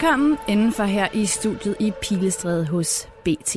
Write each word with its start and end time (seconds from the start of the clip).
Velkommen 0.00 0.36
indenfor 0.48 0.84
her 0.84 1.08
i 1.14 1.26
studiet 1.26 1.76
i 1.80 1.92
Pilestræde 2.02 2.66
hos 2.66 3.08
BT. 3.24 3.56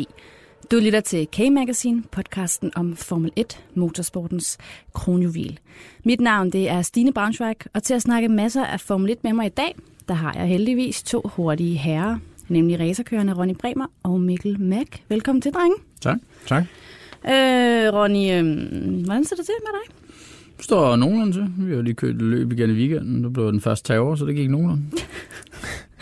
Du 0.71 0.75
lytter 0.75 0.99
til 0.99 1.27
K-Magazine, 1.35 2.03
podcasten 2.11 2.71
om 2.75 2.95
Formel 2.95 3.31
1, 3.35 3.63
motorsportens 3.75 4.57
kronjuvel. 4.93 5.59
Mit 6.05 6.21
navn 6.21 6.49
det 6.49 6.69
er 6.69 6.81
Stine 6.81 7.13
Braunschweig, 7.13 7.55
og 7.73 7.83
til 7.83 7.93
at 7.93 8.01
snakke 8.01 8.29
masser 8.29 8.65
af 8.65 8.79
Formel 8.79 9.11
1 9.11 9.23
med 9.23 9.33
mig 9.33 9.45
i 9.45 9.49
dag, 9.49 9.75
der 10.07 10.13
har 10.13 10.33
jeg 10.33 10.47
heldigvis 10.47 11.03
to 11.03 11.21
hurtige 11.25 11.77
herrer, 11.77 12.17
nemlig 12.47 12.79
racerkørende 12.79 13.33
Ronny 13.33 13.55
Bremer 13.55 13.87
og 14.03 14.21
Mikkel 14.21 14.61
Mack. 14.61 15.01
Velkommen 15.09 15.41
til, 15.41 15.51
drenge. 15.51 15.75
Tak. 16.01 16.17
Tak. 16.47 16.63
Øh, 17.25 17.93
Ronny, 17.93 18.31
øh, 18.31 19.05
hvordan 19.05 19.25
ser 19.25 19.35
det 19.35 19.45
til 19.45 19.55
med 19.59 19.79
dig? 19.81 19.95
Det 20.57 20.65
står 20.65 20.95
nogenlunde 20.95 21.33
til. 21.33 21.47
Vi 21.57 21.75
har 21.75 21.81
lige 21.81 21.95
kørt 21.95 22.15
løb 22.15 22.51
igen 22.51 22.69
i 22.69 22.73
weekenden. 22.73 23.23
Det 23.23 23.33
blev 23.33 23.51
den 23.51 23.61
første 23.61 23.93
terror, 23.93 24.15
så 24.15 24.25
det 24.25 24.35
gik 24.35 24.49
nogenlunde. 24.49 24.83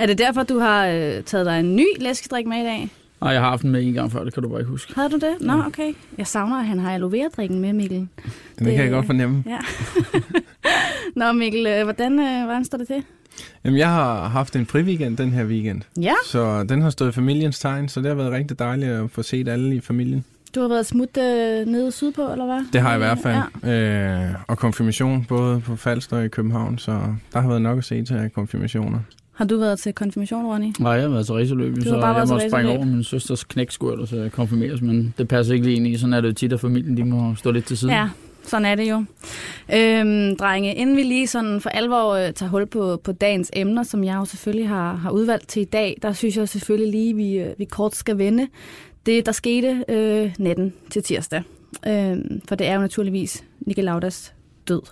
Er 0.00 0.06
det 0.06 0.18
derfor, 0.18 0.42
du 0.42 0.58
har 0.58 0.86
øh, 0.86 1.22
taget 1.22 1.46
dig 1.46 1.60
en 1.60 1.76
ny 1.76 1.86
læskedrik 1.98 2.46
med 2.46 2.56
i 2.56 2.64
dag? 2.64 2.90
Nej, 3.20 3.30
jeg 3.30 3.40
har 3.40 3.48
haft 3.48 3.62
den 3.62 3.70
med 3.70 3.82
en 3.82 3.92
gang 3.92 4.12
før, 4.12 4.24
det 4.24 4.34
kan 4.34 4.42
du 4.42 4.48
bare 4.48 4.60
ikke 4.60 4.70
huske. 4.70 4.94
Havde 4.94 5.10
du 5.10 5.16
det? 5.16 5.36
Nå, 5.40 5.52
okay. 5.66 5.92
Jeg 6.18 6.26
savner, 6.26 6.56
at 6.56 6.66
han 6.66 6.78
har 6.78 6.94
aloe 6.94 7.12
vera-drikken 7.12 7.60
med, 7.60 7.72
Mikkel. 7.72 7.98
Det, 7.98 8.28
det 8.58 8.74
kan 8.74 8.84
jeg 8.84 8.90
godt 8.90 9.06
fornemme. 9.06 9.44
Ja. 9.46 9.58
Nå, 11.26 11.32
Mikkel, 11.32 11.66
øh, 11.66 11.84
hvordan, 11.84 12.20
øh, 12.20 12.44
hvordan 12.44 12.64
står 12.64 12.78
det 12.78 12.86
til? 12.86 13.02
Jamen, 13.64 13.78
jeg 13.78 13.88
har 13.88 14.28
haft 14.28 14.56
en 14.56 14.66
friweekend 14.66 15.16
den 15.16 15.30
her 15.30 15.44
weekend. 15.44 15.82
Ja. 16.00 16.14
Så 16.26 16.64
den 16.64 16.82
har 16.82 16.90
stået 16.90 17.08
i 17.08 17.12
familiens 17.12 17.58
tegn, 17.58 17.88
så 17.88 18.00
det 18.00 18.08
har 18.08 18.14
været 18.14 18.32
rigtig 18.32 18.58
dejligt 18.58 18.90
at 18.90 19.10
få 19.10 19.22
set 19.22 19.48
alle 19.48 19.76
i 19.76 19.80
familien. 19.80 20.24
Du 20.54 20.60
har 20.60 20.68
været 20.68 20.86
smut 20.86 21.16
øh, 21.18 21.66
nede 21.66 21.92
sydpå, 21.92 22.32
eller 22.32 22.44
hvad? 22.44 22.72
Det 22.72 22.80
har 22.80 22.88
jeg 22.88 22.96
i 22.96 23.02
hvert 23.04 23.18
fald. 23.18 23.38
Ja. 23.62 24.28
Øh, 24.28 24.34
og 24.48 24.58
konfirmation 24.58 25.24
både 25.28 25.60
på 25.60 25.76
Falster 25.76 26.16
og 26.16 26.24
i 26.24 26.28
København, 26.28 26.78
så 26.78 26.92
der 27.32 27.40
har 27.40 27.48
været 27.48 27.62
nok 27.62 27.78
at 27.78 27.84
se 27.84 28.04
til 28.04 28.30
konfirmationer. 28.34 28.98
Har 29.40 29.46
du 29.46 29.58
været 29.58 29.78
til 29.78 29.92
konfirmation, 29.92 30.46
Ronny? 30.46 30.72
Nej, 30.78 30.92
jeg 30.92 31.02
har 31.02 31.08
været 31.08 31.26
til 31.26 31.34
racerløb, 31.34 31.76
Du 31.76 31.82
så 31.82 31.90
bare 31.90 32.06
jeg 32.06 32.14
været 32.14 32.28
til 32.28 32.34
må 32.34 32.50
springe 32.50 32.70
over 32.70 32.84
min 32.84 33.04
søsters 33.04 33.44
knækskurter, 33.44 34.04
så 34.04 34.16
jeg 34.16 34.32
konfirmeres, 34.32 34.82
men 34.82 35.14
det 35.18 35.28
passer 35.28 35.54
ikke 35.54 35.66
lige 35.66 35.76
ind 35.76 35.86
i. 35.86 35.98
Sådan 35.98 36.12
er 36.12 36.20
det 36.20 36.28
jo 36.28 36.32
tit, 36.32 36.52
at 36.52 36.60
familien 36.60 36.96
de 36.96 37.04
må 37.04 37.34
stå 37.34 37.50
lidt 37.50 37.64
til 37.64 37.78
siden. 37.78 37.94
Ja, 37.94 38.08
sådan 38.42 38.64
er 38.64 38.74
det 38.74 38.90
jo. 38.90 38.96
Øhm, 39.74 40.36
drenge, 40.36 40.74
inden 40.74 40.96
vi 40.96 41.02
lige 41.02 41.26
sådan 41.26 41.60
for 41.60 41.70
alvor 41.70 42.14
øh, 42.14 42.32
tager 42.32 42.50
hul 42.50 42.66
på, 42.66 43.00
på 43.04 43.12
dagens 43.12 43.50
emner, 43.52 43.82
som 43.82 44.04
jeg 44.04 44.14
jo 44.14 44.24
selvfølgelig 44.24 44.68
har, 44.68 44.94
har 44.94 45.10
udvalgt 45.10 45.48
til 45.48 45.62
i 45.62 45.64
dag, 45.64 45.98
der 46.02 46.12
synes 46.12 46.36
jeg 46.36 46.48
selvfølgelig 46.48 46.90
lige, 46.90 47.16
vi, 47.16 47.38
øh, 47.38 47.54
vi 47.58 47.64
kort 47.64 47.94
skal 47.94 48.18
vende 48.18 48.48
det, 49.06 49.26
der 49.26 49.32
skete 49.32 49.84
øh, 49.88 50.34
natten 50.38 50.72
til 50.90 51.02
tirsdag. 51.02 51.42
Øhm, 51.86 52.40
for 52.48 52.54
det 52.54 52.66
er 52.66 52.74
jo 52.74 52.80
naturligvis 52.80 53.44
Niki 53.60 53.80
Laudas 53.80 54.34
død. 54.68 54.82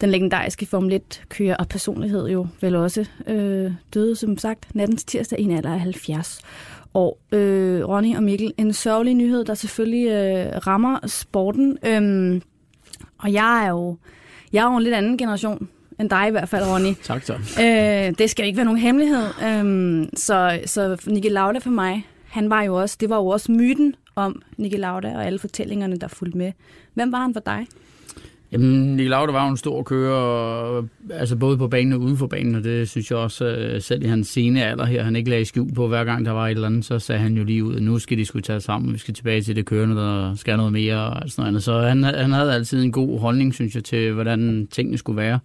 Den 0.00 0.10
legendariske 0.10 0.66
Formel 0.66 1.00
1-kører 1.12 1.56
og 1.56 1.68
personlighed 1.68 2.28
jo 2.28 2.46
vel 2.60 2.76
også 2.76 3.06
øh, 3.26 3.72
døde, 3.94 4.16
som 4.16 4.38
sagt, 4.38 4.74
natten 4.74 4.96
til 4.96 5.06
tirsdag 5.06 5.40
i 5.40 5.42
en 5.42 5.50
alder 5.50 5.72
af 5.72 5.80
70 5.80 6.40
år. 6.94 7.18
Øh, 7.32 7.88
Ronny 7.88 8.16
og 8.16 8.22
Mikkel, 8.22 8.52
en 8.56 8.72
sørgelig 8.72 9.14
nyhed, 9.14 9.44
der 9.44 9.54
selvfølgelig 9.54 10.06
øh, 10.06 10.66
rammer 10.66 11.06
sporten. 11.06 11.78
Øhm, 11.86 12.42
og 13.18 13.32
jeg 13.32 13.64
er 13.64 13.70
jo 13.70 13.96
jeg 14.52 14.60
er 14.60 14.70
jo 14.70 14.76
en 14.76 14.82
lidt 14.82 14.94
anden 14.94 15.18
generation 15.18 15.68
end 16.00 16.10
dig 16.10 16.28
i 16.28 16.30
hvert 16.30 16.48
fald, 16.48 16.64
Ronny. 16.64 16.94
Tak, 17.02 17.24
tak. 17.24 17.40
Øh, 17.60 18.14
det 18.18 18.30
skal 18.30 18.46
ikke 18.46 18.56
være 18.56 18.64
nogen 18.64 18.80
hemmelighed. 18.80 19.26
Øhm, 19.44 20.10
så, 20.16 20.60
så 20.66 20.96
Niki 21.06 21.28
Lauda 21.28 21.58
for 21.58 21.70
mig, 21.70 22.06
han 22.28 22.50
var 22.50 22.62
jo 22.62 22.74
også, 22.74 22.96
det 23.00 23.10
var 23.10 23.16
jo 23.16 23.26
også 23.26 23.52
myten 23.52 23.94
om 24.14 24.42
Niki 24.56 24.76
Lauda 24.76 25.16
og 25.16 25.26
alle 25.26 25.38
fortællingerne, 25.38 25.96
der 25.96 26.08
fulgte 26.08 26.38
med. 26.38 26.52
Hvem 26.94 27.12
var 27.12 27.18
han 27.18 27.32
for 27.32 27.40
dig? 27.40 27.66
Jamen, 28.52 28.96
Nick 28.96 29.08
Lauda 29.08 29.32
var 29.32 29.44
jo 29.44 29.50
en 29.50 29.56
stor 29.56 29.82
kører, 29.82 30.82
altså 31.10 31.36
både 31.36 31.58
på 31.58 31.68
banen 31.68 31.92
og 31.92 32.00
uden 32.00 32.16
for 32.16 32.26
banen, 32.26 32.54
og 32.54 32.64
det 32.64 32.88
synes 32.88 33.10
jeg 33.10 33.18
også, 33.18 33.46
øh, 33.46 33.82
selv 33.82 34.02
i 34.04 34.06
hans 34.06 34.28
sene 34.28 34.64
alder 34.64 34.84
her, 34.84 35.02
han 35.02 35.16
ikke 35.16 35.30
lagde 35.30 35.44
skjul 35.44 35.74
på, 35.74 35.88
hver 35.88 36.04
gang 36.04 36.24
der 36.24 36.32
var 36.32 36.46
et 36.46 36.50
eller 36.50 36.66
andet, 36.66 36.84
så 36.84 36.98
sagde 36.98 37.20
han 37.20 37.36
jo 37.36 37.44
lige 37.44 37.64
ud, 37.64 37.76
at 37.76 37.82
nu 37.82 37.98
skal 37.98 38.18
de 38.18 38.24
skulle 38.24 38.42
tage 38.42 38.60
sammen, 38.60 38.92
vi 38.92 38.98
skal 38.98 39.14
tilbage 39.14 39.42
til 39.42 39.56
det 39.56 39.66
kørende, 39.66 39.96
der 39.96 40.34
skal 40.34 40.56
noget 40.56 40.72
mere 40.72 40.98
og 40.98 41.30
sådan 41.30 41.42
noget 41.42 41.48
andet. 41.48 41.62
Så 41.62 41.80
han, 41.80 42.02
han 42.02 42.32
havde 42.32 42.54
altid 42.54 42.84
en 42.84 42.92
god 42.92 43.20
holdning, 43.20 43.54
synes 43.54 43.74
jeg, 43.74 43.84
til 43.84 44.12
hvordan 44.12 44.68
tingene 44.70 44.98
skulle 44.98 45.16
være, 45.16 45.38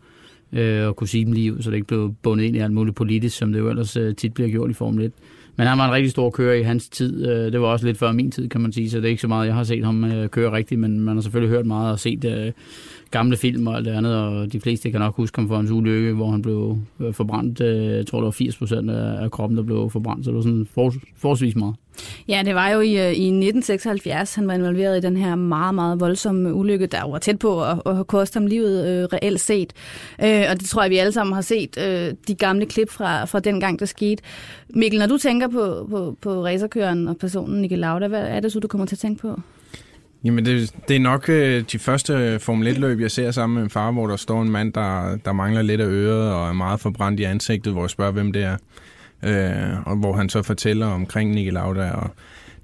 øh, 0.54 0.88
og 0.88 0.96
kunne 0.96 1.08
sige 1.08 1.26
dem 1.26 1.34
lige 1.34 1.54
ud, 1.54 1.62
så 1.62 1.70
det 1.70 1.76
ikke 1.76 1.88
blev 1.88 2.14
bundet 2.24 2.46
ind 2.46 2.56
i 2.56 2.60
alt 2.60 2.74
muligt 2.74 2.96
politisk, 2.96 3.38
som 3.38 3.52
det 3.52 3.60
jo 3.60 3.70
ellers 3.70 3.98
øh, 3.98 4.16
tit 4.16 4.34
bliver 4.34 4.50
gjort 4.50 4.70
i 4.70 4.74
Formel 4.74 5.06
1. 5.06 5.12
Men 5.58 5.68
han 5.68 5.78
var 5.78 5.86
en 5.86 5.94
rigtig 5.94 6.12
stor 6.12 6.30
kører 6.30 6.54
i 6.54 6.62
hans 6.62 6.90
tid. 6.90 7.28
Øh, 7.28 7.52
det 7.52 7.62
var 7.62 7.68
også 7.68 7.86
lidt 7.86 7.98
før 7.98 8.12
min 8.12 8.32
tid, 8.32 8.50
kan 8.50 8.62
man 8.62 8.72
sige, 8.72 8.90
så 8.90 8.98
det 8.98 9.06
er 9.06 9.10
ikke 9.10 9.22
så 9.22 9.28
meget, 9.28 9.48
jeg 9.48 9.56
har 9.56 9.64
set 9.64 9.86
ham 9.86 10.04
øh, 10.04 10.30
køre 10.30 10.52
rigtigt, 10.52 10.80
men 10.80 11.00
man 11.00 11.16
har 11.16 11.22
selvfølgelig 11.22 11.56
hørt 11.56 11.66
meget 11.66 11.92
og 11.92 12.00
set 12.00 12.54
gamle 13.12 13.38
film 13.38 13.68
og 13.68 13.76
alt 13.76 13.86
det 13.86 13.92
andet, 13.92 14.16
og 14.16 14.54
de 14.54 14.60
fleste 14.60 14.92
kan 14.92 15.00
nok 15.00 15.16
huske 15.16 15.40
ham 15.40 15.48
for 15.48 15.56
hans 15.56 15.72
ulykke, 15.72 16.14
hvor 16.14 16.32
han 16.32 16.42
blev 16.42 16.78
øh, 17.00 17.14
forbrændt. 17.14 17.62
Øh, 17.62 17.86
jeg 17.86 18.08
tror, 18.08 18.20
det 18.20 18.26
var 18.26 18.32
80 18.32 18.58
procent 18.58 18.92
af 18.92 19.32
kroppen, 19.32 19.58
der 19.58 19.64
blev 19.64 19.90
forbrændt, 19.90 20.26
så 20.26 20.32
det 20.32 20.36
var 20.36 20.42
sådan 20.42 20.68
for, 20.74 20.94
forholdsvis 21.18 21.56
meget. 21.56 21.76
Ja, 22.28 22.42
det 22.46 22.56
var 22.56 22.70
jo 22.70 22.80
i, 22.80 22.92
øh, 22.92 23.14
i 23.14 23.28
1976, 23.28 24.36
han 24.36 24.48
var 24.48 24.54
involveret 24.54 24.98
i 24.98 25.02
den 25.02 25.18
her 25.18 25.36
meget, 25.36 25.76
meget 25.76 26.00
voldsomme 26.00 26.54
ulykke, 26.54 26.86
der 26.86 27.10
var 27.12 27.20
tæt 27.20 27.40
på 27.40 27.64
at, 27.64 27.82
at 27.86 28.08
koste 28.08 28.38
ham 28.40 28.48
livet 28.48 28.88
øh, 28.88 29.04
reelt 29.04 29.40
set. 29.40 29.74
Øh, 30.24 30.44
og 30.50 30.60
det 30.60 30.70
tror 30.70 30.82
jeg, 30.82 30.92
vi 30.92 30.98
alle 30.98 31.12
sammen 31.12 31.34
har 31.34 31.42
set, 31.42 31.78
øh, 31.78 32.14
de 32.28 32.36
gamle 32.36 32.66
klip 32.66 32.90
fra, 32.90 33.26
fra 33.26 33.40
den 33.40 33.60
gang, 33.60 33.80
der 33.80 33.86
skete. 33.86 34.24
Mikkel, 34.70 35.00
når 35.00 35.08
du 35.08 35.18
tænker 35.18 35.48
på, 35.48 35.88
på, 35.90 36.18
på 36.22 36.46
racerkøren 36.46 37.08
og 37.08 37.18
personen 37.18 37.62
Niki 37.62 37.76
Lauda, 37.76 38.08
hvad 38.08 38.22
er 38.22 38.40
det 38.40 38.52
så, 38.52 38.60
du 38.60 38.68
kommer 38.68 38.88
til 38.88 38.96
at 38.96 39.00
tænke 39.00 39.22
på? 39.22 39.40
Jamen, 40.26 40.46
det, 40.46 40.76
det 40.88 40.96
er 40.96 41.00
nok 41.00 41.30
øh, 41.30 41.64
de 41.72 41.80
første 41.80 42.40
Formel 42.40 42.68
1-løb, 42.68 43.00
jeg 43.00 43.12
ser 43.12 43.32
sammen 43.32 43.56
med 43.56 43.64
en 43.64 43.70
far, 43.70 43.92
hvor 43.92 44.08
der 44.08 44.16
står 44.16 44.42
en 44.42 44.50
mand, 44.50 44.74
der, 44.74 45.18
der 45.26 45.34
mangler 45.34 45.62
lidt 45.62 45.82
af 45.82 45.86
øret 45.86 46.34
og 46.34 46.50
er 46.50 46.54
meget 46.54 46.80
forbrændt 46.80 47.20
i 47.20 47.24
ansigtet, 47.24 47.74
hvor 47.74 47.84
jeg 47.84 47.90
spørger, 47.90 48.12
hvem 48.12 48.32
det 48.32 48.44
er. 48.44 48.58
Øh, 49.24 49.88
og 49.88 49.96
hvor 49.96 50.14
han 50.14 50.30
så 50.30 50.44
fortæller 50.44 50.88
omkring 50.88 51.32
Nicky 51.32 51.54
Lauda 51.54 51.92
og 51.92 52.10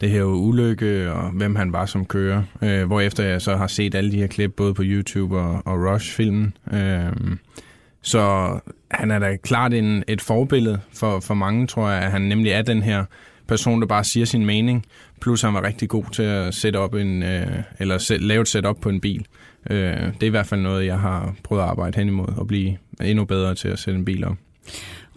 det 0.01 0.09
her 0.09 0.23
ulykke, 0.23 1.11
og 1.11 1.29
hvem 1.29 1.55
han 1.55 1.73
var 1.73 1.85
som 1.85 2.05
kører. 2.05 2.43
Øh, 2.61 2.85
hvorefter 2.85 3.23
jeg 3.23 3.41
så 3.41 3.55
har 3.55 3.67
set 3.67 3.95
alle 3.95 4.11
de 4.11 4.17
her 4.17 4.27
klip, 4.27 4.53
både 4.55 4.73
på 4.73 4.81
YouTube 4.85 5.37
og, 5.37 5.61
og 5.65 5.93
Rush-filmen. 5.93 6.53
Øh, 6.73 7.35
så 8.01 8.59
han 8.91 9.11
er 9.11 9.19
da 9.19 9.35
klart 9.35 9.73
en, 9.73 10.03
et 10.07 10.21
forbillede 10.21 10.79
for, 10.93 11.19
for 11.19 11.33
mange, 11.33 11.67
tror 11.67 11.89
jeg, 11.89 12.01
at 12.01 12.11
han 12.11 12.21
nemlig 12.21 12.51
er 12.51 12.61
den 12.61 12.83
her 12.83 13.05
person, 13.51 13.81
der 13.81 13.87
bare 13.87 14.03
siger 14.03 14.25
sin 14.25 14.45
mening. 14.45 14.85
Plus 15.21 15.41
han 15.41 15.53
var 15.53 15.63
rigtig 15.63 15.89
god 15.89 16.03
til 16.13 16.23
at 16.23 16.53
sætte 16.53 16.77
op 16.77 16.93
en, 16.93 17.23
øh, 17.23 17.63
eller 17.79 17.97
sæt, 17.97 18.21
lave 18.21 18.41
et 18.41 18.47
setup 18.47 18.77
på 18.81 18.89
en 18.89 19.01
bil. 19.01 19.25
Øh, 19.69 19.77
det 19.77 20.23
er 20.23 20.27
i 20.27 20.29
hvert 20.29 20.45
fald 20.45 20.61
noget, 20.61 20.85
jeg 20.85 20.99
har 20.99 21.35
prøvet 21.43 21.61
at 21.61 21.67
arbejde 21.67 21.97
hen 21.97 22.07
imod, 22.07 22.27
og 22.37 22.47
blive 22.47 22.77
endnu 23.01 23.25
bedre 23.25 23.55
til 23.55 23.67
at 23.67 23.79
sætte 23.79 23.97
en 23.97 24.05
bil 24.05 24.25
op. 24.25 24.35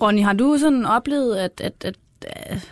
Ronny, 0.02 0.22
har 0.22 0.32
du 0.32 0.56
sådan 0.58 0.84
oplevet, 0.84 1.36
at, 1.36 1.60
at, 1.60 1.72
at, 1.84 1.96
at 2.22 2.68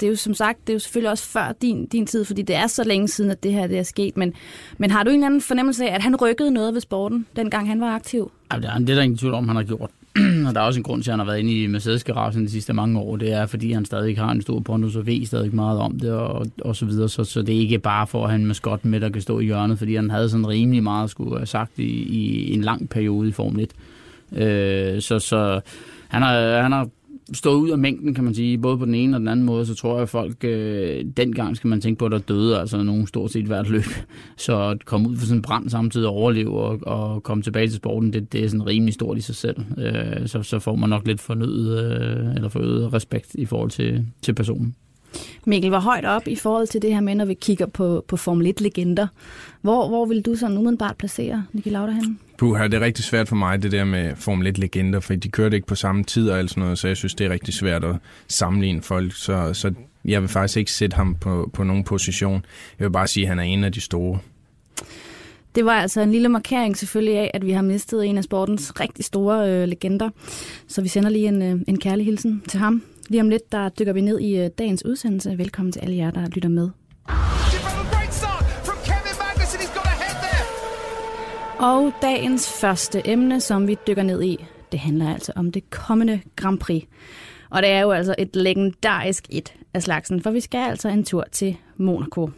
det 0.00 0.06
er 0.06 0.10
jo 0.10 0.16
som 0.16 0.34
sagt, 0.34 0.66
det 0.66 0.72
er 0.72 0.74
jo 0.74 0.78
selvfølgelig 0.78 1.10
også 1.10 1.24
før 1.24 1.52
din, 1.62 1.86
din 1.86 2.06
tid, 2.06 2.24
fordi 2.24 2.42
det 2.42 2.56
er 2.56 2.66
så 2.66 2.84
længe 2.84 3.08
siden, 3.08 3.30
at 3.30 3.42
det 3.42 3.52
her 3.52 3.66
det 3.66 3.78
er 3.78 3.82
sket, 3.82 4.16
men, 4.16 4.34
men 4.78 4.90
har 4.90 5.02
du 5.02 5.10
en 5.10 5.14
eller 5.14 5.26
anden 5.26 5.40
fornemmelse 5.40 5.88
af, 5.88 5.94
at 5.94 6.02
han 6.02 6.16
rykkede 6.16 6.50
noget 6.50 6.74
ved 6.74 6.80
sporten, 6.80 7.26
dengang 7.36 7.68
han 7.68 7.80
var 7.80 7.94
aktiv? 7.94 8.32
Ja, 8.52 8.56
det 8.56 8.64
er 8.64 8.78
det 8.78 8.90
er 8.90 8.94
der 8.94 9.02
ingen 9.02 9.18
tvivl 9.18 9.34
om, 9.34 9.48
han 9.48 9.56
har 9.56 9.62
gjort. 9.62 9.90
og 10.46 10.54
der 10.54 10.60
er 10.60 10.64
også 10.64 10.80
en 10.80 10.84
grund 10.84 11.02
til, 11.02 11.10
at 11.10 11.12
han 11.12 11.18
har 11.18 11.26
været 11.26 11.38
inde 11.38 11.62
i 11.62 11.66
Mercedes-garagen 11.66 12.44
de 12.44 12.50
sidste 12.50 12.72
mange 12.72 12.98
år. 12.98 13.16
Det 13.16 13.32
er, 13.32 13.46
fordi 13.46 13.72
han 13.72 13.84
stadig 13.84 14.18
har 14.18 14.30
en 14.30 14.42
stor 14.42 14.60
pondus 14.60 14.96
og 14.96 15.06
ved 15.06 15.26
stadig 15.26 15.54
meget 15.54 15.78
om 15.78 16.00
det 16.00 16.12
og, 16.12 16.46
og 16.60 16.76
så 16.76 16.86
videre. 16.86 17.08
Så, 17.08 17.24
så 17.24 17.42
det 17.42 17.54
er 17.54 17.60
ikke 17.60 17.78
bare 17.78 18.06
for 18.06 18.24
at 18.24 18.30
have 18.30 18.40
en 18.40 18.46
maskotten 18.46 18.90
med, 18.90 19.00
der 19.00 19.08
kan 19.08 19.22
stå 19.22 19.38
i 19.38 19.44
hjørnet, 19.44 19.78
fordi 19.78 19.94
han 19.94 20.10
havde 20.10 20.30
sådan 20.30 20.48
rimelig 20.48 20.82
meget 20.82 21.10
skulle 21.10 21.36
have 21.36 21.46
sagt 21.46 21.78
i, 21.78 22.02
i 22.02 22.54
en 22.54 22.60
lang 22.60 22.88
periode 22.88 23.28
i 23.28 23.32
Formel 23.32 23.68
1. 24.32 24.42
Øh, 24.42 25.02
så, 25.02 25.18
så 25.18 25.60
han 26.08 26.22
har, 26.22 26.62
han 26.62 26.72
har 26.72 26.88
stået 27.34 27.54
ud 27.54 27.70
af 27.70 27.78
mængden, 27.78 28.14
kan 28.14 28.24
man 28.24 28.34
sige, 28.34 28.58
både 28.58 28.78
på 28.78 28.84
den 28.84 28.94
ene 28.94 29.16
og 29.16 29.20
den 29.20 29.28
anden 29.28 29.46
måde, 29.46 29.66
så 29.66 29.74
tror 29.74 29.92
jeg, 29.94 30.02
at 30.02 30.08
folk 30.08 30.44
øh, 30.44 31.04
dengang 31.16 31.56
skal 31.56 31.68
man 31.68 31.80
tænke 31.80 31.98
på, 31.98 32.06
at 32.06 32.12
der 32.12 32.18
døde 32.18 32.58
altså 32.58 32.82
nogen 32.82 33.06
stort 33.06 33.30
set 33.30 33.46
hvert 33.46 33.68
løb. 33.70 33.84
Så 34.36 34.60
at 34.60 34.84
komme 34.84 35.08
ud 35.08 35.16
for 35.16 35.26
sådan 35.26 35.38
en 35.38 35.42
brand 35.42 35.70
samtidig 35.70 36.08
og 36.08 36.14
overleve 36.14 36.60
og, 36.60 36.78
og 36.82 37.22
komme 37.22 37.42
tilbage 37.42 37.68
til 37.68 37.76
sporten, 37.76 38.12
det, 38.12 38.32
det 38.32 38.44
er 38.44 38.48
sådan 38.48 38.66
rimelig 38.66 38.94
stort 38.94 39.18
i 39.18 39.20
sig 39.20 39.34
selv. 39.34 39.56
Øh, 39.78 40.28
så, 40.28 40.42
så 40.42 40.58
får 40.58 40.76
man 40.76 40.90
nok 40.90 41.06
lidt 41.06 41.20
fornyet, 41.20 41.84
øh, 41.84 42.34
eller 42.34 42.48
forøget 42.48 42.92
respekt 42.92 43.34
i 43.34 43.44
forhold 43.44 43.70
til, 43.70 44.06
til 44.22 44.34
personen. 44.34 44.74
Mikkel, 45.44 45.70
hvor 45.70 45.78
højt 45.78 46.04
op 46.04 46.28
i 46.28 46.36
forhold 46.36 46.66
til 46.66 46.82
det 46.82 46.94
her 46.94 47.00
med, 47.00 47.14
når 47.14 47.24
vi 47.24 47.34
kigger 47.34 47.66
på, 47.66 48.04
på 48.08 48.16
Formel 48.16 48.54
1-legender? 48.60 49.06
Hvor, 49.60 49.88
hvor 49.88 50.06
vil 50.06 50.22
du 50.22 50.34
sådan 50.34 50.58
umiddelbart 50.58 50.96
placere 50.96 51.44
Niki 51.52 51.70
Lauda 51.70 51.92
henne? 51.92 52.16
Puh, 52.38 52.60
det 52.60 52.74
er 52.74 52.80
rigtig 52.80 53.04
svært 53.04 53.28
for 53.28 53.36
mig, 53.36 53.62
det 53.62 53.72
der 53.72 53.84
med 53.84 54.16
Formel 54.16 54.56
1-legender, 54.56 55.00
for 55.00 55.14
de 55.14 55.28
kørte 55.28 55.56
ikke 55.56 55.66
på 55.66 55.74
samme 55.74 56.04
tid 56.04 56.30
og 56.30 56.38
alt 56.38 56.50
sådan 56.50 56.62
noget, 56.62 56.78
så 56.78 56.88
jeg 56.88 56.96
synes, 56.96 57.14
det 57.14 57.26
er 57.26 57.30
rigtig 57.30 57.54
svært 57.54 57.84
at 57.84 57.96
sammenligne 58.28 58.82
folk. 58.82 59.12
Så, 59.14 59.54
så 59.54 59.72
jeg 60.04 60.20
vil 60.20 60.28
faktisk 60.28 60.56
ikke 60.56 60.72
sætte 60.72 60.96
ham 60.96 61.14
på, 61.14 61.50
på 61.52 61.64
nogen 61.64 61.84
position. 61.84 62.44
Jeg 62.78 62.84
vil 62.84 62.92
bare 62.92 63.06
sige, 63.06 63.24
at 63.24 63.28
han 63.28 63.38
er 63.38 63.42
en 63.42 63.64
af 63.64 63.72
de 63.72 63.80
store. 63.80 64.18
Det 65.54 65.64
var 65.64 65.72
altså 65.72 66.00
en 66.00 66.12
lille 66.12 66.28
markering 66.28 66.76
selvfølgelig 66.76 67.18
af, 67.18 67.30
at 67.34 67.46
vi 67.46 67.52
har 67.52 67.62
mistet 67.62 68.06
en 68.06 68.18
af 68.18 68.24
sportens 68.24 68.80
rigtig 68.80 69.04
store 69.04 69.50
øh, 69.50 69.68
legender. 69.68 70.10
Så 70.68 70.82
vi 70.82 70.88
sender 70.88 71.10
lige 71.10 71.28
en, 71.28 71.42
øh, 71.42 71.60
en 71.68 71.78
kærlig 71.78 72.06
hilsen 72.06 72.42
til 72.48 72.60
ham. 72.60 72.82
Lige 73.08 73.20
om 73.20 73.28
lidt, 73.28 73.52
der 73.52 73.68
dykker 73.68 73.92
vi 73.92 74.00
ned 74.00 74.20
i 74.20 74.36
øh, 74.36 74.50
dagens 74.58 74.84
udsendelse. 74.84 75.38
Velkommen 75.38 75.72
til 75.72 75.80
alle 75.80 75.96
jer, 75.96 76.10
der 76.10 76.28
lytter 76.28 76.48
med. 76.48 76.70
Og 81.58 81.92
dagens 82.02 82.60
første 82.60 83.02
emne, 83.04 83.40
som 83.40 83.68
vi 83.68 83.76
dykker 83.86 84.02
ned 84.02 84.22
i, 84.22 84.44
det 84.72 84.80
handler 84.80 85.12
altså 85.12 85.32
om 85.36 85.52
det 85.52 85.70
kommende 85.70 86.20
Grand 86.36 86.58
Prix. 86.58 86.84
Og 87.50 87.62
det 87.62 87.70
er 87.70 87.80
jo 87.80 87.90
altså 87.90 88.14
et 88.18 88.36
legendarisk 88.36 89.26
et 89.30 89.54
af 89.74 89.82
slagsen, 89.82 90.22
for 90.22 90.30
vi 90.30 90.40
skal 90.40 90.68
altså 90.68 90.88
en 90.88 91.04
tur 91.04 91.24
til 91.32 91.56
Monaco. 91.76 92.30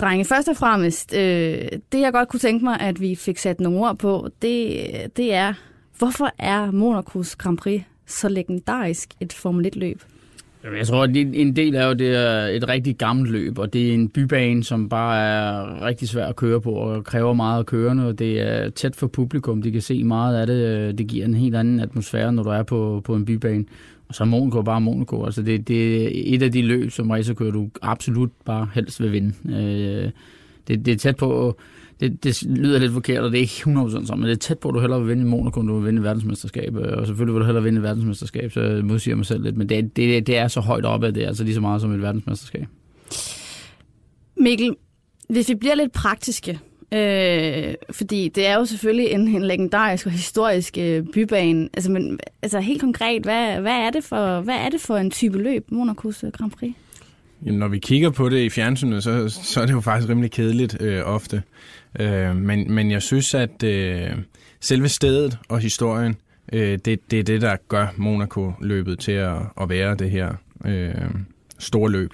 Drenge, 0.00 0.24
først 0.24 0.48
og 0.48 0.56
fremmest, 0.56 1.14
øh, 1.14 1.68
det 1.92 2.00
jeg 2.00 2.12
godt 2.12 2.28
kunne 2.28 2.40
tænke 2.40 2.64
mig, 2.64 2.80
at 2.80 3.00
vi 3.00 3.14
fik 3.14 3.38
sat 3.38 3.60
nogle 3.60 3.78
ord 3.78 3.98
på, 3.98 4.28
det, 4.42 4.86
det 5.16 5.34
er, 5.34 5.54
hvorfor 5.98 6.30
er 6.38 6.70
Monacos 6.70 7.36
Grand 7.36 7.58
Prix 7.58 7.82
så 8.10 8.28
legendarisk 8.28 9.08
et 9.20 9.32
Formel 9.32 9.66
1-løb? 9.76 10.02
Jeg 10.78 10.86
tror, 10.86 11.02
at 11.02 11.16
en 11.16 11.56
del 11.56 11.76
af 11.76 11.98
det 11.98 12.16
er 12.16 12.46
et 12.46 12.68
rigtig 12.68 12.96
gammelt 12.96 13.30
løb, 13.30 13.58
og 13.58 13.72
det 13.72 13.88
er 13.88 13.94
en 13.94 14.08
bybane, 14.08 14.64
som 14.64 14.88
bare 14.88 15.20
er 15.20 15.86
rigtig 15.86 16.08
svær 16.08 16.26
at 16.26 16.36
køre 16.36 16.60
på 16.60 16.72
og 16.72 17.04
kræver 17.04 17.32
meget 17.32 17.58
af 17.58 17.66
kørende, 17.66 18.06
og 18.06 18.18
det 18.18 18.40
er 18.40 18.70
tæt 18.70 18.96
for 18.96 19.06
publikum. 19.06 19.62
De 19.62 19.72
kan 19.72 19.80
se 19.82 20.04
meget 20.04 20.36
af 20.36 20.46
det. 20.46 20.98
Det 20.98 21.06
giver 21.06 21.24
en 21.24 21.34
helt 21.34 21.56
anden 21.56 21.80
atmosfære, 21.80 22.32
når 22.32 22.42
du 22.42 22.50
er 22.50 22.62
på, 22.62 23.00
på 23.04 23.14
en 23.14 23.24
bybane. 23.24 23.64
Og 24.08 24.14
så 24.14 24.24
er 24.24 24.26
Monaco 24.26 24.62
bare 24.62 24.80
Monaco. 24.80 25.24
Altså 25.24 25.42
det, 25.42 25.68
det 25.68 26.04
er 26.04 26.10
et 26.34 26.42
af 26.42 26.52
de 26.52 26.62
løb, 26.62 26.90
som 26.90 27.10
racerkører 27.10 27.52
du 27.52 27.70
absolut 27.82 28.30
bare 28.44 28.68
helst 28.74 29.02
vil 29.02 29.12
vinde. 29.12 29.34
Øh, 29.44 30.10
det, 30.68 30.86
det 30.86 30.92
er 30.92 30.96
tæt 30.96 31.16
på 31.16 31.56
det, 32.00 32.24
det 32.24 32.42
lyder 32.42 32.78
lidt 32.78 32.92
forkert, 32.92 33.24
og 33.24 33.32
det 33.32 33.38
er 33.38 33.42
ikke 33.42 33.80
100% 33.80 33.90
sådan, 33.90 34.20
men 34.20 34.22
det 34.22 34.32
er 34.32 34.36
tæt 34.36 34.58
på, 34.58 34.68
at 34.68 34.74
du 34.74 34.80
hellere 34.80 35.00
vil 35.00 35.08
vinde 35.08 35.22
i 35.22 35.26
Monaco, 35.26 35.60
end 35.60 35.68
du 35.68 35.78
vil 35.78 35.86
vinde 35.86 36.00
i 36.00 36.04
verdensmesterskab. 36.04 36.76
Og 36.76 37.06
selvfølgelig 37.06 37.34
vil 37.34 37.40
du 37.40 37.46
hellere 37.46 37.64
vinde 37.64 37.80
i 37.80 37.82
verdensmesterskab, 37.82 38.52
så 38.52 38.80
modsiger 38.84 39.16
mig 39.16 39.26
selv 39.26 39.42
lidt. 39.42 39.56
Men 39.56 39.68
det, 39.68 39.96
det, 39.96 40.26
det 40.26 40.36
er 40.36 40.48
så 40.48 40.60
højt 40.60 40.84
op, 40.84 41.04
at 41.04 41.14
det 41.14 41.22
er 41.22 41.28
altså 41.28 41.44
lige 41.44 41.54
så 41.54 41.60
meget 41.60 41.80
som 41.80 41.92
et 41.92 42.02
verdensmesterskab. 42.02 42.66
Mikkel, 44.36 44.76
hvis 45.28 45.48
vi 45.48 45.54
bliver 45.54 45.74
lidt 45.74 45.92
praktiske, 45.92 46.58
øh, 46.94 47.74
fordi 47.90 48.28
det 48.28 48.46
er 48.46 48.54
jo 48.54 48.64
selvfølgelig 48.64 49.06
en, 49.06 49.28
en 49.28 49.42
legendarisk 49.42 50.06
og 50.06 50.12
historisk 50.12 50.78
øh, 50.78 51.04
bybane. 51.12 51.68
Altså, 51.74 51.90
men, 51.90 52.20
altså 52.42 52.60
helt 52.60 52.80
konkret, 52.80 53.22
hvad, 53.22 53.60
hvad, 53.60 53.72
er 53.72 53.90
det 53.90 54.04
for, 54.04 54.40
hvad 54.40 54.56
er 54.56 54.68
det 54.68 54.80
for 54.80 54.96
en 54.96 55.10
type 55.10 55.38
løb, 55.38 55.70
Monacos 55.70 56.24
øh, 56.24 56.30
Grand 56.30 56.50
Prix? 56.50 56.72
Jamen, 57.46 57.58
når 57.58 57.68
vi 57.68 57.78
kigger 57.78 58.10
på 58.10 58.28
det 58.28 58.38
i 58.38 58.50
fjernsynet, 58.50 59.02
så, 59.02 59.28
så 59.28 59.60
er 59.60 59.66
det 59.66 59.72
jo 59.72 59.80
faktisk 59.80 60.08
rimelig 60.10 60.30
kedeligt 60.30 60.76
øh, 60.80 61.02
ofte. 61.04 61.42
Øh, 62.00 62.36
men, 62.36 62.72
men 62.72 62.90
jeg 62.90 63.02
synes, 63.02 63.34
at 63.34 63.62
øh, 63.62 64.10
selve 64.60 64.88
stedet 64.88 65.38
og 65.48 65.58
historien, 65.58 66.16
øh, 66.52 66.78
det, 66.84 67.10
det 67.10 67.18
er 67.18 67.22
det, 67.22 67.40
der 67.40 67.56
gør 67.68 67.86
Monaco-løbet 67.96 68.98
til 68.98 69.12
at, 69.12 69.38
at 69.60 69.68
være 69.68 69.94
det 69.94 70.10
her 70.10 70.34
øh, 70.64 70.94
store 71.58 71.90
løb. 71.90 72.10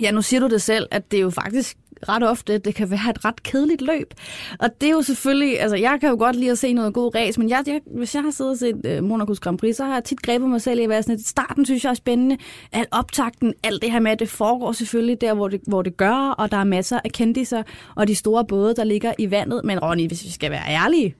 Ja, 0.00 0.10
nu 0.10 0.22
siger 0.22 0.40
du 0.40 0.48
det 0.48 0.62
selv, 0.62 0.86
at 0.90 1.10
det 1.10 1.16
er 1.16 1.22
jo 1.22 1.30
faktisk 1.30 1.76
ret 2.08 2.22
ofte, 2.22 2.58
det 2.58 2.74
kan 2.74 2.90
være 2.90 3.10
et 3.10 3.24
ret 3.24 3.42
kedeligt 3.42 3.82
løb. 3.82 4.14
Og 4.58 4.68
det 4.80 4.86
er 4.86 4.90
jo 4.90 5.02
selvfølgelig, 5.02 5.60
altså 5.60 5.76
jeg 5.76 5.98
kan 6.00 6.08
jo 6.08 6.16
godt 6.16 6.36
lide 6.36 6.50
at 6.50 6.58
se 6.58 6.72
noget 6.72 6.94
god 6.94 7.14
race, 7.14 7.40
men 7.40 7.48
jeg, 7.48 7.62
jeg, 7.66 7.80
hvis 7.86 8.14
jeg 8.14 8.22
har 8.22 8.30
siddet 8.30 8.52
og 8.52 8.58
set 8.58 8.86
øh, 8.86 9.04
Monacos 9.04 9.40
Grand 9.40 9.58
Prix, 9.58 9.76
så 9.76 9.84
har 9.84 9.94
jeg 9.94 10.04
tit 10.04 10.22
grebet 10.22 10.48
mig 10.48 10.60
selv 10.62 10.80
i 10.80 10.82
at 10.82 10.88
være 10.88 11.02
sådan, 11.02 11.14
at 11.14 11.26
starten 11.26 11.64
synes 11.64 11.84
jeg 11.84 11.90
er 11.90 11.94
spændende, 11.94 12.36
at 12.72 12.86
optakten, 12.90 13.54
alt 13.62 13.82
det 13.82 13.92
her 13.92 14.00
med, 14.00 14.10
at 14.10 14.18
det 14.18 14.28
foregår 14.28 14.72
selvfølgelig 14.72 15.20
der, 15.20 15.34
hvor 15.34 15.48
det, 15.48 15.60
hvor 15.66 15.82
det 15.82 15.96
gør, 15.96 16.34
og 16.38 16.50
der 16.50 16.56
er 16.56 16.64
masser 16.64 17.00
af 17.04 17.12
kendiser, 17.12 17.62
og 17.96 18.08
de 18.08 18.14
store 18.14 18.44
både, 18.44 18.74
der 18.74 18.84
ligger 18.84 19.12
i 19.18 19.30
vandet. 19.30 19.64
Men 19.64 19.78
Ronny, 19.78 20.06
hvis 20.06 20.24
vi 20.24 20.30
skal 20.30 20.50
være 20.50 20.68
ærlige, 20.68 21.14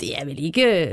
det 0.00 0.08
er 0.18 0.24
vel 0.24 0.44
ikke, 0.44 0.88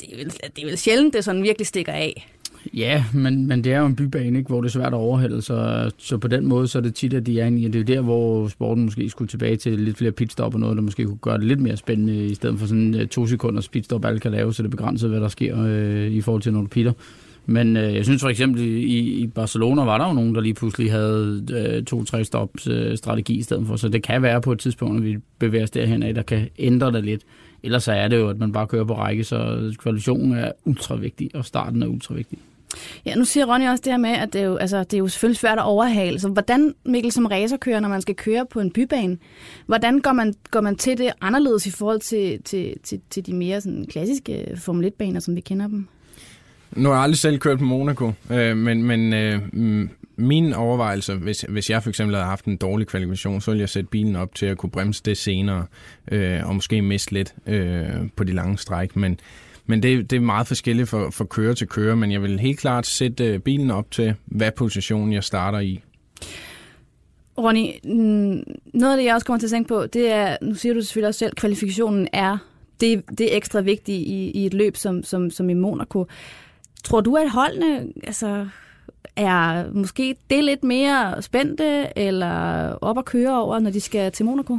det 0.00 0.12
er 0.12 0.16
vel, 0.16 0.32
det 0.56 0.62
er 0.62 0.66
vel 0.66 0.78
sjældent, 0.78 1.14
det 1.14 1.24
sådan 1.24 1.42
virkelig 1.42 1.66
stikker 1.66 1.92
af. 1.92 2.28
Ja, 2.74 3.04
men, 3.14 3.46
men 3.46 3.64
det 3.64 3.72
er 3.72 3.78
jo 3.78 3.86
en 3.86 3.96
bybane, 3.96 4.38
ikke, 4.38 4.48
hvor 4.48 4.60
det 4.60 4.68
er 4.68 4.72
svært 4.72 4.86
at 4.86 4.94
overhælde, 4.94 5.42
så, 5.42 5.90
så 5.98 6.18
på 6.18 6.28
den 6.28 6.46
måde 6.46 6.68
så 6.68 6.78
er 6.78 6.82
det 6.82 6.94
tit, 6.94 7.14
at 7.14 7.26
de 7.26 7.40
er 7.40 7.46
i. 7.46 7.68
Det 7.68 7.80
er 7.80 7.84
der, 7.84 8.00
hvor 8.00 8.48
sporten 8.48 8.84
måske 8.84 9.10
skulle 9.10 9.28
tilbage 9.28 9.56
til 9.56 9.80
lidt 9.80 9.96
flere 9.96 10.12
pitstop 10.12 10.54
og 10.54 10.60
noget, 10.60 10.76
der 10.76 10.82
måske 10.82 11.04
kunne 11.04 11.16
gøre 11.16 11.38
det 11.38 11.46
lidt 11.46 11.60
mere 11.60 11.76
spændende, 11.76 12.26
i 12.26 12.34
stedet 12.34 12.58
for 12.58 12.66
sådan 12.66 12.94
øh, 12.94 13.06
to 13.08 13.26
sekunders 13.26 13.68
pitstop, 13.68 14.04
alle 14.04 14.20
kan 14.20 14.30
lave, 14.30 14.54
så 14.54 14.62
det 14.62 14.68
er 14.68 14.70
begrænset, 14.70 15.10
hvad 15.10 15.20
der 15.20 15.28
sker 15.28 15.64
øh, 15.66 16.10
i 16.10 16.20
forhold 16.20 16.42
til, 16.42 16.52
når 16.52 16.60
du 16.60 16.66
pitter. 16.66 16.92
Men 17.46 17.76
øh, 17.76 17.94
jeg 17.94 18.04
synes 18.04 18.22
for 18.22 18.28
eksempel, 18.28 18.62
i, 18.62 18.98
i 18.98 19.26
Barcelona 19.26 19.82
var 19.82 19.98
der 19.98 20.08
jo 20.08 20.12
nogen, 20.12 20.34
der 20.34 20.40
lige 20.40 20.54
pludselig 20.54 20.92
havde 20.92 21.46
øh, 21.52 21.84
to-tre 21.84 22.24
stops 22.24 22.66
øh, 22.66 22.96
strategi 22.96 23.34
i 23.34 23.42
stedet 23.42 23.66
for. 23.66 23.76
Så 23.76 23.88
det 23.88 24.02
kan 24.02 24.22
være 24.22 24.40
på 24.40 24.52
et 24.52 24.58
tidspunkt, 24.58 24.96
at 24.96 25.04
vi 25.04 25.18
bevæger 25.38 25.64
os 25.64 25.70
derhen 25.70 26.02
af, 26.02 26.14
der 26.14 26.22
kan 26.22 26.48
ændre 26.58 26.92
det 26.92 27.04
lidt. 27.04 27.22
Ellers 27.62 27.84
så 27.84 27.92
er 27.92 28.08
det 28.08 28.16
jo, 28.16 28.28
at 28.28 28.38
man 28.38 28.52
bare 28.52 28.66
kører 28.66 28.84
på 28.84 28.94
række, 28.94 29.24
så 29.24 29.72
kvalifikationen 29.78 30.32
er 30.32 30.52
ultra 30.64 30.96
vigtig, 30.96 31.30
og 31.34 31.44
starten 31.44 31.82
er 31.82 31.86
ultra 31.86 32.14
vigtig. 32.14 32.38
Ja, 33.06 33.14
nu 33.14 33.24
siger 33.24 33.46
Ronny 33.46 33.68
også 33.68 33.82
det 33.84 33.92
her 33.92 33.98
med, 33.98 34.10
at 34.10 34.32
det 34.32 34.40
er 34.40 34.44
jo, 34.44 34.56
altså, 34.56 34.78
det 34.78 34.94
er 34.94 34.98
jo 34.98 35.08
selvfølgelig 35.08 35.38
svært 35.38 35.58
at 35.58 35.64
overhale. 35.64 36.20
Så 36.20 36.28
hvordan, 36.28 36.74
Mikkel, 36.84 37.12
som 37.12 37.26
racerkører, 37.26 37.80
når 37.80 37.88
man 37.88 38.02
skal 38.02 38.14
køre 38.14 38.46
på 38.50 38.60
en 38.60 38.70
bybane, 38.72 39.16
hvordan 39.66 39.98
går 39.98 40.12
man, 40.12 40.34
går 40.50 40.60
man 40.60 40.76
til 40.76 40.98
det 40.98 41.12
anderledes 41.20 41.66
i 41.66 41.70
forhold 41.70 42.00
til, 42.00 42.42
til, 42.42 42.74
til, 42.82 43.00
til 43.10 43.26
de 43.26 43.32
mere 43.32 43.60
sådan, 43.60 43.86
klassiske 43.90 44.46
Formel 44.56 44.86
1-baner, 44.86 45.20
som 45.20 45.36
vi 45.36 45.40
kender 45.40 45.68
dem? 45.68 45.88
Nu 46.76 46.88
har 46.88 46.96
jeg 46.96 47.02
aldrig 47.02 47.18
selv 47.18 47.38
kørt 47.38 47.58
på 47.58 47.64
Monaco, 47.64 48.12
øh, 48.30 48.56
men, 48.56 48.82
men 48.82 49.12
øh, 49.12 49.40
min 50.16 50.52
overvejelse, 50.52 51.14
hvis, 51.14 51.44
hvis 51.48 51.70
jeg 51.70 51.82
for 51.82 51.90
eksempel 51.90 52.14
havde 52.14 52.26
haft 52.26 52.44
en 52.44 52.56
dårlig 52.56 52.86
kvalifikation, 52.86 53.40
så 53.40 53.50
ville 53.50 53.60
jeg 53.60 53.68
sætte 53.68 53.90
bilen 53.90 54.16
op 54.16 54.34
til 54.34 54.46
at 54.46 54.58
kunne 54.58 54.70
bremse 54.70 55.02
det 55.04 55.18
senere, 55.18 55.66
øh, 56.12 56.48
og 56.48 56.54
måske 56.54 56.82
miste 56.82 57.12
lidt 57.12 57.34
øh, 57.46 57.86
på 58.16 58.24
de 58.24 58.32
lange 58.32 58.58
stræk. 58.58 58.96
Men 58.96 59.20
men 59.66 59.82
det, 59.82 60.10
det 60.10 60.16
er 60.16 60.20
meget 60.20 60.46
forskelligt 60.46 60.88
for, 60.88 61.10
for 61.10 61.24
køre 61.24 61.54
til 61.54 61.66
køre, 61.66 61.96
men 61.96 62.12
jeg 62.12 62.22
vil 62.22 62.40
helt 62.40 62.58
klart 62.58 62.86
sætte 62.86 63.24
øh, 63.24 63.38
bilen 63.38 63.70
op 63.70 63.90
til, 63.90 64.14
hvad 64.24 64.50
position 64.52 65.12
jeg 65.12 65.24
starter 65.24 65.58
i. 65.58 65.82
Ronny, 67.38 67.66
noget 68.74 68.92
af 68.92 68.96
det, 68.96 69.04
jeg 69.04 69.14
også 69.14 69.26
kommer 69.26 69.38
til 69.38 69.46
at 69.46 69.50
tænke 69.50 69.68
på, 69.68 69.86
det 69.86 70.10
er, 70.10 70.36
nu 70.42 70.54
siger 70.54 70.74
du 70.74 70.80
selvfølgelig 70.80 71.08
også 71.08 71.18
selv, 71.18 71.34
kvalifikationen 71.34 72.08
er 72.12 72.38
det, 72.80 73.02
det 73.18 73.32
er 73.32 73.36
ekstra 73.36 73.60
vigtigt 73.60 74.08
i, 74.08 74.30
i 74.30 74.46
et 74.46 74.54
løb 74.54 74.76
som, 74.76 75.02
som, 75.02 75.30
som 75.30 75.50
i 75.50 75.54
Monaco. 75.54 76.06
Tror 76.84 77.00
du, 77.00 77.16
at 77.16 77.30
holdene 77.30 77.86
altså, 78.02 78.46
er 79.16 79.72
måske 79.72 80.16
det 80.30 80.44
lidt 80.44 80.64
mere 80.64 81.22
spændte 81.22 81.98
eller 81.98 82.72
op 82.72 82.98
at 82.98 83.04
køre 83.04 83.42
over, 83.42 83.58
når 83.58 83.70
de 83.70 83.80
skal 83.80 84.12
til 84.12 84.24
Monaco? 84.24 84.58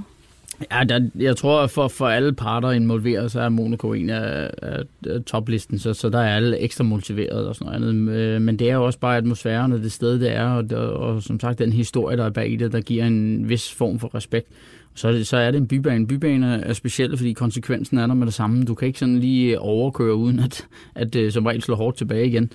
Ja, 0.71 0.83
der, 0.83 1.09
jeg 1.19 1.37
tror, 1.37 1.61
at 1.61 1.71
for, 1.71 1.87
for 1.87 2.07
alle 2.07 2.33
parter 2.33 2.71
involveret, 2.71 3.31
så 3.31 3.41
er 3.41 3.49
Monaco 3.49 3.93
en 3.93 4.09
af, 4.09 4.49
af, 4.61 4.83
af 5.07 5.23
toplisten, 5.23 5.79
så, 5.79 5.93
så 5.93 6.09
der 6.09 6.19
er 6.19 6.35
alle 6.35 6.59
ekstra 6.59 6.83
motiveret 6.83 7.47
og 7.47 7.55
sådan 7.55 7.81
noget 7.81 7.89
andet. 7.89 8.13
Øh, 8.13 8.41
men 8.41 8.59
det 8.59 8.69
er 8.69 8.75
jo 8.75 8.85
også 8.85 8.99
bare 8.99 9.17
atmosfæren 9.17 9.71
og 9.71 9.79
det 9.79 9.91
sted, 9.91 10.19
det 10.19 10.31
er, 10.31 10.47
og, 10.47 10.65
og, 10.71 10.93
og 10.93 11.23
som 11.23 11.39
sagt, 11.39 11.59
den 11.59 11.73
historie, 11.73 12.17
der 12.17 12.25
er 12.25 12.29
bag 12.29 12.55
det, 12.59 12.71
der 12.71 12.81
giver 12.81 13.05
en 13.05 13.49
vis 13.49 13.73
form 13.73 13.99
for 13.99 14.15
respekt. 14.15 14.47
Så 14.93 15.07
er 15.07 15.11
det, 15.11 15.27
så 15.27 15.37
er 15.37 15.51
det 15.51 15.57
en 15.57 15.67
bybane. 15.67 16.07
Bybaner 16.07 16.57
bybane 16.57 16.65
er 16.65 16.73
speciel, 16.73 17.17
fordi 17.17 17.33
konsekvensen 17.33 17.97
er 17.97 18.07
der 18.07 18.13
med 18.13 18.25
det 18.25 18.33
samme. 18.33 18.65
Du 18.65 18.75
kan 18.75 18.87
ikke 18.87 18.99
sådan 18.99 19.19
lige 19.19 19.59
overkøre, 19.59 20.15
uden 20.15 20.39
at, 20.39 20.67
at 20.95 21.15
at 21.15 21.33
som 21.33 21.45
regel 21.45 21.61
slår 21.61 21.75
hårdt 21.75 21.97
tilbage 21.97 22.27
igen. 22.27 22.51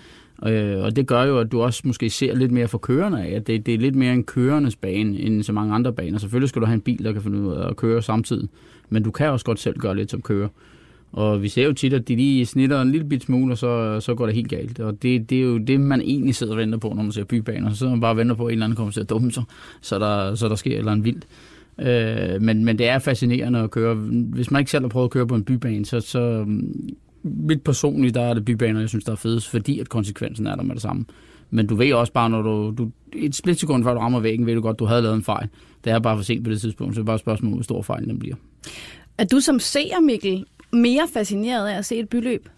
Øh, 0.47 0.83
og 0.83 0.97
det 0.97 1.07
gør 1.07 1.23
jo, 1.23 1.39
at 1.39 1.53
du 1.53 1.63
også 1.63 1.83
måske 1.85 2.11
ser 2.11 2.35
lidt 2.35 2.53
mere 2.53 2.69
for 2.69 2.79
kørende 2.79 3.23
af, 3.23 3.31
at 3.37 3.47
det, 3.47 3.67
det 3.67 3.75
er 3.75 3.79
lidt 3.79 3.95
mere 3.95 4.15
en 4.15 4.25
kørendes 4.25 4.77
bane 4.77 5.19
end 5.19 5.43
så 5.43 5.53
mange 5.53 5.75
andre 5.75 5.93
baner. 5.93 6.19
Selvfølgelig 6.19 6.49
skal 6.49 6.63
du 6.63 6.67
have 6.67 6.75
en 6.75 6.81
bil, 6.81 7.05
der 7.05 7.13
kan 7.13 7.23
finde 7.23 7.39
ud 7.39 7.53
af 7.53 7.69
at 7.69 7.77
køre 7.77 8.03
samtidig, 8.03 8.49
men 8.89 9.03
du 9.03 9.11
kan 9.11 9.31
også 9.31 9.45
godt 9.45 9.61
selv 9.61 9.79
gøre 9.79 9.97
lidt 9.97 10.11
som 10.11 10.23
kører. 10.23 10.49
Og 11.13 11.43
vi 11.43 11.49
ser 11.49 11.65
jo 11.65 11.73
tit, 11.73 11.93
at 11.93 12.09
de 12.09 12.17
lige 12.17 12.47
snitter 12.47 12.83
en 12.83 12.93
lille 12.93 13.09
bit 13.09 13.23
smule, 13.23 13.53
og 13.55 13.59
så, 13.59 14.01
så 14.01 14.15
går 14.15 14.27
det 14.27 14.35
helt 14.35 14.49
galt. 14.49 14.81
Og 14.81 15.03
det, 15.03 15.31
det 15.31 15.39
er 15.39 15.43
jo 15.43 15.59
det, 15.59 15.81
man 15.81 16.01
egentlig 16.01 16.35
sidder 16.35 16.53
og 16.53 16.59
venter 16.59 16.79
på, 16.79 16.89
når 16.89 17.03
man 17.03 17.13
ser 17.13 17.25
bybaner. 17.25 17.71
Så 17.71 17.77
sidder 17.77 17.93
man 17.93 18.01
bare 18.01 18.11
og 18.11 18.17
venter 18.17 18.35
på, 18.35 18.47
at 18.47 18.49
en 18.49 18.53
eller 18.53 18.65
anden 18.65 18.77
kommer 18.77 18.93
til 18.93 19.01
at 19.01 19.11
dumme 19.11 19.33
sig, 19.33 19.43
så 19.81 19.99
der, 19.99 20.35
så 20.35 20.49
der 20.49 20.55
sker 20.55 20.73
et 20.73 20.79
eller 20.79 20.93
andet 20.93 21.05
vildt. 21.05 21.27
Øh, 21.79 22.43
men, 22.43 22.65
men 22.65 22.79
det 22.79 22.89
er 22.89 22.99
fascinerende 22.99 23.59
at 23.59 23.71
køre. 23.71 23.95
Hvis 23.95 24.51
man 24.51 24.61
ikke 24.61 24.71
selv 24.71 24.85
har 24.85 24.89
prøvet 24.89 25.05
at 25.05 25.11
køre 25.11 25.27
på 25.27 25.35
en 25.35 25.45
bybane, 25.45 25.85
så, 25.85 26.01
så 26.01 26.47
mit 27.23 27.63
personligt, 27.63 28.15
der 28.15 28.23
er 28.23 28.35
det 28.35 28.45
bybaner, 28.45 28.81
jeg 28.81 28.89
synes, 28.89 29.05
der 29.05 29.13
er 29.13 29.17
fedest, 29.17 29.49
fordi 29.49 29.81
at 29.81 29.89
konsekvensen 29.89 30.47
er 30.47 30.57
der 30.57 30.63
med 30.63 30.75
det 30.75 30.83
samme. 30.83 31.05
Men 31.51 31.67
du 31.67 31.75
ved 31.75 31.93
også 31.93 32.13
bare, 32.13 32.31
når 32.31 32.43
du, 32.43 32.75
du 32.79 32.91
et 33.13 33.35
splitsekund 33.35 33.85
før 33.85 33.95
du 33.95 34.01
rammer 34.01 34.21
væggen, 34.21 34.47
ved 34.47 34.55
du 34.55 34.61
godt, 34.61 34.79
du 34.79 34.85
havde 34.85 35.03
lavet 35.03 35.17
en 35.17 35.25
fejl. 35.25 35.49
Det 35.85 35.93
er 35.93 35.99
bare 35.99 36.17
for 36.17 36.23
sent 36.25 36.45
på 36.45 36.51
det 36.51 36.61
tidspunkt, 36.61 36.95
så 36.95 36.99
det 36.99 37.05
er 37.05 37.07
bare 37.07 37.15
et 37.15 37.21
spørgsmål, 37.21 37.55
hvor 37.55 37.63
stor 37.63 37.83
fejl 37.83 38.07
den 38.07 38.19
bliver. 38.19 38.37
Er 39.19 39.25
du 39.25 39.41
som 39.41 39.61
seer, 39.61 40.01
Mikkel, 40.01 40.47
mere 40.73 41.09
fascineret 41.13 41.69
af 41.69 41.79
at 41.79 41.85
se 41.85 41.97
et 41.97 42.09
byløb? 42.09 42.49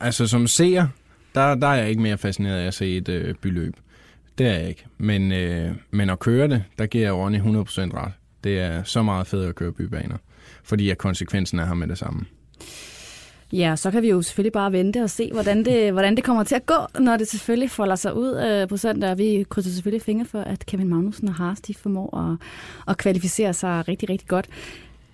Altså 0.00 0.26
som 0.26 0.46
seer, 0.46 0.86
der, 1.34 1.54
der 1.54 1.66
er 1.66 1.74
jeg 1.74 1.90
ikke 1.90 2.02
mere 2.02 2.18
fascineret 2.18 2.58
af 2.58 2.66
at 2.66 2.74
se 2.74 2.96
et 2.96 3.08
øh, 3.08 3.34
byløb. 3.34 3.74
Det 4.38 4.46
er 4.46 4.52
jeg 4.52 4.68
ikke. 4.68 4.84
Men, 4.98 5.32
øh, 5.32 5.72
men 5.90 6.10
at 6.10 6.18
køre 6.18 6.48
det, 6.48 6.64
der 6.78 6.86
giver 6.86 7.04
jeg 7.04 7.14
Ronny 7.14 7.38
100% 7.38 7.42
ret. 7.44 8.12
Det 8.44 8.60
er 8.60 8.82
så 8.82 9.02
meget 9.02 9.26
fedt 9.26 9.48
at 9.48 9.54
køre 9.54 9.72
bybaner, 9.72 10.16
fordi 10.64 10.90
at 10.90 10.98
konsekvensen 10.98 11.58
er 11.58 11.66
her 11.66 11.74
med 11.74 11.88
det 11.88 11.98
samme. 11.98 12.24
Ja, 13.52 13.76
så 13.76 13.90
kan 13.90 14.02
vi 14.02 14.08
jo 14.08 14.22
selvfølgelig 14.22 14.52
bare 14.52 14.72
vente 14.72 15.02
og 15.02 15.10
se, 15.10 15.30
hvordan 15.32 15.64
det, 15.64 15.92
hvordan 15.92 16.16
det 16.16 16.24
kommer 16.24 16.44
til 16.44 16.54
at 16.54 16.66
gå, 16.66 16.98
når 16.98 17.16
det 17.16 17.28
selvfølgelig 17.28 17.70
folder 17.70 17.96
sig 17.96 18.14
ud 18.16 18.42
øh, 18.42 18.68
på 18.68 18.76
søndag. 18.76 19.18
Vi 19.18 19.46
krydser 19.48 19.70
selvfølgelig 19.70 20.02
fingre 20.02 20.24
for, 20.24 20.40
at 20.40 20.66
Kevin 20.66 20.88
Magnussen 20.88 21.28
og 21.28 21.34
Haas 21.34 21.60
de 21.60 21.74
formår 21.74 22.16
at, 22.16 22.38
at 22.88 22.96
kvalificere 22.98 23.54
sig 23.54 23.88
rigtig, 23.88 24.10
rigtig 24.10 24.28
godt. 24.28 24.48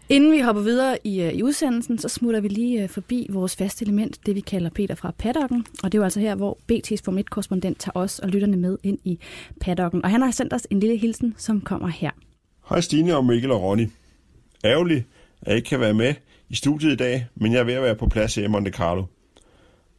Inden 0.08 0.32
vi 0.32 0.40
hopper 0.40 0.62
videre 0.62 0.98
i, 1.04 1.22
øh, 1.22 1.32
i 1.32 1.42
udsendelsen, 1.42 1.98
så 1.98 2.08
smutter 2.08 2.40
vi 2.40 2.48
lige 2.48 2.82
øh, 2.82 2.88
forbi 2.88 3.26
vores 3.30 3.56
faste 3.56 3.84
element, 3.84 4.26
det 4.26 4.34
vi 4.34 4.40
kalder 4.40 4.70
Peter 4.70 4.94
fra 4.94 5.12
paddocken. 5.18 5.66
Og 5.82 5.92
det 5.92 5.98
er 5.98 6.00
jo 6.00 6.04
altså 6.04 6.20
her, 6.20 6.34
hvor 6.34 6.58
BT's 6.72 7.02
Formel 7.04 7.24
1-korrespondent 7.30 7.78
tager 7.78 7.92
os 7.94 8.18
og 8.18 8.28
lytterne 8.28 8.56
med 8.56 8.78
ind 8.82 8.98
i 9.04 9.18
paddocken. 9.60 10.04
Og 10.04 10.10
han 10.10 10.22
har 10.22 10.30
sendt 10.30 10.52
os 10.52 10.66
en 10.70 10.80
lille 10.80 10.96
hilsen, 10.96 11.34
som 11.38 11.60
kommer 11.60 11.88
her. 11.88 12.10
Hej 12.68 12.80
Stine 12.80 13.16
og 13.16 13.24
Mikkel 13.24 13.50
og 13.50 13.62
Ronny. 13.62 13.88
Ærgerligt, 14.64 15.04
at 15.42 15.48
jeg 15.48 15.56
ikke 15.56 15.68
kan 15.68 15.80
være 15.80 15.94
med 15.94 16.14
i 16.48 16.54
studiet 16.54 16.92
i 16.92 16.96
dag, 16.96 17.26
men 17.34 17.52
jeg 17.52 17.60
er 17.60 17.64
ved 17.64 17.74
at 17.74 17.82
være 17.82 17.96
på 17.96 18.06
plads 18.06 18.34
her 18.34 18.44
i 18.44 18.48
Monte 18.48 18.70
Carlo. 18.70 19.04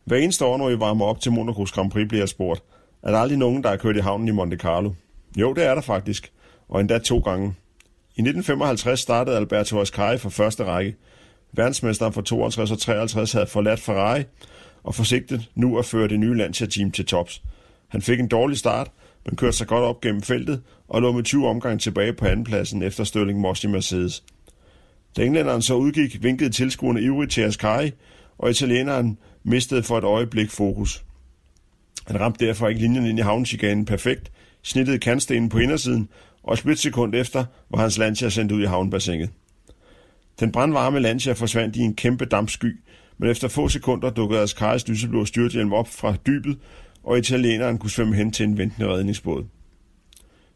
Hver 0.05 0.17
eneste 0.17 0.45
år, 0.45 0.57
når 0.57 0.69
I 0.69 0.79
varmer 0.79 1.05
op 1.05 1.19
til 1.19 1.31
Monacos 1.31 1.71
Grand 1.71 1.91
Prix, 1.91 2.07
bliver 2.07 2.21
jeg 2.21 2.29
spurgt, 2.29 2.63
er 3.03 3.11
der 3.11 3.17
aldrig 3.17 3.37
nogen, 3.37 3.63
der 3.63 3.69
har 3.69 3.77
kørt 3.77 3.95
i 3.95 3.99
havnen 3.99 4.27
i 4.27 4.31
Monte 4.31 4.57
Carlo? 4.57 4.91
Jo, 5.37 5.53
det 5.53 5.65
er 5.65 5.75
der 5.75 5.81
faktisk, 5.81 6.31
og 6.69 6.81
endda 6.81 6.97
to 6.97 7.19
gange. 7.19 7.45
I 8.15 8.21
1955 8.21 8.99
startede 8.99 9.37
Alberto 9.37 9.81
Ascari 9.81 10.17
for 10.17 10.29
første 10.29 10.63
række. 10.63 10.95
Verdensmesteren 11.51 12.13
for 12.13 12.21
52 12.21 12.71
og 12.71 12.79
53 12.79 13.31
havde 13.31 13.47
forladt 13.47 13.79
Ferrari 13.79 14.23
og 14.83 14.95
forsigtet 14.95 15.49
nu 15.55 15.77
at 15.77 15.85
føre 15.85 16.07
det 16.07 16.19
nye 16.19 16.37
Lancia-team 16.37 16.91
til 16.91 17.05
tops. 17.05 17.41
Han 17.87 18.01
fik 18.01 18.19
en 18.19 18.27
dårlig 18.27 18.57
start, 18.57 18.91
men 19.25 19.35
kørte 19.35 19.57
sig 19.57 19.67
godt 19.67 19.83
op 19.83 20.01
gennem 20.01 20.21
feltet 20.21 20.61
og 20.87 21.01
lå 21.01 21.11
med 21.11 21.23
20 21.23 21.47
omgange 21.47 21.79
tilbage 21.79 22.13
på 22.13 22.25
andenpladsen 22.25 22.81
efter 22.81 23.03
Stirling 23.03 23.39
Moss 23.39 23.63
i 23.63 23.67
Mercedes. 23.67 24.23
Da 25.17 25.23
englænderen 25.23 25.61
så 25.61 25.73
udgik, 25.73 26.23
vinkede 26.23 26.49
tilskuerne 26.49 27.01
ivrigt 27.01 27.31
til 27.31 27.41
Ascari, 27.41 27.91
og 28.37 28.49
italieneren 28.49 29.17
mistede 29.43 29.83
for 29.83 29.97
et 29.97 30.03
øjeblik 30.03 30.49
fokus. 30.49 31.05
Han 32.07 32.19
ramte 32.19 32.45
derfor 32.45 32.67
ikke 32.67 32.81
linjen 32.81 33.05
ind 33.05 33.19
i 33.19 33.21
havnchikanen 33.21 33.85
perfekt, 33.85 34.31
snittede 34.61 34.99
kantstenen 34.99 35.49
på 35.49 35.57
indersiden, 35.57 36.09
og 36.43 36.53
et 36.53 36.59
splitsekund 36.59 37.15
efter 37.15 37.45
var 37.69 37.79
hans 37.79 37.97
Lancia 37.97 38.29
sendt 38.29 38.51
ud 38.51 38.61
i 38.61 38.65
havnbassinet. 38.65 39.29
Den 40.39 40.51
brandvarme 40.51 40.99
Lancia 40.99 41.33
forsvandt 41.33 41.75
i 41.75 41.79
en 41.79 41.95
kæmpe 41.95 42.25
dampsky, 42.25 42.79
men 43.17 43.29
efter 43.29 43.47
få 43.47 43.69
sekunder 43.69 44.09
dukkede 44.09 44.41
Ascaris 44.41 44.87
lyseblå 44.87 45.25
styrthjelm 45.25 45.73
op 45.73 45.87
fra 45.87 46.15
dybet, 46.27 46.57
og 47.03 47.17
italieneren 47.17 47.77
kunne 47.77 47.89
svømme 47.89 48.15
hen 48.15 48.31
til 48.31 48.43
en 48.43 48.57
ventende 48.57 48.89
redningsbåd. 48.89 49.45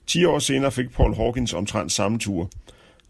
10 0.07 0.25
år 0.25 0.39
senere 0.39 0.71
fik 0.71 0.89
Paul 0.89 1.15
Hawkins 1.15 1.53
omtrent 1.53 1.91
samme 1.91 2.19
tur. 2.19 2.49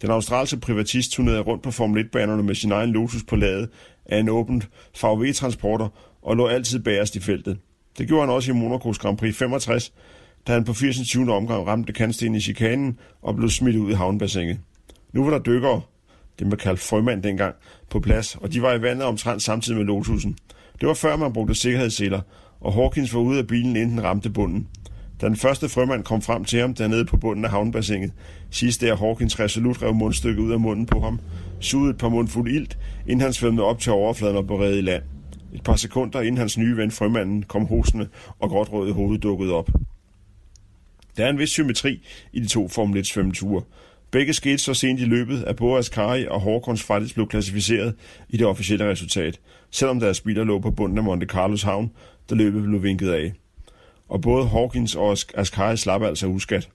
Den 0.01 0.12
australske 0.12 0.58
privatist 0.58 1.12
turnerede 1.12 1.41
rundt 1.41 1.63
på 1.63 1.72
Formel 1.72 2.06
1-banerne 2.06 2.44
med 2.44 2.56
sin 2.56 2.72
egen 2.72 2.89
Lotus 2.89 3.24
på 3.24 3.36
ladet 3.36 3.70
af 4.06 4.20
en 4.20 4.29
åbent 4.29 4.70
VW-transporter 5.03 5.88
og 6.22 6.38
lå 6.38 6.48
altid 6.48 6.79
bagerst 6.79 7.15
i 7.15 7.20
feltet. 7.20 7.58
Det 7.98 8.08
gjorde 8.08 8.25
han 8.25 8.36
også 8.36 8.51
i 8.51 8.56
Monacos 8.56 8.98
Grand 8.98 9.18
Prix 9.18 9.36
65, 9.36 9.94
da 10.48 10.53
han 10.53 10.63
på 10.63 10.74
80. 10.74 11.15
omgang 11.15 11.68
ramte 11.68 11.94
kantstenen 11.94 12.36
i 12.36 12.41
chikanen 12.41 13.00
og 13.22 13.36
blev 13.36 13.50
smidt 13.50 13.75
ud 13.75 13.91
i 13.91 13.94
havnbassinet. 13.94 14.60
Nu 15.13 15.24
var 15.24 15.32
der 15.32 15.39
dykkere, 15.39 15.82
det 16.39 16.48
man 16.48 16.58
kaldte 16.58 16.84
frømand 16.84 17.24
dengang, 17.24 17.56
på 17.89 18.00
plads, 18.00 18.36
og 18.36 18.53
de 18.53 18.62
var 18.62 18.74
i 18.74 18.82
vandet 18.82 19.03
omtrent 19.06 19.41
samtidig 19.41 19.77
med 19.77 19.86
Lotusen. 19.86 20.38
Det 20.79 20.88
var 20.88 20.94
før 20.94 21.15
man 21.15 21.34
brugte 21.34 21.56
sikkerhedsseler, 21.56 22.22
og 22.60 22.74
Hawkins 22.74 23.13
var 23.13 23.20
ude 23.20 23.39
af 23.39 23.48
bilen, 23.48 23.75
inden 23.75 23.98
den 23.98 24.03
ramte 24.03 24.29
bunden. 24.29 24.68
Da 25.21 25.27
den 25.27 25.35
første 25.35 25.69
frømand 25.69 26.03
kom 26.03 26.21
frem 26.21 26.45
til 26.45 26.59
ham 26.59 26.73
dernede 26.73 27.05
på 27.05 27.17
bunden 27.17 27.45
af 27.45 27.51
havnbassinet, 27.51 28.11
Sidst 28.51 28.81
der 28.81 28.95
Hawkins 28.95 29.39
resolut 29.39 29.81
rev 29.81 29.95
mundstykket 29.95 30.41
ud 30.41 30.51
af 30.51 30.59
munden 30.59 30.85
på 30.85 30.99
ham, 30.99 31.19
sugede 31.59 31.91
et 31.91 31.97
par 31.97 32.09
mundfuld 32.09 32.51
ilt, 32.51 32.77
inden 33.07 33.21
han 33.21 33.33
svømmede 33.33 33.65
op 33.65 33.79
til 33.79 33.91
overfladen 33.91 34.38
og 34.38 34.47
blev 34.47 34.77
i 34.77 34.81
land. 34.81 35.03
Et 35.53 35.63
par 35.63 35.75
sekunder 35.75 36.21
inden 36.21 36.38
hans 36.38 36.57
nye 36.57 36.77
ven 36.77 36.91
frømanden 36.91 37.43
kom 37.43 37.65
hostende 37.65 38.07
og 38.39 38.49
gråtrøde 38.49 38.89
i 38.89 38.93
hovedet 38.93 39.23
dukkede 39.23 39.53
op. 39.53 39.69
Der 41.17 41.25
er 41.25 41.29
en 41.29 41.39
vis 41.39 41.49
symmetri 41.49 42.07
i 42.33 42.39
de 42.39 42.47
to 42.47 42.67
Formel 42.67 42.99
1 42.99 43.07
svømmeture. 43.07 43.63
Begge 44.11 44.33
skete 44.33 44.57
så 44.57 44.73
sent 44.73 44.99
i 44.99 45.05
løbet, 45.05 45.43
at 45.43 45.55
både 45.55 45.79
Ascari 45.79 46.27
og 46.27 46.41
Håkons 46.41 46.83
faktisk 46.83 47.15
blev 47.15 47.27
klassificeret 47.27 47.95
i 48.29 48.38
det 48.38 48.47
officielle 48.47 48.89
resultat, 48.89 49.39
selvom 49.71 49.99
deres 49.99 50.21
biler 50.21 50.43
lå 50.43 50.59
på 50.59 50.71
bunden 50.71 50.97
af 50.97 51.03
Monte 51.03 51.25
Carlos 51.25 51.61
havn, 51.61 51.91
da 52.29 52.35
løbet 52.35 52.63
blev 52.63 52.83
vinket 52.83 53.09
af. 53.09 53.33
Og 54.09 54.21
både 54.21 54.47
Hawkins 54.47 54.95
og 54.95 55.17
Ascari 55.35 55.77
slap 55.77 56.01
altså 56.01 56.27
uskat. 56.27 56.69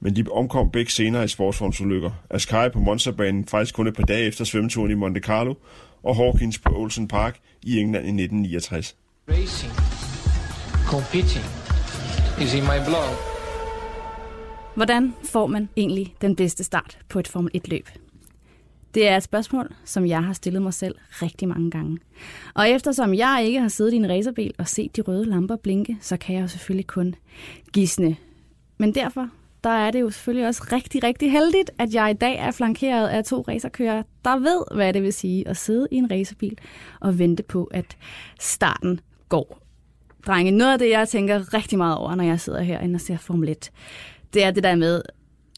Men 0.00 0.16
de 0.16 0.24
omkom 0.32 0.70
begge 0.70 0.90
senere 0.90 1.24
i 1.24 1.28
sportsformsulykker. 1.28 2.10
Ascari 2.30 2.70
på 2.70 2.78
Monza-banen 2.78 3.46
faktisk 3.46 3.74
kun 3.74 3.86
et 3.86 3.96
par 3.96 4.02
dage 4.02 4.26
efter 4.26 4.44
svømmeturen 4.44 4.90
i 4.90 4.94
Monte 4.94 5.20
Carlo, 5.20 5.54
og 6.02 6.16
Hawkins 6.16 6.58
på 6.58 6.72
Olsen 6.76 7.08
Park 7.08 7.40
i 7.62 7.78
England 7.78 8.04
i 8.04 8.08
1969. 8.08 8.96
Racing, 9.28 9.72
competing, 10.86 11.44
is 12.42 12.54
in 12.54 12.62
my 12.62 12.78
blood. 12.86 13.34
Hvordan 14.74 15.14
får 15.24 15.46
man 15.46 15.68
egentlig 15.76 16.14
den 16.20 16.36
bedste 16.36 16.64
start 16.64 16.98
på 17.08 17.18
et 17.18 17.28
Formel 17.28 17.50
1-løb? 17.56 17.88
Det 18.94 19.08
er 19.08 19.16
et 19.16 19.22
spørgsmål, 19.22 19.74
som 19.84 20.06
jeg 20.06 20.24
har 20.24 20.32
stillet 20.32 20.62
mig 20.62 20.74
selv 20.74 20.94
rigtig 21.10 21.48
mange 21.48 21.70
gange. 21.70 21.98
Og 22.54 22.70
eftersom 22.70 23.14
jeg 23.14 23.42
ikke 23.44 23.60
har 23.60 23.68
siddet 23.68 23.92
i 23.92 23.96
en 23.96 24.10
racerbil 24.10 24.54
og 24.58 24.68
set 24.68 24.96
de 24.96 25.02
røde 25.02 25.24
lamper 25.24 25.56
blinke, 25.56 25.98
så 26.00 26.16
kan 26.16 26.34
jeg 26.34 26.42
jo 26.42 26.48
selvfølgelig 26.48 26.86
kun 26.86 27.14
gisne. 27.72 28.16
Men 28.78 28.94
derfor 28.94 29.28
der 29.64 29.70
er 29.70 29.90
det 29.90 30.00
jo 30.00 30.10
selvfølgelig 30.10 30.46
også 30.46 30.62
rigtig, 30.72 31.04
rigtig 31.04 31.32
heldigt, 31.32 31.70
at 31.78 31.94
jeg 31.94 32.10
i 32.10 32.14
dag 32.14 32.38
er 32.38 32.50
flankeret 32.50 33.08
af 33.08 33.24
to 33.24 33.44
racerkører, 33.48 34.02
der 34.24 34.38
ved, 34.38 34.76
hvad 34.76 34.92
det 34.92 35.02
vil 35.02 35.12
sige 35.12 35.48
at 35.48 35.56
sidde 35.56 35.88
i 35.90 35.96
en 35.96 36.10
racerbil 36.10 36.58
og 37.00 37.18
vente 37.18 37.42
på, 37.42 37.64
at 37.64 37.96
starten 38.40 39.00
går. 39.28 39.58
Drenge, 40.26 40.50
noget 40.50 40.72
af 40.72 40.78
det, 40.78 40.90
jeg 40.90 41.08
tænker 41.08 41.54
rigtig 41.54 41.78
meget 41.78 41.96
over, 41.96 42.14
når 42.14 42.24
jeg 42.24 42.40
sidder 42.40 42.62
herinde 42.62 42.96
og 42.96 43.00
ser 43.00 43.16
Formel 43.16 43.48
1, 43.48 43.70
det 44.34 44.44
er 44.44 44.50
det 44.50 44.62
der 44.62 44.74
med, 44.76 45.02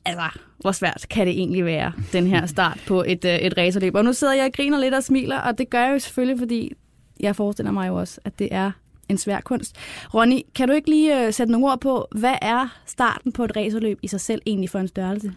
altså, 0.06 0.38
hvor 0.60 0.72
svært 0.72 1.06
kan 1.10 1.26
det 1.26 1.38
egentlig 1.38 1.64
være, 1.64 1.92
den 2.12 2.26
her 2.26 2.46
start 2.46 2.80
på 2.86 3.04
et, 3.06 3.25
øh, 3.25 3.34
et 3.34 3.58
racerløb. 3.58 3.94
Og 3.94 4.04
nu 4.04 4.12
sidder 4.12 4.34
jeg 4.34 4.44
og 4.44 4.52
griner 4.52 4.80
lidt 4.80 4.94
og 4.94 5.04
smiler, 5.04 5.38
og 5.38 5.58
det 5.58 5.70
gør 5.70 5.84
jeg 5.84 5.92
jo 5.92 5.98
selvfølgelig, 5.98 6.38
fordi 6.38 6.72
jeg 7.20 7.36
forestiller 7.36 7.72
mig 7.72 7.88
jo 7.88 7.94
også, 7.94 8.20
at 8.25 8.38
det 8.38 8.48
er 8.50 8.70
en 9.08 9.18
svær 9.18 9.40
kunst. 9.40 9.76
Ronny, 10.14 10.40
kan 10.54 10.68
du 10.68 10.75
ikke 10.75 10.90
lige 10.90 11.26
øh, 11.26 11.32
sætte 11.32 11.52
nogle 11.52 11.66
ord 11.66 11.80
på, 11.80 12.08
hvad 12.10 12.34
er 12.42 12.78
starten 12.86 13.32
på 13.32 13.44
et 13.44 13.56
racerløb 13.56 13.98
i 14.02 14.08
sig 14.08 14.20
selv 14.20 14.42
egentlig 14.46 14.70
for 14.70 14.78
en 14.78 14.88
størrelse? 14.88 15.32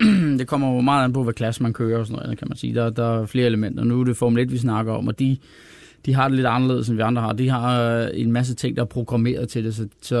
det 0.38 0.46
kommer 0.46 0.74
jo 0.74 0.80
meget 0.80 1.04
an 1.04 1.12
på, 1.12 1.22
hvad 1.22 1.34
klasse 1.34 1.62
man 1.62 1.72
kører 1.72 1.98
og 1.98 2.06
sådan 2.06 2.22
noget, 2.22 2.38
kan 2.38 2.48
man 2.48 2.56
sige. 2.56 2.74
Der, 2.74 2.90
der 2.90 3.20
er 3.20 3.26
flere 3.26 3.46
elementer. 3.46 3.84
Nu 3.84 4.00
er 4.00 4.04
det 4.04 4.16
Formel 4.16 4.42
1, 4.42 4.52
vi 4.52 4.58
snakker 4.58 4.92
om, 4.92 5.08
og 5.08 5.18
de 5.18 5.36
de 6.06 6.14
har 6.14 6.28
det 6.28 6.36
lidt 6.36 6.46
anderledes, 6.46 6.88
end 6.88 6.96
vi 6.96 7.02
andre 7.02 7.22
har. 7.22 7.32
De 7.32 7.48
har 7.48 7.98
øh, 8.00 8.08
en 8.14 8.32
masse 8.32 8.54
ting, 8.54 8.76
der 8.76 8.82
er 8.82 8.86
programmeret 8.86 9.48
til 9.48 9.64
det, 9.64 9.74
så, 9.74 9.88
så 10.00 10.16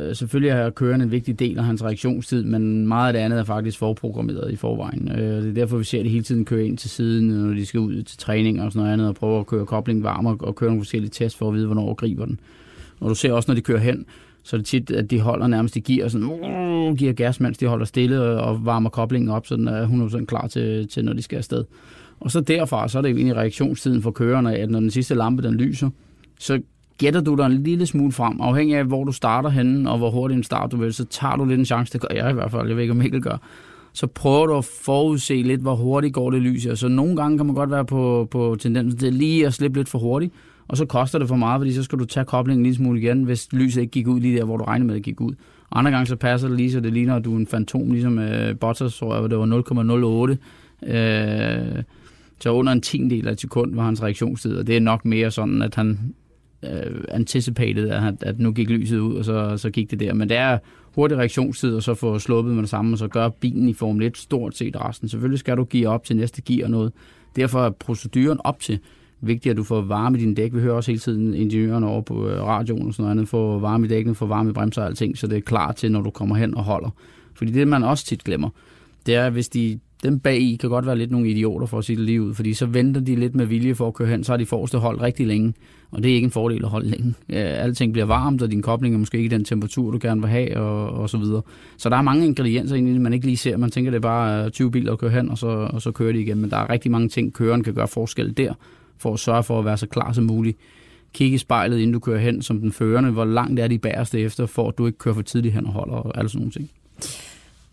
øh, 0.00 0.16
selvfølgelig 0.16 0.50
er 0.50 0.70
køren 0.70 1.00
en 1.00 1.10
vigtig 1.10 1.38
del 1.38 1.58
af 1.58 1.64
hans 1.64 1.84
reaktionstid, 1.84 2.44
men 2.44 2.86
meget 2.86 3.06
af 3.06 3.12
det 3.12 3.20
andet 3.20 3.38
er 3.38 3.44
faktisk 3.44 3.78
forprogrammeret 3.78 4.52
i 4.52 4.56
forvejen. 4.56 5.10
Øh, 5.12 5.42
det 5.42 5.48
er 5.48 5.54
derfor, 5.54 5.76
vi 5.76 5.84
ser 5.84 6.02
det 6.02 6.10
hele 6.10 6.24
tiden 6.24 6.44
køre 6.44 6.66
ind 6.66 6.78
til 6.78 6.90
siden, 6.90 7.30
øh, 7.30 7.36
når 7.36 7.54
de 7.54 7.66
skal 7.66 7.80
ud 7.80 8.02
til 8.02 8.18
træning 8.18 8.62
og 8.62 8.72
sådan 8.72 8.80
noget 8.80 8.92
andet, 8.92 9.08
og 9.08 9.14
prøve 9.14 9.40
at 9.40 9.46
køre 9.46 9.66
koblingen 9.66 10.04
varm 10.04 10.26
og, 10.26 10.56
køre 10.56 10.70
nogle 10.70 10.82
forskellige 10.82 11.10
tests 11.10 11.38
for 11.38 11.48
at 11.48 11.54
vide, 11.54 11.66
hvornår 11.66 11.94
griber 11.94 12.24
den. 12.24 12.40
Og 13.00 13.10
du 13.10 13.14
ser 13.14 13.32
også, 13.32 13.50
når 13.50 13.54
de 13.54 13.60
kører 13.60 13.80
hen, 13.80 14.06
så 14.42 14.56
er 14.56 14.58
det 14.58 14.66
tit, 14.66 14.90
at 14.90 15.10
de 15.10 15.20
holder 15.20 15.46
nærmest, 15.46 15.74
de 15.74 15.80
gear, 15.80 16.08
sådan, 16.08 16.26
uh, 16.26 16.96
giver 16.96 17.12
gas, 17.12 17.40
mens 17.40 17.58
de 17.58 17.66
holder 17.66 17.86
stille 17.86 18.20
og 18.20 18.66
varmer 18.66 18.90
koblingen 18.90 19.30
op, 19.30 19.46
så 19.46 19.56
den 19.56 19.68
er 19.68 19.86
100% 19.86 20.24
klar 20.24 20.46
til, 20.46 20.88
til, 20.88 21.04
når 21.04 21.12
de 21.12 21.22
skal 21.22 21.36
afsted. 21.36 21.64
Og 22.20 22.30
så 22.30 22.40
derfra, 22.40 22.88
så 22.88 22.98
er 22.98 23.02
det 23.02 23.10
egentlig 23.10 23.36
reaktionstiden 23.36 24.02
for 24.02 24.10
kørerne, 24.10 24.56
at 24.56 24.70
når 24.70 24.80
den 24.80 24.90
sidste 24.90 25.14
lampe 25.14 25.42
den 25.42 25.54
lyser, 25.54 25.90
så 26.38 26.60
gætter 26.98 27.20
du 27.20 27.34
dig 27.34 27.46
en 27.46 27.62
lille 27.62 27.86
smule 27.86 28.12
frem, 28.12 28.40
afhængig 28.40 28.76
af, 28.76 28.84
hvor 28.84 29.04
du 29.04 29.12
starter 29.12 29.48
henne, 29.48 29.90
og 29.90 29.98
hvor 29.98 30.10
hurtigt 30.10 30.36
en 30.36 30.44
start 30.44 30.72
du 30.72 30.76
vil, 30.76 30.94
så 30.94 31.04
tager 31.04 31.36
du 31.36 31.44
lidt 31.44 31.58
en 31.58 31.64
chance, 31.64 31.92
det 31.92 32.00
gør 32.00 32.14
jeg 32.14 32.30
i 32.30 32.34
hvert 32.34 32.50
fald, 32.50 32.68
jeg 32.68 32.76
ved 32.76 32.82
ikke, 32.82 32.90
om 32.90 32.96
Mikkel 32.96 33.22
gør, 33.22 33.36
så 33.92 34.06
prøver 34.06 34.46
du 34.46 34.56
at 34.56 34.64
forudse 34.64 35.42
lidt, 35.42 35.60
hvor 35.60 35.74
hurtigt 35.74 36.14
går 36.14 36.30
det 36.30 36.42
lys. 36.42 36.78
Så 36.78 36.88
nogle 36.88 37.16
gange 37.16 37.38
kan 37.38 37.46
man 37.46 37.54
godt 37.54 37.70
være 37.70 37.84
på, 37.84 38.28
på 38.30 38.56
tendensen 38.60 39.00
til 39.00 39.12
lige 39.12 39.46
at 39.46 39.54
slippe 39.54 39.78
lidt 39.78 39.88
for 39.88 39.98
hurtigt, 39.98 40.32
og 40.68 40.76
så 40.76 40.84
koster 40.84 41.18
det 41.18 41.28
for 41.28 41.36
meget, 41.36 41.60
fordi 41.60 41.72
så 41.72 41.82
skal 41.82 41.98
du 41.98 42.04
tage 42.04 42.24
koblingen 42.24 42.60
en 42.60 42.64
lille 42.64 42.76
smule 42.76 43.00
igen, 43.00 43.22
hvis 43.22 43.52
lyset 43.52 43.80
ikke 43.80 43.90
gik 43.90 44.06
ud 44.06 44.20
lige 44.20 44.38
der, 44.38 44.44
hvor 44.44 44.56
du 44.56 44.64
regnede 44.64 44.86
med, 44.86 44.94
at 44.94 44.96
det 44.96 45.04
gik 45.04 45.20
ud. 45.20 45.34
Andre 45.72 45.90
gange 45.90 46.06
så 46.06 46.16
passer 46.16 46.48
det 46.48 46.56
lige, 46.56 46.72
så 46.72 46.80
det 46.80 46.92
ligner, 46.92 47.16
at 47.16 47.24
du 47.24 47.34
er 47.34 47.38
en 47.38 47.46
fantom, 47.46 47.90
ligesom 47.90 48.18
øh, 48.18 48.58
Bottas, 48.58 48.96
tror 48.96 49.20
jeg, 49.20 49.30
det 49.30 49.38
var 49.38 50.28
0,08. 50.86 50.90
Øh, 50.92 51.82
så 52.40 52.50
under 52.50 52.72
en 52.72 52.80
tiendel 52.80 53.28
af 53.28 53.32
et 53.32 53.40
sekund 53.40 53.74
var 53.74 53.84
hans 53.84 54.02
reaktionstid, 54.02 54.56
og 54.56 54.66
det 54.66 54.76
er 54.76 54.80
nok 54.80 55.04
mere 55.04 55.30
sådan, 55.30 55.62
at 55.62 55.74
han 55.74 56.14
øh, 56.62 57.04
anticipated, 57.08 57.88
at, 57.88 58.14
at 58.22 58.38
nu 58.38 58.52
gik 58.52 58.70
lyset 58.70 58.98
ud, 58.98 59.14
og 59.14 59.24
så, 59.24 59.56
så 59.56 59.70
gik 59.70 59.90
det 59.90 60.00
der. 60.00 60.14
Men 60.14 60.28
det 60.28 60.36
er 60.36 60.58
hurtig 60.94 61.18
reaktionstid, 61.18 61.74
og 61.74 61.82
så 61.82 61.94
få 61.94 62.18
sluppet 62.18 62.54
med 62.54 62.62
det 62.62 62.70
samme, 62.70 62.94
og 62.94 62.98
så 62.98 63.08
gør 63.08 63.28
bilen 63.28 63.68
i 63.68 63.72
Formel 63.72 64.06
1 64.06 64.16
stort 64.16 64.56
set 64.56 64.76
resten. 64.80 65.08
Selvfølgelig 65.08 65.38
skal 65.38 65.56
du 65.56 65.64
give 65.64 65.88
op 65.88 66.04
til 66.04 66.16
næste 66.16 66.42
gear 66.42 66.68
noget. 66.68 66.92
Derfor 67.36 67.60
er 67.60 67.70
proceduren 67.70 68.40
op 68.44 68.60
til 68.60 68.78
vigtigt, 69.20 69.50
at 69.50 69.56
du 69.56 69.64
får 69.64 69.80
varme 69.80 70.18
i 70.18 70.20
dine 70.20 70.34
dæk. 70.34 70.54
Vi 70.54 70.60
hører 70.60 70.74
også 70.74 70.90
hele 70.90 71.00
tiden 71.00 71.34
ingeniørerne 71.34 71.86
over 71.86 72.00
på 72.02 72.28
øh, 72.28 72.42
radioen 72.42 72.86
og 72.86 72.94
sådan 72.94 73.02
noget 73.02 73.10
andet, 73.10 73.28
få 73.28 73.58
varme 73.58 73.86
i 73.86 73.88
dækkene, 73.88 74.14
få 74.14 74.26
varme 74.26 74.50
i 74.50 74.52
bremser 74.52 74.82
og 74.82 74.88
alting, 74.88 75.18
så 75.18 75.26
det 75.26 75.36
er 75.36 75.40
klar 75.40 75.72
til, 75.72 75.92
når 75.92 76.00
du 76.00 76.10
kommer 76.10 76.36
hen 76.36 76.54
og 76.54 76.64
holder. 76.64 76.90
Fordi 77.34 77.52
det, 77.52 77.68
man 77.68 77.84
også 77.84 78.04
tit 78.04 78.24
glemmer, 78.24 78.48
det 79.06 79.14
er, 79.14 79.30
hvis 79.30 79.48
de 79.48 79.78
dem 80.06 80.18
bag 80.18 80.40
i 80.40 80.56
kan 80.56 80.70
godt 80.70 80.86
være 80.86 80.98
lidt 80.98 81.10
nogle 81.10 81.28
idioter 81.28 81.66
for 81.66 81.78
at 81.78 81.84
sige 81.84 81.96
det 81.96 82.04
lige 82.04 82.22
ud, 82.22 82.34
fordi 82.34 82.54
så 82.54 82.66
venter 82.66 83.00
de 83.00 83.16
lidt 83.16 83.34
med 83.34 83.46
vilje 83.46 83.74
for 83.74 83.88
at 83.88 83.94
køre 83.94 84.08
hen, 84.08 84.24
så 84.24 84.32
har 84.32 84.36
de 84.36 84.46
forreste 84.46 84.78
hold 84.78 85.00
rigtig 85.00 85.26
længe, 85.26 85.54
og 85.90 86.02
det 86.02 86.10
er 86.10 86.14
ikke 86.14 86.24
en 86.24 86.30
fordel 86.30 86.64
at 86.64 86.70
holde 86.70 86.88
længe. 86.88 87.14
Alting 87.28 87.92
bliver 87.92 88.06
varmt, 88.06 88.42
og 88.42 88.50
din 88.50 88.62
kobling 88.62 88.94
er 88.94 88.98
måske 88.98 89.18
ikke 89.18 89.30
den 89.30 89.44
temperatur, 89.44 89.90
du 89.90 89.98
gerne 90.02 90.20
vil 90.20 90.30
have, 90.30 90.56
og, 90.56 90.90
og 90.90 91.10
så 91.10 91.18
videre. 91.18 91.42
Så 91.76 91.88
der 91.88 91.96
er 91.96 92.02
mange 92.02 92.26
ingredienser 92.26 92.76
egentlig, 92.76 93.00
man 93.00 93.12
ikke 93.12 93.26
lige 93.26 93.36
ser. 93.36 93.56
Man 93.56 93.70
tænker, 93.70 93.90
det 93.90 93.96
er 93.96 94.02
bare 94.02 94.44
øh, 94.44 94.50
20 94.50 94.70
biler 94.70 94.92
at 94.92 94.98
køre 94.98 95.10
hen, 95.10 95.30
og 95.30 95.38
så, 95.38 95.46
og 95.46 95.82
så 95.82 95.90
kører 95.90 96.12
de 96.12 96.20
igen, 96.20 96.40
men 96.40 96.50
der 96.50 96.56
er 96.56 96.70
rigtig 96.70 96.90
mange 96.90 97.08
ting, 97.08 97.34
køreren 97.34 97.62
kan 97.62 97.74
gøre 97.74 97.88
forskel 97.88 98.36
der, 98.36 98.54
for 98.98 99.12
at 99.12 99.18
sørge 99.18 99.42
for 99.42 99.58
at 99.58 99.64
være 99.64 99.76
så 99.76 99.86
klar 99.86 100.12
som 100.12 100.24
muligt. 100.24 100.58
Kig 101.14 101.32
i 101.32 101.38
spejlet, 101.38 101.78
inden 101.78 101.92
du 101.92 101.98
kører 101.98 102.18
hen 102.18 102.42
som 102.42 102.60
den 102.60 102.72
førende. 102.72 103.10
Hvor 103.10 103.24
langt 103.24 103.60
er 103.60 103.68
de 103.68 103.78
bæreste 103.78 104.20
efter, 104.20 104.46
for 104.46 104.68
at 104.68 104.78
du 104.78 104.86
ikke 104.86 104.98
kører 104.98 105.14
for 105.14 105.22
tidligt 105.22 105.54
hen 105.54 105.66
og 105.66 105.72
holder 105.72 105.94
og 105.94 106.18
alle 106.18 106.28
sådan 106.28 106.40
nogle 106.40 106.52
ting. 106.52 106.70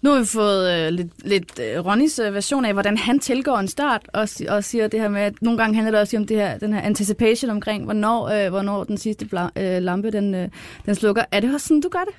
Nu 0.04 0.10
har 0.12 0.20
vi 0.20 0.26
fået 0.26 0.74
øh, 0.74 0.94
lidt, 0.94 1.28
lidt 1.28 1.60
øh, 1.60 1.86
Ronnys 1.86 2.20
øh, 2.20 2.34
version 2.34 2.66
af, 2.66 2.74
hvordan 2.74 2.98
han 2.98 3.20
tilgår 3.20 3.58
en 3.58 3.68
start, 3.68 4.02
og, 4.14 4.28
og 4.50 4.64
siger 4.64 4.88
det 4.88 5.00
her 5.00 5.10
med, 5.10 5.22
at 5.22 5.34
nogle 5.42 5.58
gange 5.58 5.76
handler 5.76 5.92
det 5.92 6.02
også 6.02 6.18
om 6.18 6.28
det 6.28 6.38
her, 6.38 6.58
den 6.58 6.74
her 6.74 6.82
anticipation 6.82 7.52
omkring, 7.52 7.84
hvornår, 7.84 8.28
øh, 8.28 8.50
hvornår 8.50 8.84
den 8.84 8.98
sidste 8.98 9.26
bla, 9.26 9.50
øh, 9.58 9.82
lampe 9.82 10.12
den, 10.12 10.36
øh, 10.36 10.50
den 10.86 10.96
slukker. 10.96 11.24
Er 11.32 11.40
det 11.40 11.54
også 11.54 11.68
sådan, 11.68 11.82
du 11.82 11.90
gør 11.90 12.00
det? 12.00 12.14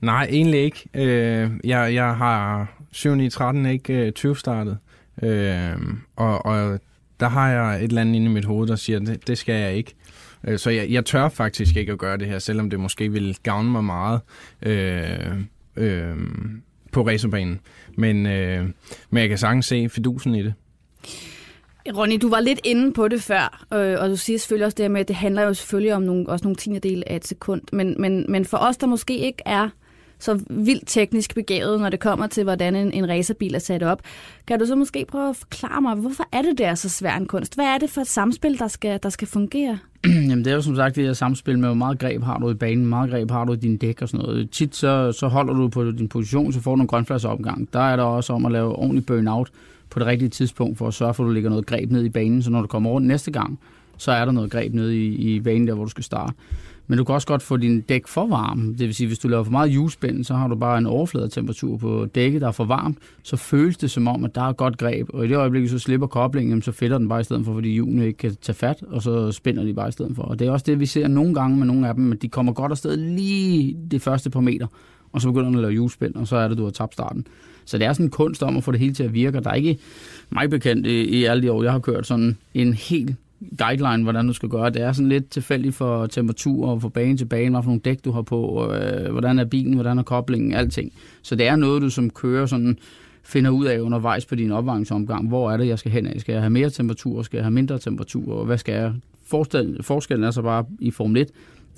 Nej, 0.00 0.28
egentlig 0.30 0.60
ikke. 0.60 0.88
Øh, 0.94 1.50
jeg, 1.64 1.94
jeg 1.94 2.16
har 2.16 2.72
7-9-13 2.94 3.68
ikke 3.68 3.92
øh, 3.94 4.12
20 4.12 4.36
startet, 4.36 4.78
øh, 5.22 5.76
og, 6.16 6.46
og 6.46 6.80
der 7.20 7.28
har 7.28 7.50
jeg 7.50 7.76
et 7.76 7.88
eller 7.88 8.00
andet 8.00 8.14
inde 8.14 8.26
i 8.26 8.34
mit 8.34 8.44
hoved, 8.44 8.68
der 8.68 8.76
siger, 8.76 8.98
det, 8.98 9.26
det 9.26 9.38
skal 9.38 9.54
jeg 9.54 9.74
ikke. 9.74 9.94
Øh, 10.44 10.58
så 10.58 10.70
jeg, 10.70 10.90
jeg 10.90 11.04
tør 11.04 11.28
faktisk 11.28 11.76
ikke 11.76 11.92
at 11.92 11.98
gøre 11.98 12.16
det 12.16 12.26
her, 12.26 12.38
selvom 12.38 12.70
det 12.70 12.80
måske 12.80 13.12
ville 13.12 13.34
gavne 13.42 13.70
mig 13.70 13.84
meget. 13.84 14.20
Øh, 14.62 15.34
øh, 15.76 16.16
på 16.98 17.06
racerbanen. 17.06 17.60
Men, 17.96 18.26
øh, 18.26 18.64
men 19.10 19.20
jeg 19.20 19.28
kan 19.28 19.38
sagtens 19.38 19.66
se 19.66 19.88
fidusen 19.88 20.34
i 20.34 20.42
det. 20.42 20.54
Ronny, 21.96 22.18
du 22.22 22.28
var 22.28 22.40
lidt 22.40 22.60
inde 22.64 22.92
på 22.92 23.08
det 23.08 23.22
før, 23.22 23.66
øh, 23.74 23.96
og 24.00 24.08
du 24.08 24.16
siger 24.16 24.38
selvfølgelig 24.38 24.66
også 24.66 24.76
det 24.76 24.90
med, 24.90 25.00
at 25.00 25.08
det 25.08 25.16
handler 25.16 25.42
jo 25.42 25.54
selvfølgelig 25.54 25.94
om 25.94 26.02
nogle, 26.02 26.28
også 26.28 26.44
nogle 26.44 26.56
tiendedele 26.56 27.08
af 27.08 27.16
et 27.16 27.26
sekund. 27.26 27.62
Men, 27.72 27.94
men, 27.98 28.26
men 28.28 28.44
for 28.44 28.58
os, 28.58 28.76
der 28.76 28.86
måske 28.86 29.18
ikke 29.18 29.42
er 29.46 29.68
så 30.18 30.40
vildt 30.50 30.84
teknisk 30.86 31.34
begavet, 31.34 31.80
når 31.80 31.88
det 31.90 32.00
kommer 32.00 32.26
til, 32.26 32.44
hvordan 32.44 32.76
en, 32.76 32.92
en 32.92 33.08
racerbil 33.08 33.54
er 33.54 33.58
sat 33.58 33.82
op. 33.82 34.02
Kan 34.46 34.58
du 34.58 34.66
så 34.66 34.74
måske 34.74 35.04
prøve 35.08 35.28
at 35.28 35.36
forklare 35.36 35.82
mig, 35.82 35.94
hvorfor 35.94 36.24
er 36.32 36.42
det 36.42 36.58
der 36.58 36.74
så 36.74 36.88
svær 36.88 37.16
en 37.16 37.26
kunst? 37.26 37.54
Hvad 37.54 37.64
er 37.64 37.78
det 37.78 37.90
for 37.90 38.00
et 38.00 38.06
samspil, 38.06 38.58
der 38.58 38.68
skal, 38.68 39.00
der 39.02 39.08
skal 39.08 39.28
fungere? 39.28 39.78
Jamen 40.28 40.38
det 40.38 40.46
er 40.46 40.54
jo 40.54 40.62
som 40.62 40.76
sagt 40.76 40.96
det 40.96 41.04
her 41.04 41.12
samspil 41.12 41.58
med, 41.58 41.68
hvor 41.68 41.74
meget 41.74 41.98
greb 41.98 42.22
har 42.22 42.38
du 42.38 42.50
i 42.50 42.54
banen, 42.54 42.84
hvor 42.84 42.88
meget 42.88 43.10
greb 43.10 43.30
har 43.30 43.44
du 43.44 43.52
i 43.52 43.56
din 43.56 43.76
dæk 43.76 44.02
og 44.02 44.08
sådan 44.08 44.26
noget. 44.26 44.50
Tit 44.50 44.76
så, 44.76 45.12
så 45.12 45.28
holder 45.28 45.54
du 45.54 45.68
på 45.68 45.90
din 45.90 46.08
position, 46.08 46.52
så 46.52 46.60
får 46.60 46.74
du 46.74 46.80
en 46.80 46.88
grønfladsopgang. 46.88 47.68
Der 47.72 47.80
er 47.80 47.96
der 47.96 48.02
også 48.02 48.32
om 48.32 48.46
at 48.46 48.52
lave 48.52 48.76
ordentlig 48.76 49.06
burnout 49.06 49.50
på 49.90 49.98
det 49.98 50.06
rigtige 50.06 50.28
tidspunkt, 50.28 50.78
for 50.78 50.88
at 50.88 50.94
sørge 50.94 51.14
for, 51.14 51.24
at 51.24 51.28
du 51.28 51.32
lægger 51.32 51.50
noget 51.50 51.66
greb 51.66 51.90
ned 51.90 52.04
i 52.04 52.08
banen, 52.08 52.42
så 52.42 52.50
når 52.50 52.60
du 52.60 52.66
kommer 52.66 52.90
rundt 52.90 53.06
næste 53.06 53.30
gang, 53.30 53.58
så 53.96 54.12
er 54.12 54.24
der 54.24 54.32
noget 54.32 54.50
greb 54.50 54.74
nede 54.74 54.96
i, 54.96 55.34
i 55.34 55.40
banen 55.40 55.66
der, 55.68 55.74
hvor 55.74 55.84
du 55.84 55.90
skal 55.90 56.04
starte. 56.04 56.32
Men 56.88 56.98
du 56.98 57.04
kan 57.04 57.14
også 57.14 57.26
godt 57.26 57.42
få 57.42 57.56
din 57.56 57.80
dæk 57.80 58.06
for 58.06 58.26
varm. 58.26 58.74
Det 58.74 58.86
vil 58.86 58.94
sige, 58.94 59.06
hvis 59.06 59.18
du 59.18 59.28
laver 59.28 59.44
for 59.44 59.50
meget 59.50 59.70
hjulspænd, 59.70 60.24
så 60.24 60.34
har 60.34 60.48
du 60.48 60.54
bare 60.54 60.78
en 60.78 60.86
overfladetemperatur 60.86 61.76
på 61.76 62.06
dækket, 62.14 62.40
der 62.40 62.48
er 62.48 62.52
for 62.52 62.64
varmt. 62.64 62.98
Så 63.22 63.36
føles 63.36 63.76
det 63.76 63.90
som 63.90 64.08
om, 64.08 64.24
at 64.24 64.34
der 64.34 64.42
er 64.42 64.52
godt 64.52 64.78
greb. 64.78 65.08
Og 65.14 65.24
i 65.24 65.28
det 65.28 65.36
øjeblik, 65.36 65.68
så 65.68 65.78
slipper 65.78 66.06
koblingen, 66.06 66.62
så 66.62 66.72
fætter 66.72 66.98
den 66.98 67.08
bare 67.08 67.20
i 67.20 67.24
stedet 67.24 67.44
for, 67.44 67.54
fordi 67.54 67.70
hjulene 67.70 68.06
ikke 68.06 68.16
kan 68.16 68.36
tage 68.42 68.56
fat, 68.56 68.82
og 68.88 69.02
så 69.02 69.32
spænder 69.32 69.64
de 69.64 69.74
bare 69.74 69.88
i 69.88 69.92
stedet 69.92 70.16
for. 70.16 70.22
Og 70.22 70.38
det 70.38 70.46
er 70.46 70.50
også 70.50 70.64
det, 70.68 70.80
vi 70.80 70.86
ser 70.86 71.08
nogle 71.08 71.34
gange 71.34 71.56
med 71.56 71.66
nogle 71.66 71.88
af 71.88 71.94
dem, 71.94 72.12
at 72.12 72.22
de 72.22 72.28
kommer 72.28 72.52
godt 72.52 72.72
afsted 72.72 72.96
lige 72.96 73.76
det 73.90 74.02
første 74.02 74.30
par 74.30 74.40
meter, 74.40 74.66
og 75.12 75.20
så 75.20 75.28
begynder 75.28 75.50
de 75.50 75.56
at 75.56 75.62
lave 75.62 75.72
hjulspænd, 75.72 76.14
og 76.14 76.28
så 76.28 76.36
er 76.36 76.48
det, 76.48 76.58
du 76.58 76.64
har 76.64 76.70
tabt 76.70 76.92
starten. 76.92 77.26
Så 77.64 77.78
det 77.78 77.86
er 77.86 77.92
sådan 77.92 78.06
en 78.06 78.10
kunst 78.10 78.42
om 78.42 78.56
at 78.56 78.64
få 78.64 78.72
det 78.72 78.80
hele 78.80 78.94
til 78.94 79.04
at 79.04 79.14
virke, 79.14 79.40
der 79.40 79.50
er 79.50 79.54
ikke 79.54 79.78
mig 80.30 80.50
bekendt 80.50 80.86
i, 80.86 81.02
i 81.02 81.24
alle 81.24 81.42
de 81.42 81.52
år, 81.52 81.62
jeg 81.62 81.72
har 81.72 81.78
kørt 81.78 82.06
sådan 82.06 82.36
en 82.54 82.74
helt 82.74 83.16
guideline, 83.58 84.02
hvordan 84.02 84.26
du 84.26 84.32
skal 84.32 84.48
gøre. 84.48 84.70
Det 84.70 84.82
er 84.82 84.92
sådan 84.92 85.08
lidt 85.08 85.30
tilfældigt 85.30 85.74
for 85.74 86.06
temperatur 86.06 86.68
og 86.68 86.80
for 86.80 86.88
bane 86.88 87.16
til 87.16 87.24
bane, 87.24 87.50
hvad 87.50 87.62
for 87.62 87.68
nogle 87.68 87.80
dæk 87.80 88.04
du 88.04 88.12
har 88.12 88.22
på, 88.22 88.72
øh, 88.72 89.10
hvordan 89.12 89.38
er 89.38 89.44
bilen, 89.44 89.74
hvordan 89.74 89.98
er 89.98 90.02
koblingen, 90.02 90.52
alting. 90.52 90.92
Så 91.22 91.34
det 91.36 91.46
er 91.46 91.56
noget, 91.56 91.82
du 91.82 91.90
som 91.90 92.10
kører 92.10 92.46
sådan 92.46 92.78
finder 93.24 93.50
ud 93.50 93.66
af 93.66 93.80
undervejs 93.80 94.26
på 94.26 94.34
din 94.34 94.52
opvarmningsomgang. 94.52 95.28
Hvor 95.28 95.50
er 95.50 95.56
det, 95.56 95.66
jeg 95.66 95.78
skal 95.78 95.92
hen 95.92 96.06
af? 96.06 96.20
Skal 96.20 96.32
jeg 96.32 96.42
have 96.42 96.50
mere 96.50 96.70
temperatur? 96.70 97.22
Skal 97.22 97.36
jeg 97.36 97.44
have 97.44 97.50
mindre 97.50 97.78
temperatur? 97.78 98.34
Og 98.34 98.46
hvad 98.46 98.58
skal 98.58 98.74
jeg? 98.74 98.92
forskellen 99.82 100.24
er 100.24 100.30
så 100.30 100.42
bare 100.42 100.64
i 100.80 100.90
Formel 100.90 101.16
1, 101.16 101.28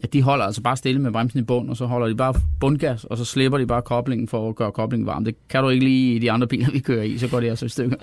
at 0.03 0.13
de 0.13 0.23
holder 0.23 0.45
altså 0.45 0.63
bare 0.63 0.77
stille 0.77 1.01
med 1.01 1.13
bremsen 1.13 1.41
i 1.41 1.43
bund, 1.43 1.71
og 1.71 1.77
så 1.77 1.87
holder 1.87 2.07
de 2.07 2.15
bare 2.15 2.35
bundgas, 2.61 3.05
og 3.05 3.19
så 3.19 3.25
slipper 3.25 3.59
de 3.59 3.67
bare 3.67 3.83
koblingen 3.83 4.29
for 4.29 4.49
at 4.49 4.57
gøre 4.57 4.73
koblingen 4.73 5.07
varm. 5.07 5.25
Det 5.25 5.35
kan 5.49 5.63
du 5.63 5.69
ikke 5.69 5.85
lige 5.85 6.15
i 6.15 6.19
de 6.19 6.31
andre 6.31 6.47
biler, 6.47 6.71
vi 6.73 6.79
kører 6.79 7.03
i, 7.03 7.19
så 7.19 7.29
går 7.29 7.41
det 7.41 7.49
altså 7.49 7.67
i 7.67 7.69
stykker. 7.69 7.97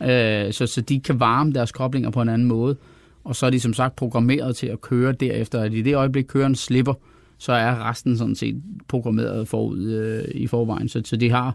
Øh, 0.00 0.52
så, 0.52 0.66
så 0.66 0.80
de 0.80 1.00
kan 1.00 1.20
varme 1.20 1.52
deres 1.52 1.72
koblinger 1.72 2.10
på 2.10 2.22
en 2.22 2.28
anden 2.28 2.48
måde 2.48 2.76
og 3.24 3.36
så 3.36 3.46
er 3.46 3.50
de 3.50 3.60
som 3.60 3.74
sagt 3.74 3.96
programmeret 3.96 4.56
til 4.56 4.66
at 4.66 4.80
køre 4.80 5.12
derefter, 5.12 5.60
at 5.60 5.72
i 5.72 5.82
det 5.82 5.94
øjeblik 5.94 6.24
køren 6.24 6.54
slipper, 6.54 6.94
så 7.38 7.52
er 7.52 7.88
resten 7.88 8.18
sådan 8.18 8.36
set 8.36 8.62
programmeret 8.88 9.48
forud 9.48 9.82
øh, 9.82 10.24
i 10.34 10.46
forvejen. 10.46 10.88
Så, 10.88 11.02
så 11.04 11.16
de 11.16 11.30
har 11.30 11.54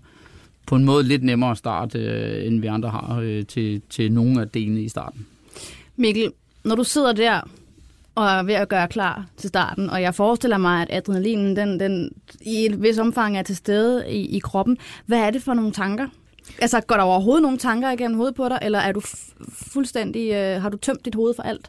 på 0.68 0.76
en 0.76 0.84
måde 0.84 1.04
lidt 1.04 1.24
nemmere 1.24 1.56
start, 1.56 1.96
øh, 1.96 2.48
end 2.48 2.62
vi 2.62 2.68
andre 2.68 2.90
har 2.90 3.20
øh, 3.24 3.46
til, 3.46 3.82
til 3.90 4.12
nogle 4.12 4.42
af 4.42 4.50
delene 4.50 4.82
i 4.82 4.90
starten. 4.90 5.26
Mikkel, 5.96 6.32
når 6.64 6.76
du 6.76 6.84
sidder 6.84 7.14
der 7.14 7.42
og 8.16 8.26
er 8.26 8.44
ved 8.44 8.54
at 8.54 8.70
gøre 8.70 8.88
klar 8.88 9.26
til 9.38 9.48
starten, 9.48 9.90
og 9.90 10.02
jeg 10.02 10.16
forestiller 10.16 10.58
mig, 10.58 10.82
at 10.82 10.88
adrenalinen 10.92 11.56
den, 11.56 11.80
den 11.80 12.12
i 12.42 12.66
et 12.66 12.82
vis 12.82 12.98
omfang 12.98 13.38
er 13.38 13.44
til 13.44 13.56
stede 13.56 14.12
i, 14.12 14.36
i 14.38 14.40
kroppen. 14.40 14.78
Hvad 15.06 15.20
er 15.20 15.30
det 15.30 15.42
for 15.42 15.54
nogle 15.54 15.72
tanker, 15.72 16.08
Altså, 16.62 16.82
går 16.82 16.96
der 16.96 17.04
overhovedet 17.04 17.42
nogle 17.42 17.58
tanker 17.58 17.92
igennem 17.92 18.18
hovedet 18.18 18.36
på 18.36 18.50
dig, 18.50 18.60
eller 18.62 18.80
er 18.80 18.92
du 18.92 19.02
fuldstændig, 19.50 20.32
øh, 20.32 20.62
har 20.62 20.70
du 20.70 20.78
tømt 20.78 21.06
dit 21.06 21.16
hoved 21.16 21.34
for 21.36 21.44
alt? 21.44 21.68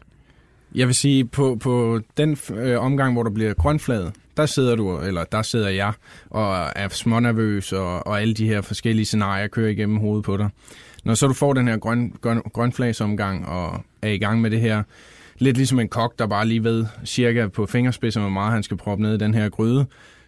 Jeg 0.75 0.87
vil 0.87 0.95
sige, 0.95 1.25
på, 1.25 1.55
på 1.55 1.99
den 2.17 2.37
øh, 2.53 2.79
omgang, 2.79 3.13
hvor 3.13 3.23
der 3.23 3.31
bliver 3.31 3.53
grønflaget, 3.53 4.13
der 4.37 4.45
sidder 4.45 4.75
du, 4.75 4.99
eller 4.99 5.23
der 5.23 5.41
sidder 5.41 5.69
jeg, 5.69 5.93
og 6.29 6.71
er 6.75 6.87
smånervøs, 6.87 7.73
og, 7.73 8.07
og 8.07 8.21
alle 8.21 8.33
de 8.33 8.47
her 8.47 8.61
forskellige 8.61 9.05
scenarier 9.05 9.47
kører 9.47 9.69
igennem 9.69 9.97
hovedet 9.97 10.25
på 10.25 10.37
dig. 10.37 10.49
Når 11.03 11.13
så 11.13 11.27
du 11.27 11.33
får 11.33 11.53
den 11.53 11.67
her 11.67 11.77
grøn, 11.77 12.13
grøn, 12.21 12.41
grønflagsomgang, 12.53 13.47
og 13.47 13.81
er 14.01 14.09
i 14.09 14.17
gang 14.17 14.41
med 14.41 14.51
det 14.51 14.59
her, 14.59 14.83
lidt 15.39 15.57
ligesom 15.57 15.79
en 15.79 15.87
kok, 15.87 16.19
der 16.19 16.27
bare 16.27 16.47
lige 16.47 16.63
ved 16.63 16.85
cirka 17.05 17.47
på 17.47 17.65
fingerspidsen, 17.65 18.21
hvor 18.21 18.29
meget 18.29 18.53
han 18.53 18.63
skal 18.63 18.77
proppe 18.77 19.03
ned 19.03 19.15
i 19.15 19.17
den 19.17 19.33
her 19.33 19.49
gryde, 19.49 19.85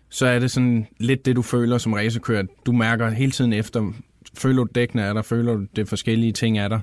så 0.10 0.26
er 0.26 0.40
det 0.40 0.52
sådan 0.52 0.88
lidt 0.98 1.26
det, 1.26 1.36
du 1.36 1.42
føler 1.42 1.78
som 1.78 1.94
racerkører. 1.94 2.44
Du 2.66 2.72
mærker 2.72 3.10
hele 3.10 3.32
tiden 3.32 3.54
efter, 3.54 3.92
føler 4.38 4.64
du 4.64 4.70
dækkene 4.76 5.02
er 5.02 5.14
der, 5.14 5.22
føler 5.22 5.54
du 5.54 5.66
det 5.76 5.90
forskellige 5.90 6.32
ting 6.32 6.58
er 6.58 6.68
der. 6.68 6.80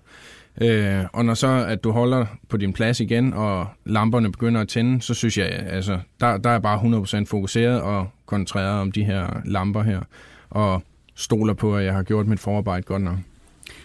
Øh, 0.61 1.05
og 1.13 1.25
når 1.25 1.35
så, 1.35 1.65
at 1.69 1.85
du 1.85 1.91
holder 1.91 2.27
på 2.49 2.57
din 2.57 2.73
plads 2.73 3.01
igen, 3.01 3.33
og 3.33 3.67
lamperne 3.85 4.33
begynder 4.33 4.61
at 4.61 4.69
tænde, 4.69 5.03
så 5.03 5.15
synes 5.15 5.39
jeg, 5.39 5.47
altså, 5.47 5.99
der, 6.21 6.37
der 6.37 6.51
er 6.51 6.59
bare 6.59 6.81
100% 7.23 7.25
fokuseret 7.25 7.81
og 7.83 8.09
koncentreret 8.27 8.81
om 8.81 8.93
de 8.93 9.05
her 9.05 9.41
lamper 9.45 9.83
her, 9.83 10.01
og 10.51 10.83
stoler 11.15 11.55
på, 11.55 11.77
at 11.77 11.85
jeg 11.85 11.95
har 11.95 12.03
gjort 12.03 12.27
mit 12.27 12.41
forarbejde 12.41 12.83
godt 12.83 13.03
nok. 13.03 13.17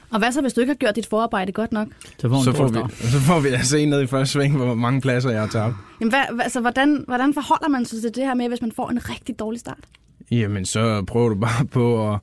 Og 0.10 0.20
hvad 0.20 0.32
så, 0.32 0.42
hvis 0.42 0.54
du 0.54 0.62
ikke 0.62 0.70
har 0.70 0.78
gjort 0.78 0.96
dit 0.96 1.06
forarbejde 1.06 1.52
godt 1.52 1.72
nok? 1.72 1.88
Så 2.18 2.30
får, 2.30 2.44
så 2.44 2.52
får, 2.52 2.68
vi, 2.68 2.80
så 2.92 3.20
får 3.20 3.40
vi 3.40 3.48
altså 3.48 3.78
en 3.78 3.90
ned 3.90 4.02
i 4.02 4.08
første 4.08 4.34
sving, 4.34 4.58
hvor 4.58 4.76
mange 4.76 5.02
pladser 5.02 5.30
jeg 5.30 5.40
har 5.40 5.48
taget. 5.48 5.76
Jamen, 6.00 6.12
hvad, 6.12 6.24
altså, 6.42 6.62
hvordan, 6.62 7.04
hvordan 7.08 7.34
forholder 7.34 7.68
man 7.68 7.86
sig 7.86 8.02
til 8.02 8.16
det 8.16 8.24
her 8.24 8.34
med, 8.34 8.48
hvis 8.48 8.62
man 8.62 8.72
får 8.72 8.90
en 8.90 9.10
rigtig 9.10 9.40
dårlig 9.40 9.60
start? 9.60 9.80
Jamen, 10.40 10.66
så 10.66 11.04
prøver 11.08 11.30
du 11.30 11.36
bare 11.36 11.66
på 11.80 12.14
at 12.14 12.20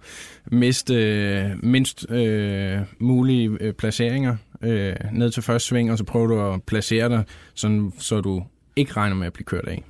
miste 0.47 0.95
øh, 0.95 1.51
mindst 1.63 2.11
øh, 2.11 2.79
mulige 2.99 3.57
øh, 3.61 3.73
placeringer 3.73 4.37
øh, 4.63 4.95
ned 5.13 5.31
til 5.31 5.43
første 5.43 5.69
sving, 5.69 5.93
og 5.93 5.99
så 5.99 6.05
prøver 6.05 6.27
du 6.27 6.41
at 6.41 6.63
placere 6.63 7.09
dig, 7.09 7.25
sådan, 7.55 7.93
så 7.99 8.21
du 8.21 8.43
ikke 8.77 8.93
regner 8.93 9.17
med 9.17 9.27
at 9.27 9.33
blive 9.33 9.45
kørt 9.45 9.69
af. 9.69 9.85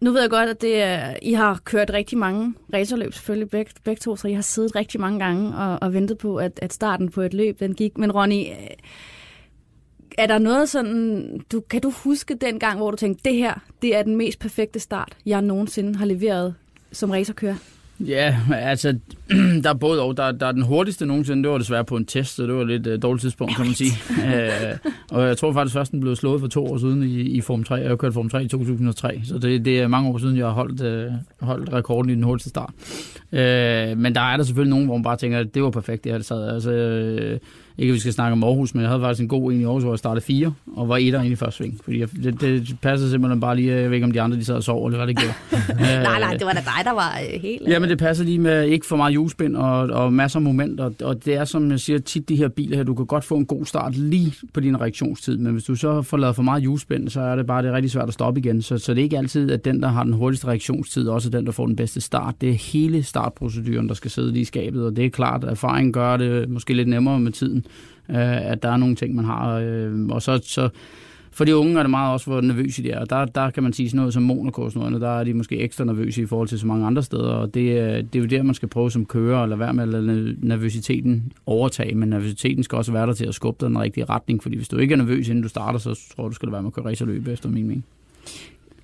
Nu 0.00 0.10
ved 0.10 0.20
jeg 0.20 0.30
godt, 0.30 0.48
at 0.48 0.60
det 0.60 0.82
er, 0.82 1.14
I 1.22 1.32
har 1.32 1.60
kørt 1.64 1.90
rigtig 1.90 2.18
mange 2.18 2.54
racerløb, 2.74 3.12
selvfølgelig 3.12 3.50
begge, 3.50 3.72
begge 3.84 4.00
to, 4.00 4.16
så 4.16 4.28
I 4.28 4.32
har 4.32 4.42
siddet 4.42 4.76
rigtig 4.76 5.00
mange 5.00 5.18
gange 5.18 5.56
og, 5.56 5.78
og 5.82 5.94
ventet 5.94 6.18
på, 6.18 6.36
at, 6.36 6.58
at 6.62 6.72
starten 6.72 7.10
på 7.10 7.20
et 7.20 7.34
løb 7.34 7.60
den 7.60 7.74
gik. 7.74 7.98
Men 7.98 8.12
Ronny, 8.12 8.44
er 10.18 10.26
der 10.26 10.38
noget 10.38 10.68
sådan, 10.68 11.40
du, 11.52 11.60
kan 11.60 11.80
du 11.80 11.92
huske 12.04 12.34
den 12.34 12.58
gang, 12.58 12.78
hvor 12.78 12.90
du 12.90 12.96
tænkte, 12.96 13.30
det 13.30 13.38
her, 13.38 13.54
det 13.82 13.96
er 13.96 14.02
den 14.02 14.16
mest 14.16 14.38
perfekte 14.38 14.80
start, 14.80 15.12
jeg 15.26 15.42
nogensinde 15.42 15.98
har 15.98 16.06
leveret 16.06 16.54
som 16.92 17.10
racerkører? 17.10 17.54
Ja, 18.00 18.36
altså, 18.54 18.98
der 19.62 19.70
er 19.70 19.74
både 19.74 20.02
og. 20.02 20.16
Der, 20.16 20.32
der 20.32 20.46
er 20.46 20.52
den 20.52 20.62
hurtigste 20.62 21.06
nogensinde, 21.06 21.42
det 21.42 21.50
var 21.50 21.58
desværre 21.58 21.84
på 21.84 21.96
en 21.96 22.04
test, 22.04 22.36
så 22.36 22.42
det 22.46 22.54
var 22.54 22.64
lidt 22.64 22.86
uh, 22.86 23.02
dårligt 23.02 23.22
tidspunkt, 23.22 23.56
kan 23.56 23.64
man 23.64 23.74
sige. 23.74 23.92
uh, 24.10 24.92
og 25.18 25.26
jeg 25.26 25.36
tror 25.36 25.52
faktisk 25.52 25.74
først, 25.74 25.92
den 25.92 26.00
blev 26.00 26.16
slået 26.16 26.40
for 26.40 26.48
to 26.48 26.66
år 26.66 26.78
siden 26.78 27.02
i, 27.02 27.20
i 27.20 27.40
Form 27.40 27.64
3. 27.64 27.74
Jeg 27.74 27.88
har 27.88 27.96
kørt 27.96 28.14
Form 28.14 28.28
3 28.28 28.44
i 28.44 28.48
2003, 28.48 29.20
så 29.24 29.38
det, 29.38 29.64
det 29.64 29.80
er 29.80 29.88
mange 29.88 30.10
år 30.10 30.18
siden, 30.18 30.36
jeg 30.36 30.46
har 30.46 30.52
holdt, 30.52 31.08
uh, 31.10 31.46
holdt 31.48 31.72
rekorden 31.72 32.10
i 32.10 32.14
den 32.14 32.22
hurtigste 32.22 32.50
start. 32.50 32.70
Uh, 33.32 33.98
men 33.98 34.14
der 34.14 34.20
er 34.32 34.36
der 34.36 34.44
selvfølgelig 34.44 34.70
nogen, 34.70 34.86
hvor 34.86 34.96
man 34.96 35.04
bare 35.04 35.16
tænker, 35.16 35.38
at 35.38 35.54
det 35.54 35.62
var 35.62 35.70
perfekt, 35.70 36.04
det 36.04 36.12
her 36.12 36.20
sad. 36.20 36.48
Altså, 36.48 36.70
uh, 37.32 37.38
ikke 37.78 37.90
at 37.90 37.94
vi 37.94 38.00
skal 38.00 38.12
snakke 38.12 38.32
om 38.32 38.44
Aarhus, 38.44 38.74
men 38.74 38.82
jeg 38.82 38.90
havde 38.90 39.00
faktisk 39.00 39.22
en 39.22 39.28
god 39.28 39.52
en 39.52 39.60
i 39.60 39.64
Aarhus, 39.64 39.82
hvor 39.82 39.92
jeg 39.92 39.98
startede 39.98 40.24
fire, 40.24 40.54
og 40.76 40.88
var 40.88 40.96
etter 40.96 41.22
ind 41.22 41.32
i 41.32 41.36
første 41.36 41.56
sving. 41.56 41.80
Fordi 41.84 42.00
jeg, 42.00 42.08
det, 42.22 42.40
det 42.40 42.76
passede 42.82 43.10
simpelthen 43.10 43.40
bare 43.40 43.56
lige, 43.56 43.74
jeg 43.74 43.84
ved 43.84 43.94
ikke 43.94 44.04
om 44.04 44.12
de 44.12 44.20
andre 44.20 44.36
de 44.36 44.44
sad 44.44 44.54
og 44.54 44.62
sov, 44.62 44.86
eller 44.86 44.98
hvad 44.98 45.06
det 45.06 45.16
gjorde. 45.16 45.34
nej, 46.02 46.20
nej, 46.20 46.32
det 46.34 46.46
var 46.46 46.52
da 46.52 46.58
dig, 46.58 46.84
der 46.84 46.92
var 46.92 47.18
øh, 47.34 47.40
helt... 47.40 47.62
Ja, 47.68 47.78
men 47.78 47.90
det 47.90 47.98
passer 47.98 48.24
lige 48.24 48.38
med 48.38 48.64
ikke 48.64 48.86
for 48.86 48.96
meget 48.96 49.14
julespind 49.14 49.56
og, 49.56 49.78
og 49.80 50.12
masser 50.12 50.38
af 50.38 50.42
momenter. 50.42 50.84
Og, 50.84 50.94
og 51.02 51.24
det 51.24 51.34
er, 51.34 51.44
som 51.44 51.70
jeg 51.70 51.80
siger 51.80 51.98
tit, 51.98 52.28
de 52.28 52.36
her 52.36 52.48
biler 52.48 52.76
her, 52.76 52.84
du 52.84 52.94
kan 52.94 53.06
godt 53.06 53.24
få 53.24 53.36
en 53.36 53.46
god 53.46 53.64
start 53.64 53.96
lige 53.96 54.34
på 54.52 54.60
din 54.60 54.80
reaktionstid, 54.80 55.36
men 55.36 55.52
hvis 55.52 55.64
du 55.64 55.74
så 55.74 56.02
får 56.02 56.16
lavet 56.16 56.36
for 56.36 56.42
meget 56.42 56.64
julespind, 56.64 57.08
så 57.08 57.20
er 57.20 57.36
det 57.36 57.46
bare 57.46 57.62
det 57.62 57.68
er 57.68 57.72
rigtig 57.72 57.90
svært 57.90 58.08
at 58.08 58.14
stoppe 58.14 58.40
igen. 58.40 58.62
Så, 58.62 58.78
så 58.78 58.94
det 58.94 59.00
er 59.00 59.04
ikke 59.04 59.18
altid, 59.18 59.50
at 59.50 59.64
den, 59.64 59.82
der 59.82 59.88
har 59.88 60.04
den 60.04 60.12
hurtigste 60.12 60.46
reaktionstid, 60.46 61.08
også 61.08 61.28
er 61.28 61.30
den, 61.30 61.46
der 61.46 61.52
får 61.52 61.66
den 61.66 61.76
bedste 61.76 62.00
start. 62.00 62.34
Det 62.40 62.48
er 62.48 62.72
hele 62.72 63.02
startproceduren, 63.02 63.88
der 63.88 63.94
skal 63.94 64.10
sidde 64.10 64.32
lige 64.32 64.42
i 64.42 64.44
skabet, 64.44 64.86
og 64.86 64.96
det 64.96 65.04
er 65.04 65.10
klart, 65.10 65.44
at 65.44 65.50
erfaring 65.50 65.92
gør 65.92 66.16
det 66.16 66.48
måske 66.48 66.74
lidt 66.74 66.88
nemmere 66.88 67.20
med 67.20 67.32
tiden, 67.32 67.64
øh, 68.08 68.50
at 68.50 68.62
der 68.62 68.70
er 68.70 68.76
nogle 68.76 68.94
ting, 68.94 69.14
man 69.14 69.24
har. 69.24 69.58
Øh, 69.58 70.06
og 70.06 70.22
så, 70.22 70.40
så 70.44 70.68
for 71.38 71.44
de 71.44 71.56
unge 71.56 71.78
er 71.78 71.82
det 71.82 71.90
meget 71.90 72.12
også, 72.12 72.30
hvor 72.30 72.40
nervøse 72.40 72.82
de 72.82 72.90
er. 72.90 73.04
Der, 73.04 73.24
der 73.24 73.50
kan 73.50 73.62
man 73.62 73.72
sige 73.72 73.88
sådan 73.88 73.98
noget 73.98 74.14
som 74.14 74.22
Monaco 74.22 74.62
og 74.62 74.72
sådan 74.72 74.88
noget, 74.90 75.02
der 75.02 75.08
er 75.08 75.24
de 75.24 75.34
måske 75.34 75.58
ekstra 75.58 75.84
nervøse 75.84 76.22
i 76.22 76.26
forhold 76.26 76.48
til 76.48 76.58
så 76.58 76.66
mange 76.66 76.86
andre 76.86 77.02
steder, 77.02 77.30
og 77.30 77.54
det, 77.54 77.60
øh, 77.60 77.96
det 77.96 78.14
er 78.14 78.18
jo 78.18 78.24
der, 78.24 78.42
man 78.42 78.54
skal 78.54 78.68
prøve 78.68 78.90
som 78.90 79.06
kører, 79.06 79.42
at 79.42 79.48
lade 79.48 79.60
være 79.60 79.74
med 79.74 79.82
at 79.82 79.88
lade 79.88 80.36
nervøsiteten 80.38 81.32
overtage, 81.46 81.94
men 81.94 82.08
nervøsiteten 82.08 82.62
skal 82.62 82.76
også 82.76 82.92
være 82.92 83.06
der 83.06 83.12
til 83.12 83.26
at 83.26 83.34
skubbe 83.34 83.60
dig 83.60 83.68
den 83.68 83.80
rigtige 83.80 84.04
retning, 84.04 84.42
fordi 84.42 84.56
hvis 84.56 84.68
du 84.68 84.78
ikke 84.78 84.92
er 84.92 84.96
nervøs, 84.96 85.28
inden 85.28 85.42
du 85.42 85.48
starter, 85.48 85.78
så 85.78 86.00
tror 86.16 86.24
du, 86.24 86.28
du 86.28 86.34
skal 86.34 86.52
være 86.52 86.62
med 86.62 86.68
at 86.68 86.74
køre 86.74 86.84
racerløb, 86.84 87.28
efter 87.28 87.48
min 87.48 87.66
mening. 87.66 87.84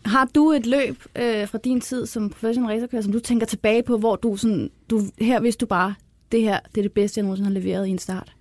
Har 0.05 0.29
du 0.35 0.51
et 0.51 0.67
løb 0.67 0.97
øh, 1.17 1.49
fra 1.49 1.59
din 1.65 1.81
tid 1.81 2.07
som 2.07 2.31
professionel 2.31 2.71
racerkører, 2.71 3.03
som 3.03 3.13
du 3.13 3.21
tænker 3.21 3.47
tilbage 3.47 3.83
på, 3.83 3.99
hvor 3.99 4.17
du 4.17 4.37
sådan, 4.37 4.71
du, 4.91 5.01
her 5.21 5.41
vidste 5.41 5.61
du 5.61 5.67
bare, 5.67 5.95
det 6.33 6.43
her 6.43 6.59
det 6.75 6.79
er 6.79 6.83
det 6.83 6.93
bedste, 6.93 7.19
jeg 7.19 7.23
nogensinde 7.23 7.51
har 7.51 7.61
leveret 7.61 7.87
i 7.87 7.91
en 7.91 7.99
start? 7.99 8.33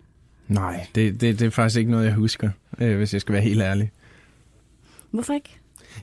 Nej, 0.47 0.87
det, 0.95 1.21
det, 1.21 1.39
det 1.39 1.45
er 1.45 1.49
faktisk 1.49 1.79
ikke 1.79 1.91
noget, 1.91 2.05
jeg 2.05 2.13
husker, 2.13 2.49
øh, 2.79 2.97
hvis 2.97 3.13
jeg 3.13 3.21
skal 3.21 3.33
være 3.33 3.41
helt 3.41 3.61
ærlig. 3.61 3.91
Hvorfor 5.11 5.33
ikke? 5.33 5.57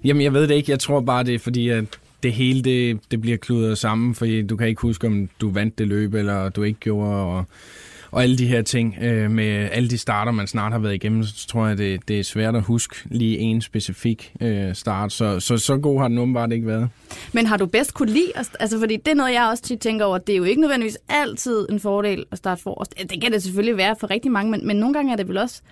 Jamen, 0.04 0.22
jeg 0.22 0.32
ved 0.32 0.48
det 0.48 0.54
ikke. 0.54 0.70
Jeg 0.70 0.80
tror 0.80 1.00
bare, 1.00 1.24
det 1.24 1.34
er 1.34 1.38
fordi, 1.38 1.68
at 1.68 1.84
det 2.22 2.32
hele 2.32 2.62
det, 2.62 3.00
det 3.10 3.20
bliver 3.20 3.36
kludret 3.36 3.78
sammen, 3.78 4.14
fordi 4.14 4.42
du 4.42 4.56
kan 4.56 4.68
ikke 4.68 4.82
huske, 4.82 5.06
om 5.06 5.28
du 5.40 5.50
vandt 5.50 5.78
det 5.78 5.88
løb, 5.88 6.14
eller 6.14 6.48
du 6.48 6.62
ikke 6.62 6.80
gjorde, 6.80 7.16
og, 7.16 7.44
og 8.12 8.22
alle 8.22 8.38
de 8.38 8.46
her 8.46 8.62
ting. 8.62 8.96
Øh, 9.00 9.30
med 9.30 9.68
alle 9.72 9.90
de 9.90 9.98
starter, 9.98 10.32
man 10.32 10.46
snart 10.46 10.72
har 10.72 10.78
været 10.78 10.94
igennem, 10.94 11.22
så 11.22 11.46
tror 11.46 11.66
jeg, 11.66 11.78
det, 11.78 12.08
det 12.08 12.20
er 12.20 12.24
svært 12.24 12.56
at 12.56 12.62
huske 12.62 12.96
lige 13.04 13.38
en 13.38 13.60
specifik 13.60 14.32
øh, 14.40 14.74
start. 14.74 15.12
Så, 15.12 15.40
så 15.40 15.58
så 15.58 15.76
god 15.76 16.00
har 16.00 16.08
den 16.08 16.18
åbenbart 16.18 16.52
ikke 16.52 16.66
været. 16.66 16.88
Men 17.32 17.46
har 17.46 17.56
du 17.56 17.66
bedst 17.66 17.94
kunne 17.94 18.12
lide, 18.12 18.32
altså 18.60 18.78
fordi 18.78 18.96
det 18.96 19.08
er 19.08 19.14
noget, 19.14 19.32
jeg 19.32 19.48
også 19.50 19.62
tit 19.62 19.80
tænker 19.80 20.04
over, 20.04 20.18
det 20.18 20.32
er 20.32 20.36
jo 20.36 20.44
ikke 20.44 20.60
nødvendigvis 20.60 20.98
altid 21.08 21.66
en 21.70 21.80
fordel 21.80 22.24
at 22.30 22.38
starte 22.38 22.62
forrest. 22.62 22.94
Det 23.10 23.22
kan 23.22 23.32
det 23.32 23.42
selvfølgelig 23.42 23.76
være 23.76 23.96
for 24.00 24.10
rigtig 24.10 24.32
mange, 24.32 24.50
men, 24.50 24.66
men 24.66 24.76
nogle 24.76 24.94
gange 24.94 25.12
er 25.12 25.16
det 25.16 25.28
vel 25.28 25.38
også 25.38 25.62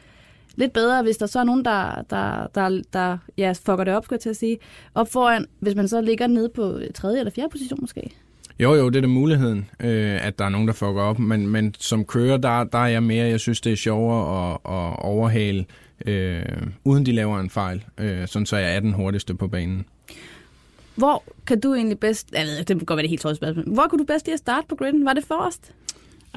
lidt 0.56 0.72
bedre, 0.72 1.02
hvis 1.02 1.16
der 1.16 1.26
så 1.26 1.38
er 1.40 1.44
nogen, 1.44 1.64
der, 1.64 2.02
der, 2.10 2.46
der, 2.54 2.82
der 2.92 3.18
ja, 3.36 3.52
fucker 3.52 3.84
det 3.84 3.94
op, 3.94 4.04
skulle 4.04 4.16
jeg 4.16 4.20
til 4.20 4.30
at 4.30 4.36
sige, 4.36 4.58
op 4.94 5.12
foran, 5.12 5.46
hvis 5.60 5.74
man 5.74 5.88
så 5.88 6.00
ligger 6.00 6.26
nede 6.26 6.48
på 6.48 6.80
tredje 6.94 7.18
eller 7.18 7.30
fjerde 7.30 7.50
position 7.50 7.78
måske. 7.80 8.10
Jo, 8.60 8.74
jo, 8.74 8.88
det 8.88 8.96
er 8.96 9.00
da 9.00 9.06
muligheden, 9.06 9.70
øh, 9.80 10.26
at 10.26 10.38
der 10.38 10.44
er 10.44 10.48
nogen, 10.48 10.68
der 10.68 10.74
fucker 10.74 11.02
op, 11.02 11.18
men, 11.18 11.46
men 11.46 11.74
som 11.78 12.04
kører, 12.04 12.36
der, 12.36 12.64
der 12.64 12.78
er 12.78 12.86
jeg 12.86 13.02
mere, 13.02 13.26
jeg 13.26 13.40
synes, 13.40 13.60
det 13.60 13.72
er 13.72 13.76
sjovere 13.76 14.50
at, 14.50 14.54
at 14.54 15.04
overhale, 15.04 15.64
øh, 16.06 16.42
uden 16.84 17.06
de 17.06 17.12
laver 17.12 17.40
en 17.40 17.50
fejl, 17.50 17.84
øh, 17.98 18.28
sådan 18.28 18.46
så 18.46 18.56
jeg 18.56 18.76
er 18.76 18.80
den 18.80 18.92
hurtigste 18.92 19.34
på 19.34 19.48
banen. 19.48 19.86
Hvor 20.94 21.22
kan 21.46 21.60
du 21.60 21.74
egentlig 21.74 21.98
bedst, 21.98 22.32
jeg 22.32 22.46
ved, 22.46 22.58
det 22.58 22.66
kan 22.66 22.78
godt 22.78 22.96
være 22.96 23.02
det 23.02 23.10
helt 23.10 23.22
trådte 23.22 23.36
spørgsmål, 23.36 23.64
hvor 23.74 23.86
kunne 23.86 23.98
du 23.98 24.04
bedst 24.04 24.26
lige 24.26 24.34
at 24.34 24.38
starte 24.38 24.66
på 24.68 24.74
griden? 24.74 25.04
Var 25.04 25.12
det 25.12 25.24
forrest? 25.24 25.72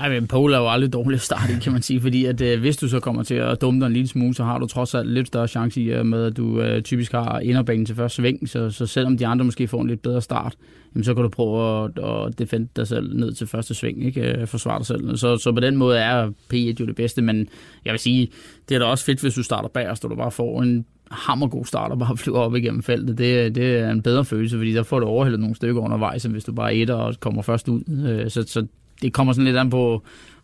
Ej, 0.02 0.10
men 0.10 0.28
pole 0.28 0.56
er 0.56 0.60
jo 0.60 0.70
aldrig 0.70 0.94
dårlig 0.94 1.22
start, 1.22 1.50
kan 1.64 1.72
man 1.72 1.82
sige, 1.82 2.02
fordi 2.02 2.26
at, 2.26 2.42
øh, 2.42 2.60
hvis 2.60 2.78
du 2.78 2.88
så 2.88 3.00
kommer 3.00 3.24
til 3.24 3.36
at 3.36 3.62
dumme 3.62 3.80
dig 3.80 3.88
en 3.88 3.94
lille 3.94 4.08
smule, 4.08 4.34
så 4.34 4.44
har 4.44 4.60
du 4.60 4.68
trods 4.68 4.96
alt 4.96 5.10
lidt 5.10 5.28
større 5.28 5.48
chance 5.48 5.82
i 5.82 5.92
øh, 5.92 6.06
med, 6.06 6.26
at 6.26 6.38
du 6.38 6.62
øh, 6.62 6.82
typisk 6.82 7.12
har 7.12 7.40
inderbanen 7.40 7.86
til 7.86 7.96
første 7.96 8.16
sving, 8.16 8.50
så, 8.50 8.70
så 8.70 8.86
selvom 8.86 9.18
de 9.18 9.28
andre 9.28 9.46
måske 9.46 9.68
får 9.68 9.82
en 9.82 9.88
lidt 9.88 10.02
bedre 10.02 10.22
start, 10.22 10.56
jamen, 10.96 11.04
så 11.04 11.14
kan 11.14 11.24
du 11.24 11.30
prøve 11.30 11.84
at, 11.84 11.92
at 12.06 12.40
defende 12.40 12.68
dig 12.76 12.88
selv 12.88 13.18
ned 13.20 13.34
til 13.34 13.48
første 13.48 13.74
sving, 13.74 14.06
ikke? 14.06 14.22
Øh, 14.22 14.48
forsvare 14.48 14.80
dig 14.80 14.86
selv. 14.86 15.18
Så, 15.18 15.38
så 15.38 15.52
på 15.52 15.60
den 15.60 15.78
måde 15.78 15.98
er 15.98 16.30
P1 16.54 16.80
jo 16.80 16.86
det 16.86 16.96
bedste, 16.96 17.22
men 17.22 17.48
jeg 17.86 17.92
vil 17.92 18.00
sige, 18.00 18.30
det 18.70 18.76
er 18.76 18.80
da 18.80 18.86
også 18.86 19.06
fedt, 19.06 19.22
hvis 19.22 19.34
du 19.34 19.44
starter 19.44 19.70
bagerst, 19.70 20.06
og 20.06 20.12
du 20.12 20.16
bare 20.16 20.32
får 20.32 20.62
en 20.62 20.86
hammergod 21.12 21.66
start 21.66 21.92
og 21.92 22.00
bare 22.00 22.18
flyver 22.24 22.40
op 22.40 22.56
igennem 22.56 22.84
feltet. 22.84 23.18
Det, 23.18 23.56
det 23.56 23.78
er 23.78 23.92
en 23.92 24.02
bedre 24.02 24.26
følelse, 24.26 24.58
fordi 24.58 24.74
der 24.74 24.84
får 24.84 25.00
du 25.00 25.06
overhældet 25.06 25.40
nogle 25.40 25.56
stykker 25.56 25.82
undervejs, 25.82 26.26
end 26.26 26.34
hvis 26.34 26.44
du 26.44 26.54
bare 26.54 26.76
etter 26.76 26.96
og 26.96 27.16
kommer 27.20 27.42
først 27.42 27.70
ud. 27.70 27.82
Øh, 28.08 28.30
så, 28.30 28.44
så 28.44 28.66
det 29.02 29.14
kommer 29.14 29.34
sådan 29.34 29.46
lidt 29.46 29.58
an 29.58 29.70
på, 29.70 30.04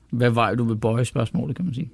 hvad 0.10 0.30
vej 0.30 0.56
du 0.56 0.64
vil 0.64 0.78
bøje 0.78 1.06
spørgsmålet, 1.06 1.56
kan 1.56 1.66
man 1.66 1.74
sige. 1.74 1.92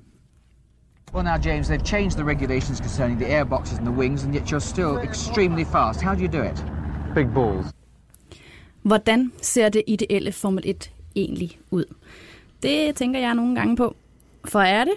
Well, 1.13 1.26
now, 1.26 1.38
James, 1.45 1.69
they've 1.69 1.86
changed 1.86 2.17
the 2.17 2.26
regulations 2.26 2.80
concerning 2.80 3.19
the 3.19 3.28
airboxes 3.28 3.78
and 3.78 3.88
the 3.88 3.95
wings, 3.95 4.26
and 4.26 4.36
yet 4.36 4.54
you're 4.54 4.60
still 4.60 4.97
extremely 5.04 5.63
fast. 5.63 6.02
How 6.02 6.15
do 6.15 6.21
you 6.21 6.28
do 6.28 6.43
it? 6.43 6.65
Big 7.15 7.28
balls. 7.34 7.67
Hvordan 8.82 9.32
ser 9.41 9.69
det 9.69 9.84
ideelle 9.88 10.32
Formel 10.32 10.63
1 10.65 10.91
egentlig 11.15 11.60
ud? 11.71 11.86
Det 12.63 12.95
tænker 12.95 13.19
jeg 13.19 13.36
nogle 13.36 13.56
gange 13.56 13.76
på. 13.76 13.95
For 14.45 14.60
er 14.60 14.84
det, 14.84 14.93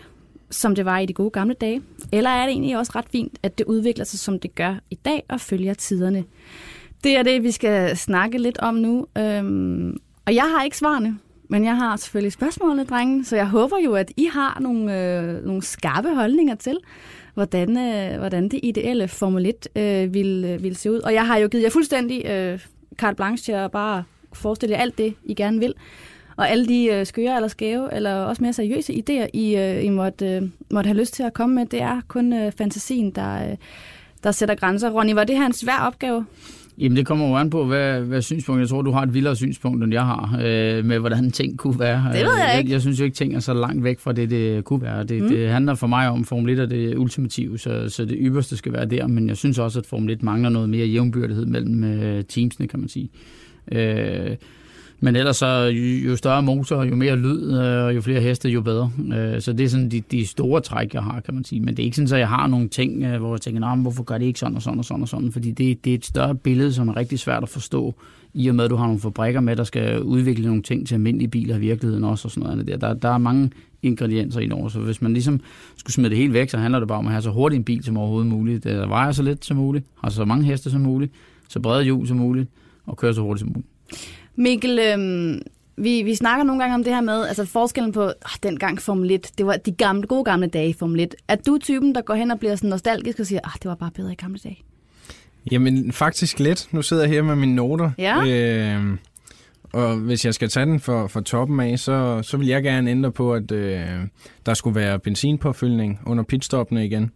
som 0.50 0.74
det 0.74 0.84
var 0.84 0.98
i 0.98 1.06
de 1.06 1.12
gode 1.12 1.30
gamle 1.30 1.54
dage? 1.54 1.82
Eller 2.12 2.30
er 2.30 2.42
det 2.46 2.52
egentlig 2.52 2.78
også 2.78 2.92
ret 2.94 3.06
fint, 3.12 3.38
at 3.42 3.58
det 3.58 3.66
udvikler 3.66 4.04
sig, 4.04 4.18
som 4.18 4.40
det 4.40 4.54
gør 4.54 4.74
i 4.90 4.94
dag, 4.94 5.22
og 5.28 5.40
følger 5.40 5.74
tiderne? 5.74 6.24
Det 7.04 7.16
er 7.16 7.22
det, 7.22 7.42
vi 7.42 7.50
skal 7.50 7.96
snakke 7.96 8.38
lidt 8.38 8.58
om 8.58 8.74
nu. 8.74 9.06
Øhm, 9.18 9.96
og 10.26 10.34
jeg 10.34 10.44
har 10.56 10.64
ikke 10.64 10.76
svarene, 10.76 11.18
men 11.48 11.64
jeg 11.64 11.76
har 11.76 11.96
selvfølgelig 11.96 12.32
spørgsmålene, 12.32 12.84
drenge, 12.84 13.24
så 13.24 13.36
jeg 13.36 13.48
håber 13.48 13.76
jo, 13.84 13.94
at 13.94 14.12
I 14.16 14.28
har 14.32 14.58
nogle, 14.60 15.00
øh, 15.00 15.44
nogle 15.44 15.62
skarpe 15.62 16.14
holdninger 16.14 16.54
til, 16.54 16.78
hvordan, 17.34 17.78
øh, 17.78 18.18
hvordan 18.18 18.48
det 18.48 18.60
ideelle 18.62 19.08
Formel 19.08 19.46
1 19.46 19.68
øh, 19.76 20.14
vil, 20.14 20.44
øh, 20.44 20.62
vil 20.62 20.76
se 20.76 20.92
ud. 20.92 20.98
Og 20.98 21.14
jeg 21.14 21.26
har 21.26 21.36
jo 21.36 21.48
givet 21.48 21.64
jer 21.64 21.70
fuldstændig 21.70 22.26
øh, 22.26 22.60
carte 22.98 23.16
blanche 23.16 23.44
til 23.44 23.52
at 23.52 23.70
bare 23.70 24.04
forestille 24.32 24.74
jer 24.74 24.82
alt 24.82 24.98
det, 24.98 25.14
I 25.24 25.34
gerne 25.34 25.58
vil. 25.58 25.74
Og 26.36 26.50
alle 26.50 26.66
de 26.66 26.86
øh, 26.86 27.06
skøre 27.06 27.36
eller 27.36 27.48
skæve, 27.48 27.94
eller 27.94 28.14
også 28.14 28.42
mere 28.42 28.52
seriøse 28.52 28.92
idéer, 28.92 29.26
I, 29.32 29.56
øh, 29.56 29.84
I 29.84 29.88
måtte, 29.88 30.26
øh, 30.26 30.42
måtte 30.70 30.88
have 30.88 30.98
lyst 30.98 31.14
til 31.14 31.22
at 31.22 31.32
komme 31.32 31.54
med, 31.54 31.66
det 31.66 31.82
er 31.82 32.00
kun 32.08 32.32
øh, 32.32 32.52
fantasien, 32.52 33.10
der, 33.10 33.50
øh, 33.50 33.56
der 34.24 34.32
sætter 34.32 34.54
grænser. 34.54 34.90
Ronny, 34.90 35.12
var 35.12 35.24
det 35.24 35.36
her 35.36 35.46
en 35.46 35.52
svær 35.52 35.78
opgave? 35.86 36.26
Jamen 36.78 36.96
det 36.96 37.06
kommer 37.06 37.28
jo 37.28 37.36
an 37.36 37.50
på, 37.50 37.64
hvad, 37.64 38.00
hvad 38.00 38.22
synspunkt. 38.22 38.60
Jeg 38.60 38.68
tror, 38.68 38.82
du 38.82 38.90
har 38.90 39.02
et 39.02 39.14
vildere 39.14 39.36
synspunkt, 39.36 39.84
end 39.84 39.92
jeg 39.92 40.02
har, 40.02 40.40
øh, 40.44 40.84
med 40.84 40.98
hvordan 40.98 41.30
ting 41.30 41.58
kunne 41.58 41.78
være. 41.78 42.04
Det 42.12 42.24
ved 42.24 42.38
jeg 42.38 42.58
ikke. 42.58 42.70
Jeg, 42.70 42.72
jeg 42.72 42.80
synes 42.80 43.00
jo 43.00 43.04
ikke, 43.04 43.14
ting 43.14 43.34
er 43.34 43.40
så 43.40 43.54
langt 43.54 43.84
væk 43.84 44.00
fra 44.00 44.12
det, 44.12 44.30
det 44.30 44.64
kunne 44.64 44.82
være. 44.82 45.04
Det, 45.04 45.22
mm. 45.22 45.28
det 45.28 45.48
handler 45.48 45.74
for 45.74 45.86
mig 45.86 46.08
om, 46.08 46.24
Formel 46.24 46.52
1 46.52 46.58
er 46.58 46.66
det 46.66 46.96
ultimative, 46.96 47.58
så, 47.58 47.88
så 47.88 48.04
det 48.04 48.16
ypperste 48.20 48.56
skal 48.56 48.72
være 48.72 48.86
der. 48.86 49.06
Men 49.06 49.28
jeg 49.28 49.36
synes 49.36 49.58
også, 49.58 49.78
at 49.78 49.86
Formel 49.86 50.10
1 50.10 50.22
mangler 50.22 50.48
noget 50.48 50.68
mere 50.68 50.86
jævnbyrdighed 50.86 51.46
mellem 51.46 51.84
øh, 51.84 52.24
teamsene, 52.24 52.68
kan 52.68 52.80
man 52.80 52.88
sige. 52.88 53.10
Øh, 53.72 54.36
men 55.00 55.16
ellers 55.16 55.36
så, 55.36 55.64
jo 56.06 56.16
større 56.16 56.42
motor, 56.42 56.84
jo 56.84 56.96
mere 56.96 57.16
lyd, 57.16 57.52
øh, 57.52 57.84
og 57.84 57.94
jo 57.94 58.00
flere 58.00 58.20
heste, 58.20 58.48
jo 58.48 58.60
bedre. 58.60 58.90
Øh, 59.14 59.40
så 59.40 59.52
det 59.52 59.64
er 59.64 59.68
sådan 59.68 59.90
de, 59.90 60.00
de 60.00 60.26
store 60.26 60.60
træk, 60.60 60.94
jeg 60.94 61.02
har, 61.02 61.20
kan 61.20 61.34
man 61.34 61.44
sige. 61.44 61.60
Men 61.60 61.76
det 61.76 61.78
er 61.78 61.84
ikke 61.84 61.96
sådan, 61.96 62.12
at 62.12 62.20
jeg 62.20 62.28
har 62.28 62.46
nogle 62.46 62.68
ting, 62.68 63.04
øh, 63.04 63.20
hvor 63.20 63.34
jeg 63.34 63.40
tænker, 63.40 63.76
hvorfor 63.76 64.02
gør 64.02 64.18
det 64.18 64.26
ikke 64.26 64.38
sådan 64.38 64.56
og 64.56 64.62
sådan 64.62 64.78
og 64.78 64.84
sådan 64.84 65.02
og 65.02 65.08
sådan? 65.08 65.32
Fordi 65.32 65.50
det, 65.50 65.84
det 65.84 65.90
er 65.90 65.94
et 65.94 66.04
større 66.04 66.34
billede, 66.34 66.72
som 66.72 66.88
er 66.88 66.96
rigtig 66.96 67.18
svært 67.18 67.42
at 67.42 67.48
forstå, 67.48 67.94
i 68.34 68.48
og 68.48 68.54
med, 68.54 68.64
at 68.64 68.70
du 68.70 68.76
har 68.76 68.86
nogle 68.86 69.00
fabrikker 69.00 69.40
med, 69.40 69.56
der 69.56 69.64
skal 69.64 70.02
udvikle 70.02 70.46
nogle 70.46 70.62
ting 70.62 70.86
til 70.86 70.94
almindelige 70.94 71.28
biler 71.28 71.56
i 71.56 71.60
virkeligheden 71.60 72.04
også, 72.04 72.28
og 72.28 72.32
sådan 72.32 72.50
noget 72.50 72.66
der. 72.66 72.76
Der, 72.76 72.94
der 72.94 73.08
er 73.08 73.18
mange 73.18 73.50
ingredienser 73.82 74.40
i 74.40 74.50
over, 74.50 74.68
så 74.68 74.80
hvis 74.80 75.02
man 75.02 75.12
ligesom 75.12 75.40
skulle 75.76 75.94
smide 75.94 76.10
det 76.10 76.18
helt 76.18 76.32
væk, 76.32 76.50
så 76.50 76.58
handler 76.58 76.78
det 76.78 76.88
bare 76.88 76.98
om 76.98 77.06
at 77.06 77.12
have 77.12 77.22
så 77.22 77.30
hurtig 77.30 77.56
en 77.56 77.64
bil 77.64 77.84
som 77.84 77.96
overhovedet 77.96 78.26
muligt. 78.26 78.64
Der 78.64 78.86
vejer 78.86 79.12
så 79.12 79.22
lidt 79.22 79.44
som 79.44 79.56
muligt, 79.56 79.84
har 80.02 80.10
så 80.10 80.24
mange 80.24 80.44
heste 80.44 80.70
som 80.70 80.80
muligt, 80.80 81.12
så 81.48 81.60
brede 81.60 81.84
hjul 81.84 82.06
som 82.06 82.16
muligt, 82.16 82.48
og 82.86 82.96
køre 82.96 83.14
så 83.14 83.20
hurtigt 83.20 83.40
som 83.40 83.48
muligt. 83.48 83.66
Mikkel, 84.36 84.78
øhm, 84.78 85.42
vi, 85.76 86.02
vi 86.02 86.14
snakker 86.14 86.44
nogle 86.44 86.62
gange 86.62 86.74
om 86.74 86.84
det 86.84 86.94
her 86.94 87.00
med, 87.00 87.26
altså 87.26 87.44
forskellen 87.44 87.92
på 87.92 88.04
oh, 88.04 88.12
den 88.42 88.58
gang 88.58 88.82
Formel 88.82 89.10
1, 89.10 89.30
det 89.38 89.46
var 89.46 89.56
de 89.56 89.72
gamle, 89.72 90.06
gode 90.06 90.24
gamle 90.24 90.46
dage 90.46 90.68
i 90.68 90.72
Formel 90.72 91.00
1. 91.00 91.14
Er 91.28 91.36
du 91.36 91.58
typen, 91.58 91.94
der 91.94 92.00
går 92.00 92.14
hen 92.14 92.30
og 92.30 92.38
bliver 92.38 92.56
sådan 92.56 92.70
nostalgisk 92.70 93.18
og 93.18 93.26
siger, 93.26 93.40
ah, 93.44 93.52
det 93.54 93.64
var 93.64 93.74
bare 93.74 93.90
bedre 93.90 94.12
i 94.12 94.14
gamle 94.14 94.38
dage? 94.44 94.58
Jamen, 95.50 95.92
faktisk 95.92 96.38
lidt. 96.38 96.68
Nu 96.72 96.82
sidder 96.82 97.02
jeg 97.02 97.10
her 97.10 97.22
med 97.22 97.36
mine 97.36 97.54
noter. 97.54 97.90
Ja. 97.98 98.26
Øh, 98.26 98.96
og 99.72 99.96
hvis 99.96 100.24
jeg 100.24 100.34
skal 100.34 100.48
tage 100.48 100.66
den 100.66 100.80
for, 100.80 101.06
for 101.06 101.20
toppen 101.20 101.60
af, 101.60 101.78
så, 101.78 102.22
så 102.22 102.36
vil 102.36 102.46
jeg 102.46 102.62
gerne 102.62 102.90
ændre 102.90 103.12
på, 103.12 103.34
at 103.34 103.52
øh, 103.52 103.86
der 104.46 104.54
skulle 104.54 104.80
være 104.80 104.98
benzinpåfyldning 104.98 106.00
under 106.06 106.24
pitstoppene 106.24 106.86
igen. 106.86 107.10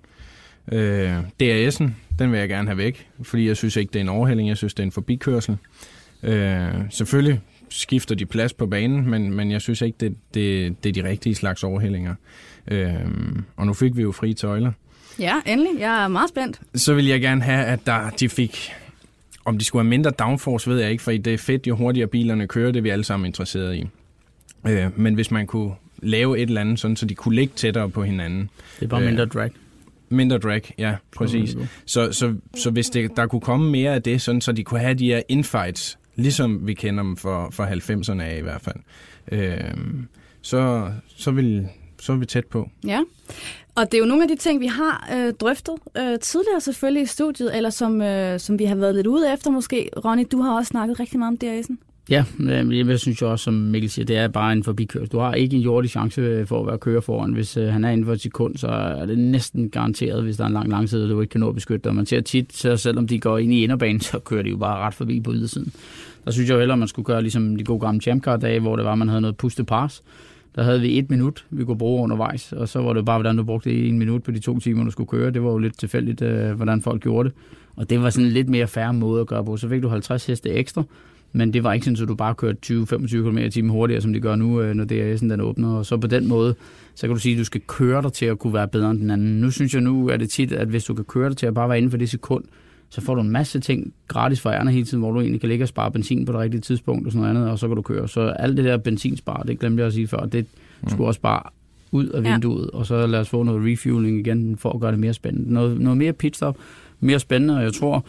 Øh, 0.73 1.19
DRS'en, 1.19 1.89
den 2.19 2.33
vil 2.33 2.39
jeg 2.39 2.49
gerne 2.49 2.69
have 2.69 2.79
væk, 2.79 3.09
fordi 3.23 3.49
jeg 3.49 3.57
synes 3.57 3.77
ikke, 3.77 3.91
det 3.93 3.99
er 3.99 4.01
en 4.01 4.09
overhælling, 4.09 4.49
jeg 4.49 4.57
synes, 4.57 4.75
det 4.75 4.83
er 4.83 4.87
en 4.87 4.93
forbikørsel. 4.93 5.57
Øh, 6.23 6.71
selvfølgelig 6.91 7.41
skifter 7.69 8.15
de 8.15 8.27
plads 8.27 8.53
på 8.53 8.67
banen, 8.67 9.11
men, 9.11 9.33
men 9.35 9.51
jeg 9.51 9.61
synes 9.61 9.81
ikke, 9.81 9.97
det, 10.01 10.17
det, 10.35 10.77
det 10.85 10.99
er 10.99 11.03
de 11.03 11.09
rigtige 11.09 11.35
slags 11.35 11.65
overhællinger. 11.65 12.15
Øh, 12.69 12.95
og 13.57 13.67
nu 13.67 13.73
fik 13.75 13.97
vi 13.97 14.03
jo 14.03 14.13
frie 14.13 14.35
tøjler. 14.35 14.73
Ja, 15.19 15.35
endelig. 15.47 15.81
Jeg 15.81 16.05
er 16.05 16.09
meget 16.09 16.29
spændt. 16.29 16.61
Så 16.75 16.95
vil 16.95 17.07
jeg 17.07 17.21
gerne 17.21 17.43
have, 17.43 17.65
at 17.65 17.87
der, 17.87 18.11
de 18.11 18.29
fik... 18.29 18.73
Om 19.45 19.59
de 19.59 19.65
skulle 19.65 19.83
have 19.83 19.89
mindre 19.89 20.11
downforce, 20.11 20.71
ved 20.71 20.81
jeg 20.81 20.91
ikke, 20.91 21.03
for 21.03 21.11
det 21.11 21.27
er 21.27 21.39
fedt, 21.39 21.67
jo 21.67 21.77
hurtigere 21.77 22.07
bilerne 22.09 22.47
kører, 22.47 22.73
det 22.73 22.79
er 22.79 22.83
vi 22.83 22.89
alle 22.91 23.05
sammen 23.05 23.27
interesseret 23.27 23.77
i. 23.77 23.87
Øh, 24.69 24.99
men 24.99 25.15
hvis 25.15 25.31
man 25.31 25.47
kunne 25.47 25.73
lave 26.03 26.39
et 26.39 26.49
eller 26.49 26.61
andet, 26.61 26.81
sådan, 26.81 26.97
så 26.97 27.07
de 27.07 27.15
kunne 27.15 27.35
ligge 27.35 27.53
tættere 27.57 27.91
på 27.91 28.03
hinanden. 28.03 28.51
Det 28.81 28.85
er 28.85 28.89
bare 28.89 29.01
Øh, 29.01 29.07
mindre 29.07 29.27
drag. 29.27 29.51
Mindre 30.09 30.39
drag, 30.39 30.75
ja, 30.79 30.95
præcis. 31.17 31.57
Så, 31.87 32.13
så, 32.13 32.35
så 32.57 32.71
hvis 32.71 32.87
det, 32.91 33.17
der 33.17 33.27
kunne 33.27 33.41
komme 33.41 33.71
mere 33.71 33.95
af 33.95 34.03
det, 34.03 34.23
sådan, 34.23 34.41
så 34.41 34.53
de 34.53 34.65
kunne 34.65 34.81
have 34.81 34.95
de 34.95 35.07
her 35.07 35.23
infights, 35.29 35.99
ligesom 36.17 36.67
vi 36.67 36.75
kender 36.75 37.03
dem 37.03 37.17
for, 37.17 37.49
for 37.51 37.65
90'erne 37.65 38.23
af 38.23 38.39
i 38.39 38.43
hvert 38.43 38.61
fald, 38.61 38.77
øh, 39.33 39.75
så, 40.43 40.93
så, 41.17 41.31
vil, 41.31 41.69
så 42.01 42.13
er 42.13 42.17
vi 42.17 42.27
tæt 42.27 42.47
på. 42.47 42.71
Ja, 42.87 43.01
og 43.75 43.93
det 43.93 43.95
er 43.95 43.99
jo 43.99 44.05
nogle 44.05 44.23
af 44.23 44.29
de 44.29 44.37
ting, 44.37 44.61
vi 44.61 44.67
har 44.67 45.09
øh, 45.15 45.35
drøftet 45.35 45.75
øh, 45.97 46.19
tidligere 46.19 46.61
selvfølgelig 46.61 47.03
i 47.03 47.07
studiet, 47.07 47.57
eller 47.57 47.71
som, 47.71 48.03
øh, 48.03 48.41
som 48.41 48.59
vi 48.59 48.65
har 48.65 48.75
været 48.75 48.95
lidt 48.95 49.07
ude 49.07 49.33
efter 49.33 49.51
måske. 49.51 49.91
Ronny, 50.05 50.27
du 50.33 50.41
har 50.41 50.57
også 50.57 50.69
snakket 50.69 51.01
rigtig 51.01 51.19
meget 51.19 51.33
om 51.43 51.49
DRS'en. 51.49 51.90
Ja, 52.11 52.25
øh, 52.41 52.89
jeg 52.89 52.99
synes 52.99 53.23
jo 53.23 53.31
også, 53.31 53.45
som 53.45 53.55
Mikkel 53.55 53.91
siger, 53.91 54.07
det 54.07 54.17
er 54.17 54.29
bare 54.29 54.53
en 54.53 54.65
forbikørsel. 54.65 55.09
Du 55.09 55.19
har 55.19 55.35
ikke 55.35 55.57
en 55.57 55.63
jordig 55.63 55.91
chance 55.91 56.21
øh, 56.21 56.47
for 56.47 56.61
at 56.61 56.67
være 56.67 56.79
kører 56.79 57.01
foran. 57.01 57.33
Hvis 57.33 57.57
øh, 57.57 57.69
han 57.69 57.85
er 57.85 57.91
inden 57.91 58.07
for 58.07 58.13
et 58.13 58.21
sekund, 58.21 58.57
så 58.57 58.67
er 58.69 59.07
det 59.07 59.19
næsten 59.19 59.71
garanteret, 59.71 60.23
hvis 60.23 60.37
der 60.37 60.45
er 60.45 60.47
en 60.47 60.53
lang 60.53 60.69
langside, 60.69 61.09
du 61.09 61.21
ikke 61.21 61.31
kan 61.31 61.41
nå 61.41 61.49
at 61.49 61.55
beskytte 61.55 61.85
dig. 61.85 61.95
Man 61.95 62.07
ser 62.07 62.21
tit, 62.21 62.53
så 62.53 62.77
selvom 62.77 63.07
de 63.07 63.21
går 63.21 63.39
ind 63.39 63.53
i 63.53 63.63
inderbanen, 63.63 64.01
så 64.11 64.19
kører 64.19 64.43
de 64.43 64.51
jo 64.51 64.57
bare 64.57 64.79
ret 64.79 64.95
forbi 64.95 65.21
på 65.21 65.33
ydersiden. 65.33 65.73
Der 66.25 66.31
synes 66.31 66.49
jeg 66.49 66.55
jo 66.55 66.59
hellere, 66.59 66.77
man 66.77 66.89
skulle 66.89 67.07
gøre 67.07 67.23
ligesom 67.23 67.57
de 67.57 67.65
gode 67.65 67.81
gamle 67.81 68.01
champcar-dage, 68.01 68.61
hvor 68.61 68.77
det 68.77 68.85
var, 68.85 68.95
man 68.95 69.09
havde 69.09 69.21
noget 69.21 69.37
puste 69.37 69.65
pass. 69.65 70.03
Der 70.55 70.63
havde 70.63 70.81
vi 70.81 70.99
et 70.99 71.11
minut, 71.11 71.45
vi 71.51 71.65
kunne 71.65 71.79
bruge 71.79 72.03
undervejs, 72.03 72.53
og 72.53 72.69
så 72.69 72.83
var 72.83 72.93
det 72.93 73.05
bare, 73.05 73.19
hvordan 73.19 73.37
du 73.37 73.45
brugte 73.45 73.89
en 73.89 73.99
minut 73.99 74.23
på 74.23 74.31
de 74.31 74.39
to 74.39 74.59
timer, 74.59 74.85
du 74.85 74.91
skulle 74.91 75.09
køre. 75.09 75.31
Det 75.31 75.43
var 75.43 75.51
jo 75.51 75.59
lidt 75.59 75.79
tilfældigt, 75.79 76.23
hvordan 76.57 76.83
folk 76.83 77.03
gjorde 77.03 77.29
det. 77.29 77.37
Og 77.77 77.91
det 77.91 78.03
var 78.03 78.11
sådan 78.11 78.27
en 78.27 78.33
lidt 78.33 78.49
mere 78.49 78.67
færre 78.67 78.95
måde 78.95 79.21
at 79.21 79.27
gøre 79.27 79.45
på. 79.45 79.57
Så 79.57 79.69
fik 79.69 79.83
du 79.83 79.89
50 79.89 80.27
heste 80.27 80.51
ekstra, 80.51 80.83
men 81.33 81.53
det 81.53 81.65
var 81.65 81.73
ikke 81.73 81.85
sådan, 81.87 82.03
at 82.03 82.09
du 82.09 82.15
bare 82.15 82.35
kørte 82.35 82.59
20-25 82.67 83.07
km 83.09 83.39
i 83.39 83.51
timen 83.51 83.71
hurtigere, 83.71 84.01
som 84.01 84.13
de 84.13 84.21
gør 84.21 84.37
nu, 84.37 84.61
øh, 84.61 84.75
når 84.75 84.85
DRS'en 84.85 85.31
den 85.31 85.41
åbner. 85.41 85.69
Og 85.69 85.87
så 85.87 85.97
på 85.97 86.07
den 86.07 86.29
måde, 86.29 86.55
så 86.95 87.07
kan 87.07 87.15
du 87.17 87.21
sige, 87.21 87.33
at 87.35 87.39
du 87.39 87.45
skal 87.45 87.61
køre 87.67 88.03
dig 88.03 88.13
til 88.13 88.27
at 88.27 88.39
kunne 88.39 88.55
være 88.55 88.69
bedre 88.69 88.91
end 88.91 89.01
den 89.01 89.11
anden. 89.11 89.41
Nu 89.41 89.51
synes 89.51 89.75
jeg 89.75 89.83
nu, 89.83 90.09
at 90.09 90.21
det 90.21 90.31
tit, 90.31 90.53
at 90.53 90.69
hvis 90.69 90.85
du 90.85 90.95
kan 90.95 91.05
køre 91.05 91.29
dig 91.29 91.37
til 91.37 91.47
at 91.47 91.55
bare 91.55 91.69
være 91.69 91.79
inden 91.79 91.91
for 91.91 91.99
det 91.99 92.11
sekund, 92.11 92.45
så 92.89 93.01
får 93.01 93.15
du 93.15 93.21
en 93.21 93.31
masse 93.31 93.61
ting 93.61 93.93
gratis 94.09 94.41
for 94.41 94.51
ærne 94.51 94.71
hele 94.73 94.85
tiden, 94.85 94.99
hvor 95.01 95.13
du 95.13 95.21
egentlig 95.21 95.41
kan 95.41 95.49
ligge 95.49 95.65
og 95.65 95.69
spare 95.69 95.91
benzin 95.91 96.27
på 96.27 96.33
det 96.33 96.41
rigtige 96.41 96.61
tidspunkt 96.61 97.07
og 97.07 97.13
sådan 97.13 97.23
noget 97.27 97.37
andet, 97.37 97.51
og 97.53 97.59
så 97.59 97.67
kan 97.69 97.77
du 97.77 97.83
køre. 97.83 98.09
Så 98.09 98.21
alt 98.21 98.57
det 98.57 98.65
der 98.65 98.77
benzinspar, 98.77 99.43
det 99.43 99.59
glemte 99.59 99.81
jeg 99.81 99.87
at 99.87 99.93
sige 99.93 100.07
før, 100.07 100.19
det 100.27 100.47
skulle 100.89 101.07
også 101.09 101.21
bare 101.21 101.43
ud 101.93 102.07
af 102.07 102.23
Ja. 102.23 102.33
vinduet, 102.33 102.71
og 102.71 102.87
så 102.87 103.07
lad 103.07 103.21
os 103.21 103.29
få 103.29 103.43
noget 103.43 103.73
refueling 103.73 104.19
igen, 104.19 104.57
for 104.57 104.71
at 104.73 104.81
gøre 104.81 104.91
det 104.93 104.99
mere 105.01 105.13
spændende. 105.15 105.53
Noget, 105.53 105.81
noget 105.81 105.97
mere 105.99 106.13
pitstop, 106.13 106.57
mere 107.01 107.19
spændende, 107.19 107.57
og 107.57 107.63
jeg 107.63 107.73
tror, 107.73 108.07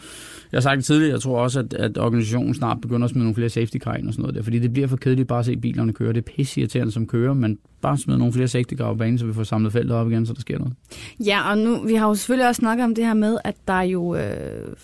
jeg 0.52 0.56
har 0.56 0.62
sagt 0.62 0.76
det 0.76 0.84
tidligere, 0.84 1.12
jeg 1.12 1.20
tror 1.20 1.38
også, 1.38 1.60
at, 1.60 1.74
at 1.74 1.98
organisationen 1.98 2.54
snart 2.54 2.80
begynder 2.80 3.04
at 3.04 3.10
smide 3.10 3.24
nogle 3.24 3.34
flere 3.34 3.48
safety 3.48 3.76
car 3.76 3.94
ind 3.94 4.08
og 4.08 4.12
sådan 4.12 4.22
noget 4.22 4.36
der, 4.36 4.42
fordi 4.42 4.58
det 4.58 4.72
bliver 4.72 4.88
for 4.88 4.96
kedeligt 4.96 5.28
bare 5.28 5.38
at 5.38 5.46
se 5.46 5.56
bilerne 5.56 5.92
køre. 5.92 6.12
Det 6.12 6.18
er 6.28 6.32
pisseirriterende, 6.36 6.92
som 6.92 7.06
kører, 7.06 7.34
men 7.34 7.58
bare 7.82 7.98
smide 7.98 8.18
nogle 8.18 8.32
flere 8.32 8.48
safety 8.48 8.74
car 8.74 8.92
på 8.92 8.94
banen, 8.94 9.18
så 9.18 9.26
vi 9.26 9.32
får 9.32 9.42
samlet 9.42 9.72
feltet 9.72 9.96
op 9.96 10.10
igen, 10.10 10.26
så 10.26 10.32
der 10.32 10.40
sker 10.40 10.58
noget. 10.58 10.74
Ja, 11.26 11.50
og 11.50 11.58
nu, 11.58 11.82
vi 11.86 11.94
har 11.94 12.08
jo 12.08 12.14
selvfølgelig 12.14 12.48
også 12.48 12.58
snakket 12.58 12.84
om 12.84 12.94
det 12.94 13.04
her 13.04 13.14
med, 13.14 13.38
at 13.44 13.56
der 13.68 13.80
jo 13.80 14.14
øh, 14.14 14.74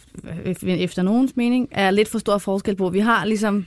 efter 0.64 1.02
nogens 1.02 1.36
mening 1.36 1.68
er 1.70 1.90
lidt 1.90 2.08
for 2.08 2.18
stor 2.18 2.38
forskel 2.38 2.76
på. 2.76 2.90
Vi 2.90 2.98
har 2.98 3.24
ligesom 3.24 3.66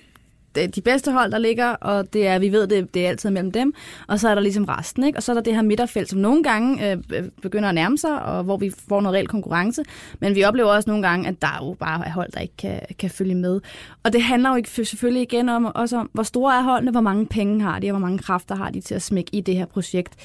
de 0.55 0.81
bedste 0.81 1.11
hold, 1.11 1.31
der 1.31 1.37
ligger, 1.37 1.67
og 1.67 2.13
det 2.13 2.27
er, 2.27 2.39
vi 2.39 2.51
ved, 2.51 2.67
det, 2.67 2.93
det 2.93 3.05
er 3.05 3.09
altid 3.09 3.29
mellem 3.29 3.51
dem, 3.51 3.73
og 4.07 4.19
så 4.19 4.29
er 4.29 4.35
der 4.35 4.41
ligesom 4.41 4.65
resten, 4.65 5.03
ikke? 5.03 5.17
og 5.17 5.23
så 5.23 5.31
er 5.31 5.33
der 5.33 5.41
det 5.41 5.55
her 5.55 5.61
midterfelt, 5.61 6.09
som 6.09 6.19
nogle 6.19 6.43
gange 6.43 6.91
øh, 6.91 6.97
begynder 7.41 7.69
at 7.69 7.75
nærme 7.75 7.97
sig, 7.97 8.23
og 8.23 8.43
hvor 8.43 8.57
vi 8.57 8.71
får 8.89 9.01
noget 9.01 9.15
reel 9.15 9.27
konkurrence, 9.27 9.83
men 10.19 10.35
vi 10.35 10.43
oplever 10.43 10.69
også 10.69 10.89
nogle 10.89 11.07
gange, 11.07 11.27
at 11.27 11.41
der 11.41 11.59
jo 11.61 11.73
bare 11.79 12.07
er 12.07 12.11
hold, 12.11 12.31
der 12.31 12.39
ikke 12.39 12.57
kan, 12.57 12.79
kan 12.99 13.09
følge 13.09 13.35
med. 13.35 13.61
Og 14.03 14.13
det 14.13 14.21
handler 14.23 14.49
jo 14.49 14.55
ikke, 14.55 14.69
selvfølgelig 14.69 15.21
igen 15.21 15.49
om, 15.49 15.65
også 15.65 15.97
om, 15.97 16.09
hvor 16.13 16.23
store 16.23 16.57
er 16.57 16.61
holdene, 16.61 16.91
hvor 16.91 17.01
mange 17.01 17.25
penge 17.25 17.61
har 17.61 17.79
de, 17.79 17.87
og 17.87 17.91
hvor 17.91 18.07
mange 18.07 18.19
kræfter 18.19 18.55
har 18.55 18.69
de 18.69 18.81
til 18.81 18.95
at 18.95 19.01
smække 19.01 19.29
i 19.33 19.41
det 19.41 19.55
her 19.55 19.65
projekt. 19.65 20.15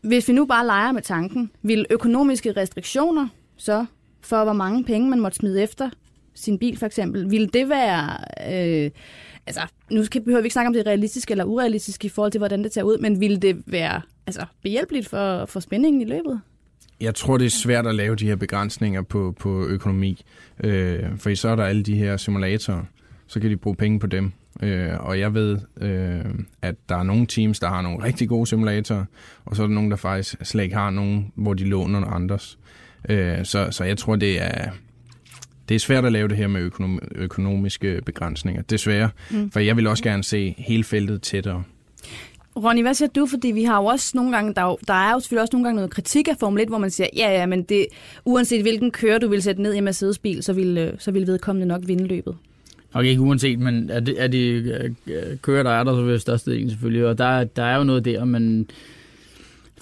Hvis 0.00 0.28
vi 0.28 0.32
nu 0.32 0.46
bare 0.46 0.66
leger 0.66 0.92
med 0.92 1.02
tanken, 1.02 1.50
vil 1.62 1.86
økonomiske 1.90 2.52
restriktioner 2.52 3.28
så 3.56 3.86
for, 4.20 4.44
hvor 4.44 4.52
mange 4.52 4.84
penge 4.84 5.10
man 5.10 5.20
måtte 5.20 5.36
smide 5.36 5.62
efter 5.62 5.90
sin 6.34 6.58
bil 6.58 6.78
for 6.78 6.86
eksempel, 6.86 7.30
ville 7.30 7.46
det 7.46 7.68
være... 7.68 8.16
Øh, 8.50 8.90
altså, 9.46 9.60
nu 9.90 10.04
skal, 10.04 10.22
behøver 10.22 10.42
vi 10.42 10.46
ikke 10.46 10.52
snakke 10.52 10.66
om 10.66 10.72
det 10.72 10.80
er 10.80 10.86
realistisk 10.86 11.30
eller 11.30 11.44
urealistisk 11.44 12.04
i 12.04 12.08
forhold 12.08 12.32
til, 12.32 12.38
hvordan 12.38 12.64
det 12.64 12.72
tager 12.72 12.84
ud, 12.84 12.98
men 12.98 13.20
ville 13.20 13.36
det 13.36 13.62
være 13.66 14.00
altså, 14.26 14.46
behjælpeligt 14.62 15.08
for, 15.08 15.46
for 15.46 15.60
spændingen 15.60 16.02
i 16.02 16.04
løbet? 16.04 16.40
Jeg 17.00 17.14
tror, 17.14 17.38
det 17.38 17.46
er 17.46 17.50
svært 17.50 17.86
at 17.86 17.94
lave 17.94 18.16
de 18.16 18.26
her 18.26 18.36
begrænsninger 18.36 19.02
på, 19.02 19.34
på 19.38 19.66
økonomi, 19.66 20.22
øh, 20.64 21.18
for 21.18 21.34
så 21.34 21.48
er 21.48 21.56
der 21.56 21.64
alle 21.64 21.82
de 21.82 21.96
her 21.96 22.16
simulatorer, 22.16 22.82
så 23.26 23.40
kan 23.40 23.50
de 23.50 23.56
bruge 23.56 23.76
penge 23.76 24.00
på 24.00 24.06
dem. 24.06 24.32
Øh, 24.62 25.00
og 25.00 25.20
jeg 25.20 25.34
ved, 25.34 25.58
øh, 25.80 26.24
at 26.62 26.74
der 26.88 26.96
er 26.96 27.02
nogle 27.02 27.26
teams, 27.26 27.60
der 27.60 27.68
har 27.68 27.82
nogle 27.82 28.04
rigtig 28.04 28.28
gode 28.28 28.46
simulatorer, 28.46 29.04
og 29.44 29.56
så 29.56 29.62
er 29.62 29.66
der 29.66 29.74
nogle, 29.74 29.90
der 29.90 29.96
faktisk 29.96 30.36
slet 30.42 30.62
ikke 30.62 30.76
har 30.76 30.90
nogen, 30.90 31.32
hvor 31.34 31.54
de 31.54 31.64
låner 31.64 32.00
nogle 32.00 32.14
andres. 32.14 32.58
Øh, 33.08 33.44
så, 33.44 33.68
så 33.70 33.84
jeg 33.84 33.98
tror, 33.98 34.16
det 34.16 34.42
er, 34.42 34.70
det 35.68 35.74
er 35.74 35.78
svært 35.78 36.04
at 36.04 36.12
lave 36.12 36.28
det 36.28 36.36
her 36.36 36.46
med 36.46 36.60
økonom, 36.60 36.98
økonomiske 37.14 38.00
begrænsninger. 38.06 38.62
Desværre, 38.62 39.10
mm. 39.30 39.50
for 39.50 39.60
jeg 39.60 39.76
vil 39.76 39.86
også 39.86 40.02
gerne 40.02 40.24
se 40.24 40.54
hele 40.58 40.84
feltet 40.84 41.22
tættere. 41.22 41.62
Ronny, 42.56 42.82
hvad 42.82 42.94
siger 42.94 43.08
du? 43.08 43.26
Fordi 43.26 43.48
vi 43.48 43.64
har 43.64 43.80
jo 43.80 43.84
også 43.84 44.12
nogle 44.14 44.32
gange, 44.32 44.54
der, 44.54 44.62
er 44.62 44.76
der 44.88 44.94
er 44.94 45.12
jo 45.12 45.20
selvfølgelig 45.20 45.42
også 45.42 45.50
nogle 45.52 45.64
gange 45.64 45.76
noget 45.76 45.90
kritik 45.90 46.28
af 46.28 46.36
Formel 46.40 46.62
1, 46.62 46.68
hvor 46.68 46.78
man 46.78 46.90
siger, 46.90 47.08
ja, 47.16 47.32
ja, 47.32 47.46
men 47.46 47.62
det, 47.62 47.86
uanset 48.24 48.62
hvilken 48.62 48.90
kører 48.90 49.18
du 49.18 49.28
vil 49.28 49.42
sætte 49.42 49.62
ned 49.62 49.74
i 49.74 49.78
en 49.78 49.84
Mercedes 49.84 50.18
bil, 50.18 50.42
så 50.42 50.52
vil, 50.52 50.78
øh, 50.78 50.92
så 50.98 51.10
vil 51.10 51.26
vedkommende 51.26 51.66
nok 51.66 51.82
vinde 51.86 52.04
løbet. 52.06 52.36
Nok 52.94 53.04
ikke 53.04 53.20
uanset, 53.20 53.58
men 53.58 53.90
er 53.90 54.00
det, 54.00 54.22
er 54.22 54.26
de 54.26 54.38
øh, 55.06 55.36
kører, 55.42 55.62
der 55.62 55.70
er 55.70 55.84
der, 55.84 55.94
så 55.94 56.02
vil 56.02 56.20
størstedelen 56.20 56.70
selvfølgelig. 56.70 57.06
Og 57.06 57.18
der, 57.18 57.44
der 57.44 57.62
er 57.62 57.76
jo 57.76 57.84
noget 57.84 58.04
der, 58.04 58.24
men 58.24 58.68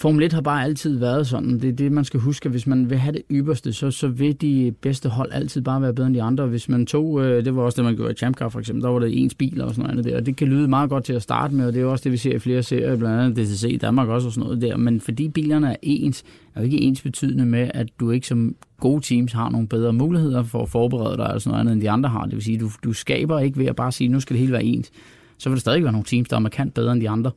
Formel 0.02 0.22
1 0.22 0.32
har 0.32 0.40
bare 0.40 0.64
altid 0.64 0.98
været 0.98 1.26
sådan. 1.26 1.60
Det 1.60 1.68
er 1.68 1.72
det, 1.72 1.92
man 1.92 2.04
skal 2.04 2.20
huske. 2.20 2.48
Hvis 2.48 2.66
man 2.66 2.90
vil 2.90 2.98
have 2.98 3.12
det 3.12 3.22
ypperste, 3.30 3.72
så, 3.72 3.90
så 3.90 4.08
vil 4.08 4.40
de 4.40 4.74
bedste 4.80 5.08
hold 5.08 5.32
altid 5.32 5.60
bare 5.62 5.82
være 5.82 5.94
bedre 5.94 6.06
end 6.06 6.14
de 6.14 6.22
andre. 6.22 6.46
Hvis 6.46 6.68
man 6.68 6.86
tog, 6.86 7.20
øh, 7.20 7.44
det 7.44 7.56
var 7.56 7.62
også 7.62 7.76
det, 7.76 7.84
man 7.84 7.96
gjorde 7.96 8.12
i 8.12 8.16
Champ 8.16 8.36
Car 8.36 8.48
for 8.48 8.58
eksempel, 8.58 8.82
der 8.82 8.88
var 8.88 8.98
det 8.98 9.22
ens 9.22 9.34
bil 9.34 9.60
og 9.60 9.70
sådan 9.70 9.82
noget 9.82 9.90
andet 9.90 10.04
der. 10.04 10.16
Og 10.16 10.26
det 10.26 10.36
kan 10.36 10.48
lyde 10.48 10.68
meget 10.68 10.90
godt 10.90 11.04
til 11.04 11.12
at 11.12 11.22
starte 11.22 11.54
med, 11.54 11.66
og 11.66 11.74
det 11.74 11.82
er 11.82 11.86
også 11.86 12.04
det, 12.04 12.12
vi 12.12 12.16
ser 12.16 12.34
i 12.34 12.38
flere 12.38 12.62
serier, 12.62 12.96
blandt 12.96 13.20
andet 13.20 13.46
DTC 13.46 13.64
i 13.64 13.76
Danmark 13.76 14.08
også 14.08 14.26
og 14.28 14.32
sådan 14.32 14.44
noget 14.44 14.62
der. 14.62 14.76
Men 14.76 15.00
fordi 15.00 15.28
bilerne 15.28 15.70
er 15.70 15.76
ens, 15.82 16.24
er 16.54 16.60
jo 16.60 16.64
ikke 16.64 16.80
ens 16.80 17.02
betydende 17.02 17.46
med, 17.46 17.70
at 17.74 17.88
du 18.00 18.10
ikke 18.10 18.26
som 18.26 18.54
gode 18.80 19.00
teams 19.00 19.32
har 19.32 19.50
nogle 19.50 19.68
bedre 19.68 19.92
muligheder 19.92 20.42
for 20.42 20.62
at 20.62 20.68
forberede 20.68 21.16
dig 21.16 21.24
eller 21.24 21.38
sådan 21.38 21.50
noget 21.50 21.60
andet, 21.60 21.72
end 21.72 21.80
de 21.80 21.90
andre 21.90 22.08
har. 22.10 22.24
Det 22.24 22.34
vil 22.34 22.42
sige, 22.42 22.58
du, 22.58 22.70
du 22.84 22.92
skaber 22.92 23.40
ikke 23.40 23.58
ved 23.58 23.66
at 23.66 23.76
bare 23.76 23.92
sige, 23.92 24.08
nu 24.08 24.20
skal 24.20 24.34
det 24.34 24.40
hele 24.40 24.52
være 24.52 24.64
ens. 24.64 24.90
Så 25.38 25.48
vil 25.48 25.56
der 25.56 25.60
stadig 25.60 25.82
være 25.82 25.92
nogle 25.92 26.04
teams, 26.04 26.28
der 26.28 26.36
er 26.36 26.40
markant 26.40 26.74
bedre 26.74 26.92
end 26.92 27.00
de 27.00 27.10
andre. 27.10 27.30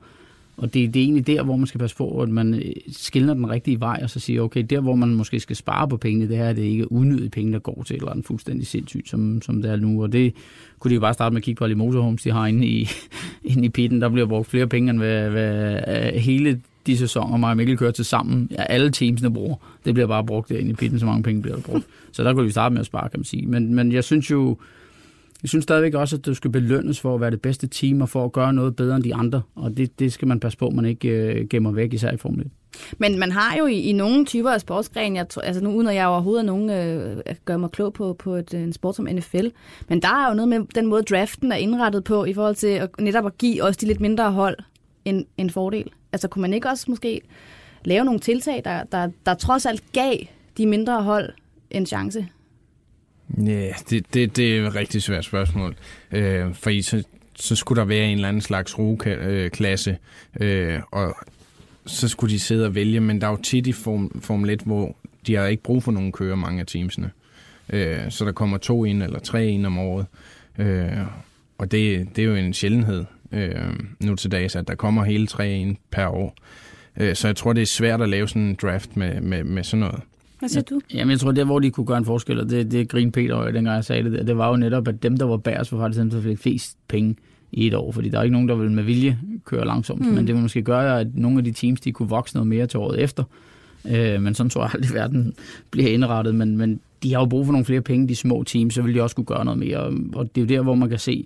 Og 0.58 0.74
det, 0.74 0.94
det 0.94 1.00
er 1.00 1.04
egentlig 1.04 1.28
der, 1.28 1.44
hvor 1.44 1.56
man 1.56 1.68
skal 1.68 1.80
passe 1.80 1.96
på, 1.96 2.22
at 2.22 2.30
man 2.30 2.54
øh, 2.54 2.72
skiller 2.92 3.34
den 3.34 3.50
rigtige 3.50 3.80
vej, 3.80 4.00
og 4.04 4.10
så 4.10 4.20
siger, 4.20 4.42
okay, 4.42 4.66
der 4.70 4.80
hvor 4.80 4.96
man 4.96 5.16
måske 5.16 5.40
skal 5.40 5.56
spare 5.56 5.88
på 5.88 5.98
pengene, 5.98 6.30
det 6.30 6.38
her 6.38 6.46
er 6.46 6.54
det 6.54 6.62
ikke 6.62 6.92
unødige 6.92 7.30
penge, 7.30 7.54
der 7.54 7.60
går 7.60 7.84
til, 7.84 7.96
eller 7.96 8.12
en 8.12 8.24
fuldstændig 8.24 8.68
sindssygt, 8.68 9.10
som, 9.10 9.42
som 9.42 9.62
det 9.62 9.72
er 9.72 9.76
nu. 9.76 10.04
Og 10.04 10.12
det 10.12 10.34
kunne 10.80 10.90
de 10.90 10.96
jo 10.96 11.02
bare 11.02 11.14
starte 11.14 11.34
med 11.34 11.42
at 11.42 11.44
kigge 11.44 11.60
på 11.60 11.64
alle 11.64 11.74
de 11.74 11.78
motorhomes, 11.78 12.24
de 12.24 12.32
har 12.32 12.48
inde 12.48 12.68
i, 12.68 12.90
inde 13.52 13.66
i 13.66 13.70
pitten. 13.70 14.02
Der 14.02 14.10
bliver 14.10 14.28
brugt 14.28 14.48
flere 14.48 14.68
penge, 14.68 14.90
end 14.90 15.00
hvad, 15.00 15.30
hvad 15.30 15.80
øh, 15.88 16.14
hele 16.14 16.62
de 16.88 16.98
sæsoner, 16.98 17.38
mig 17.38 17.50
og 17.50 17.58
Mikkel 17.58 17.78
kører 17.78 17.92
til 17.92 18.06
sammen, 18.06 18.48
ja, 18.52 18.64
alle 18.64 18.92
teamsene 18.92 19.34
bruger. 19.34 19.56
Det 19.86 19.94
bliver 19.94 20.08
bare 20.08 20.26
brugt 20.26 20.50
derinde 20.50 20.72
i 20.72 20.74
pitten, 20.74 21.00
så 21.00 21.06
mange 21.06 21.24
penge 21.24 21.42
bliver 21.42 21.56
der 21.56 21.64
brugt. 21.64 21.86
Så 22.12 22.24
der 22.24 22.34
kunne 22.34 22.46
vi 22.46 22.52
starte 22.52 22.74
med 22.74 22.80
at 22.80 22.86
spare, 22.86 23.10
kan 23.10 23.20
man 23.20 23.26
sige. 23.26 23.48
Men, 23.48 23.74
men 23.74 23.92
jeg 23.92 24.04
synes 24.04 24.32
jo, 24.32 24.58
jeg 25.46 25.50
synes 25.50 25.64
stadigvæk 25.64 25.94
også, 25.94 26.16
at 26.16 26.26
du 26.26 26.34
skal 26.34 26.52
belønnes 26.52 27.00
for 27.00 27.16
at 27.16 27.22
være 27.22 27.32
det 27.32 27.42
bedste 27.42 27.68
team 27.68 28.02
og 28.02 28.10
for 28.10 28.26
at 28.26 28.32
gøre 28.32 28.54
noget 28.54 28.76
bedre 28.76 28.96
end 28.96 29.04
de 29.04 29.16
andre. 29.16 29.42
Og 29.56 29.78
det, 29.78 30.00
det 30.00 30.14
skal 30.14 30.28
man 30.28 30.40
passe 30.40 30.58
på, 30.58 30.68
at 30.68 30.74
man 30.74 30.86
ikke 30.86 31.10
øh, 31.10 31.48
gemmer 31.48 31.72
væk, 31.72 31.94
især 31.94 32.12
i 32.12 32.18
Formel 32.18 32.46
1. 32.46 32.52
Men 32.98 33.20
man 33.20 33.32
har 33.32 33.58
jo 33.58 33.66
i, 33.66 33.80
i 33.80 33.94
nogle 33.94 34.26
typer 34.26 34.52
af 34.52 34.62
sportsgren, 34.62 35.16
jeg 35.16 35.30
tror, 35.30 35.42
altså 35.42 35.64
nu 35.64 35.72
uden 35.72 35.88
at 35.88 35.96
jeg 35.96 36.08
overhovedet 36.08 36.42
er 36.42 36.46
nogen 36.46 36.70
øh, 36.70 37.18
gør 37.46 37.58
mig 37.58 37.72
klog 37.72 37.94
på, 37.94 38.14
på 38.14 38.36
et, 38.36 38.54
en 38.54 38.74
sport 38.74 38.96
som 38.96 39.08
NFL, 39.12 39.48
men 39.90 40.02
der 40.02 40.26
er 40.26 40.30
jo 40.30 40.34
noget 40.34 40.50
med 40.50 40.66
den 40.76 40.86
måde, 40.88 41.04
draften 41.04 41.52
er 41.52 41.56
indrettet 41.56 42.04
på, 42.04 42.26
i 42.26 42.34
forhold 42.34 42.56
til 42.56 42.68
at, 42.68 42.90
netop 43.00 43.26
at 43.26 43.38
give 43.38 43.64
også 43.64 43.78
de 43.82 43.86
lidt 43.86 44.02
mindre 44.02 44.32
hold 44.32 44.58
en, 45.06 45.26
en 45.38 45.50
fordel. 45.50 45.92
Altså 46.12 46.28
kunne 46.28 46.42
man 46.42 46.54
ikke 46.54 46.70
også 46.70 46.86
måske 46.90 47.22
lave 47.84 48.06
nogle 48.06 48.20
tiltag, 48.20 48.62
der, 48.66 48.84
der, 48.84 49.10
der 49.26 49.34
trods 49.34 49.66
alt 49.66 49.84
gav 49.94 50.14
de 50.58 50.66
mindre 50.66 51.04
hold 51.04 51.30
en 51.72 51.86
chance? 51.86 52.28
Ja, 53.38 53.72
det, 53.90 54.14
det, 54.14 54.38
det 54.38 54.58
er 54.58 54.68
et 54.68 54.76
rigtig 54.76 55.04
svært 55.04 55.26
spørgsmål. 55.26 55.76
Øh, 56.12 56.54
for 56.54 56.70
I, 56.70 56.82
så, 56.82 57.04
så 57.36 57.56
skulle 57.56 57.80
der 57.80 57.86
være 57.86 58.06
en 58.06 58.16
eller 58.16 58.28
anden 58.28 58.42
slags 58.42 58.80
roeklasse, 58.80 59.98
øh, 60.40 60.80
og 60.92 61.16
så 61.86 62.08
skulle 62.08 62.34
de 62.34 62.40
sidde 62.40 62.66
og 62.66 62.76
vælge, 62.76 63.00
men 63.00 63.22
der 63.22 63.28
er 63.28 63.32
jo 63.32 63.38
tit 63.38 63.68
i 63.68 63.72
Form, 63.72 64.22
Formel 64.22 64.50
1, 64.50 64.62
hvor 64.62 64.96
de 65.28 65.36
har 65.36 65.46
ikke 65.46 65.64
brug 65.64 65.84
for 65.84 65.92
nogen 65.92 66.12
kører, 66.12 66.36
mange 66.36 66.60
af 66.60 66.66
teamsene. 66.66 67.12
Øh, 67.70 68.12
så 68.12 68.26
der 68.26 68.32
kommer 68.32 68.58
to 68.58 68.86
ind 68.86 69.04
eller 69.04 69.20
tre 69.20 69.48
ind 69.48 69.66
om 69.66 69.78
året. 69.78 70.06
Øh, 70.58 70.92
og 71.58 71.72
det, 71.72 72.08
det 72.16 72.24
er 72.24 72.28
jo 72.28 72.36
en 72.36 72.54
sjældenhed 72.54 73.06
øh, 73.32 73.80
nu 74.00 74.16
til 74.16 74.32
dags, 74.32 74.56
at 74.56 74.68
der 74.68 74.76
kommer 74.76 75.04
hele 75.04 75.28
tre 75.28 75.52
ind 75.52 75.76
per 75.92 76.08
år. 76.08 76.36
Øh, 76.98 77.16
så 77.16 77.28
jeg 77.28 77.36
tror, 77.36 77.54
det 77.54 77.62
er 77.62 77.66
svært 77.66 78.02
at 78.02 78.10
lave 78.10 78.28
sådan 78.28 78.42
en 78.42 78.58
draft 78.62 78.98
med, 78.98 79.22
med, 79.22 79.44
med 79.44 79.64
sådan 79.64 79.80
noget. 79.80 80.02
Hvad 80.46 80.50
siger 80.50 80.64
du? 80.64 80.82
Jamen, 80.94 81.12
jeg 81.12 81.20
tror, 81.20 81.32
det 81.32 81.46
hvor 81.46 81.60
de 81.60 81.72
kunne 81.72 81.86
gøre 81.86 81.98
en 81.98 82.06
forskel, 82.06 82.40
og 82.40 82.50
det, 82.50 82.72
det 82.72 82.90
grin 82.90 83.12
Peter, 83.12 83.36
og 83.36 83.54
dengang 83.54 83.76
jeg 83.76 83.86
sagde 83.86 84.04
det 84.04 84.12
der, 84.12 84.24
det 84.24 84.38
var 84.38 84.50
jo 84.50 84.56
netop, 84.56 84.88
at 84.88 85.04
dem, 85.04 85.18
der 85.18 85.26
var 85.26 85.38
bærs, 85.38 85.72
var 85.72 85.80
faktisk 85.80 86.00
dem, 86.00 86.10
der 86.10 86.22
fik 86.22 86.40
flest 86.40 86.78
penge 86.88 87.16
i 87.52 87.68
et 87.68 87.74
år, 87.74 87.92
fordi 87.92 88.10
der 88.10 88.20
er 88.20 88.24
ikke 88.24 88.34
nogen, 88.34 88.50
der 88.50 88.56
vil 88.56 88.72
med 88.72 88.84
vilje 88.84 89.20
køre 89.46 89.66
langsomt, 89.66 90.02
mm. 90.02 90.08
men 90.08 90.28
det 90.28 90.36
vil 90.36 90.42
måske 90.42 90.62
gøre, 90.62 91.00
at 91.00 91.08
nogle 91.14 91.38
af 91.38 91.44
de 91.44 91.52
teams, 91.52 91.82
de 91.82 91.92
kunne 91.92 92.10
vokse 92.10 92.36
noget 92.36 92.48
mere 92.48 92.68
til 92.68 92.80
året 92.80 93.02
efter, 93.02 93.24
øh, 93.90 94.22
men 94.22 94.34
sådan 94.34 94.50
tror 94.50 94.62
jeg 94.62 94.72
aldrig, 94.74 94.94
verden 94.94 95.34
bliver 95.72 95.90
indrettet, 95.90 96.36
men, 96.36 96.58
men 96.58 96.80
de 97.04 97.14
har 97.14 97.20
jo 97.20 97.26
brug 97.26 97.46
for 97.46 97.52
nogle 97.52 97.66
flere 97.66 97.82
penge, 97.82 98.08
de 98.08 98.16
små 98.16 98.44
teams, 98.44 98.74
så 98.74 98.82
vil 98.82 98.96
de 98.96 99.02
også 99.02 99.16
kunne 99.16 99.26
gøre 99.26 99.46
noget 99.46 99.60
mere, 99.60 99.80
og 100.14 100.36
det 100.36 100.42
er 100.42 100.46
jo 100.46 100.48
der, 100.48 100.62
hvor 100.62 100.76
man 100.76 100.90
kan 100.90 101.00
se, 101.00 101.26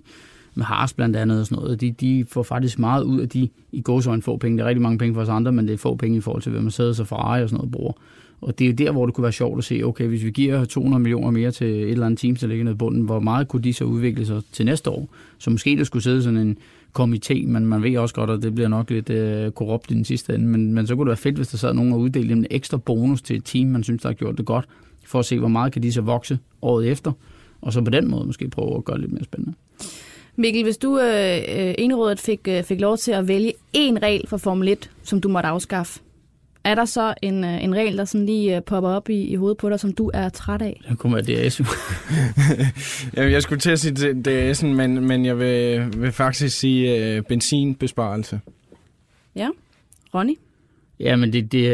med 0.54 0.64
Haas 0.64 0.92
blandt 0.92 1.16
andet 1.16 1.40
og 1.40 1.46
sådan 1.46 1.62
noget, 1.62 1.80
de, 1.80 1.90
de 1.90 2.24
får 2.28 2.42
faktisk 2.42 2.78
meget 2.78 3.02
ud 3.02 3.20
af 3.20 3.28
de 3.28 3.48
i 3.72 3.80
gåsøjne 3.80 4.22
få 4.22 4.36
penge. 4.36 4.58
Det 4.58 4.64
er 4.64 4.68
rigtig 4.68 4.82
mange 4.82 4.98
penge 4.98 5.14
for 5.14 5.22
os 5.22 5.28
andre, 5.28 5.52
men 5.52 5.68
det 5.68 5.74
er 5.74 5.78
få 5.78 5.94
penge 5.94 6.18
i 6.18 6.20
forhold 6.20 6.42
til, 6.42 6.52
hvad 6.52 6.62
man 6.62 6.70
sidder 6.70 6.92
så 6.92 7.04
Ferrari 7.04 7.42
og 7.42 7.48
sådan 7.48 7.56
noget 7.56 7.72
bruger. 7.72 7.92
Og 8.40 8.58
det 8.58 8.64
er 8.64 8.68
jo 8.68 8.74
der, 8.74 8.92
hvor 8.92 9.06
det 9.06 9.14
kunne 9.14 9.22
være 9.22 9.32
sjovt 9.32 9.58
at 9.58 9.64
se, 9.64 9.82
okay, 9.84 10.06
hvis 10.06 10.24
vi 10.24 10.30
giver 10.30 10.64
200 10.64 11.02
millioner 11.02 11.30
mere 11.30 11.50
til 11.50 11.66
et 11.66 11.90
eller 11.90 12.06
andet 12.06 12.20
team, 12.20 12.36
der 12.36 12.46
ligger 12.46 12.64
nede 12.64 12.74
i 12.74 12.76
bunden, 12.76 13.02
hvor 13.02 13.20
meget 13.20 13.48
kunne 13.48 13.62
de 13.62 13.72
så 13.72 13.84
udvikle 13.84 14.26
sig 14.26 14.42
til 14.52 14.66
næste 14.66 14.90
år? 14.90 15.08
Så 15.38 15.50
måske 15.50 15.76
der 15.76 15.84
skulle 15.84 16.02
sidde 16.02 16.22
sådan 16.22 16.38
en 16.38 16.58
komité, 16.98 17.46
men 17.46 17.66
man 17.66 17.82
ved 17.82 17.96
også 17.96 18.14
godt, 18.14 18.30
at 18.30 18.42
det 18.42 18.54
bliver 18.54 18.68
nok 18.68 18.90
lidt 18.90 19.10
øh, 19.10 19.50
korrupt 19.50 19.90
i 19.90 19.94
den 19.94 20.04
sidste 20.04 20.34
ende, 20.34 20.46
men, 20.46 20.74
men 20.74 20.86
så 20.86 20.96
kunne 20.96 21.04
det 21.04 21.08
være 21.08 21.16
fedt, 21.16 21.36
hvis 21.36 21.48
der 21.48 21.58
sad 21.58 21.74
nogen 21.74 21.92
og 21.92 21.98
uddelte 21.98 22.32
en 22.32 22.46
ekstra 22.50 22.76
bonus 22.76 23.22
til 23.22 23.36
et 23.36 23.44
team, 23.44 23.68
man 23.68 23.82
synes, 23.82 24.02
der 24.02 24.08
har 24.08 24.14
gjort 24.14 24.38
det 24.38 24.46
godt, 24.46 24.64
for 25.04 25.18
at 25.18 25.24
se, 25.24 25.38
hvor 25.38 25.48
meget 25.48 25.72
kan 25.72 25.82
de 25.82 25.92
så 25.92 26.00
vokse 26.00 26.38
året 26.62 26.88
efter, 26.88 27.12
og 27.60 27.72
så 27.72 27.82
på 27.82 27.90
den 27.90 28.08
måde 28.10 28.26
måske 28.26 28.48
prøve 28.48 28.76
at 28.76 28.84
gøre 28.84 28.96
det 28.96 29.00
lidt 29.00 29.12
mere 29.12 29.24
spændende. 29.24 29.56
Mikkel, 30.36 30.62
hvis 30.62 30.76
du 30.76 30.98
øh, 30.98 31.36
øh 31.36 31.74
enrådet 31.78 32.20
fik, 32.20 32.40
øh, 32.48 32.62
fik 32.64 32.80
lov 32.80 32.96
til 32.96 33.12
at 33.12 33.28
vælge 33.28 33.52
én 33.76 33.98
regel 34.02 34.26
for 34.28 34.36
Formel 34.36 34.68
1, 34.68 34.90
som 35.02 35.20
du 35.20 35.28
måtte 35.28 35.48
afskaffe, 35.48 36.00
er 36.64 36.74
der 36.74 36.84
så 36.84 37.14
en, 37.22 37.44
øh, 37.44 37.64
en 37.64 37.74
regel, 37.74 37.98
der 37.98 38.04
sådan 38.04 38.26
lige 38.26 38.56
øh, 38.56 38.62
popper 38.62 38.90
op 38.90 39.08
i, 39.08 39.22
i 39.22 39.34
hovedet 39.34 39.58
på 39.58 39.70
dig, 39.70 39.80
som 39.80 39.92
du 39.92 40.10
er 40.14 40.28
træt 40.28 40.62
af? 40.62 40.80
Det 40.88 40.98
kunne 40.98 41.14
være 41.14 41.22
DRS. 41.22 41.60
jeg 43.32 43.42
skulle 43.42 43.60
til 43.60 43.70
at 43.70 43.80
sige 43.80 43.94
DRS'en, 44.28 44.66
men, 44.66 45.06
men 45.06 45.24
jeg 45.24 45.38
vil, 45.38 45.92
vil 46.02 46.12
faktisk 46.12 46.58
sige 46.58 47.18
uh, 47.18 47.24
benzinbesparelse. 47.24 48.40
Ja. 49.36 49.48
Ronny? 50.14 50.34
Ja, 51.00 51.16
men 51.16 51.32
det, 51.32 51.52
det, 51.52 51.64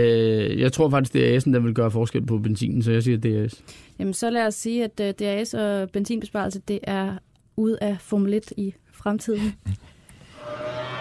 jeg 0.58 0.72
tror 0.72 0.90
faktisk, 0.90 1.12
det 1.12 1.34
er 1.34 1.40
der 1.40 1.58
vil 1.60 1.74
gøre 1.74 1.90
forskel 1.90 2.26
på 2.26 2.38
benzinen, 2.38 2.82
så 2.82 2.92
jeg 2.92 3.02
siger 3.02 3.18
DRS. 3.18 3.62
Jamen, 3.98 4.14
så 4.14 4.30
lad 4.30 4.46
os 4.46 4.54
sige, 4.54 4.84
at 4.84 4.98
DRS 5.18 5.54
og 5.54 5.90
benzinbesparelse, 5.90 6.60
det 6.68 6.78
er 6.82 7.14
ud 7.56 7.76
af 7.80 7.96
Formel 8.00 8.34
1 8.34 8.52
i 8.56 8.74
fremtiden. 8.92 9.52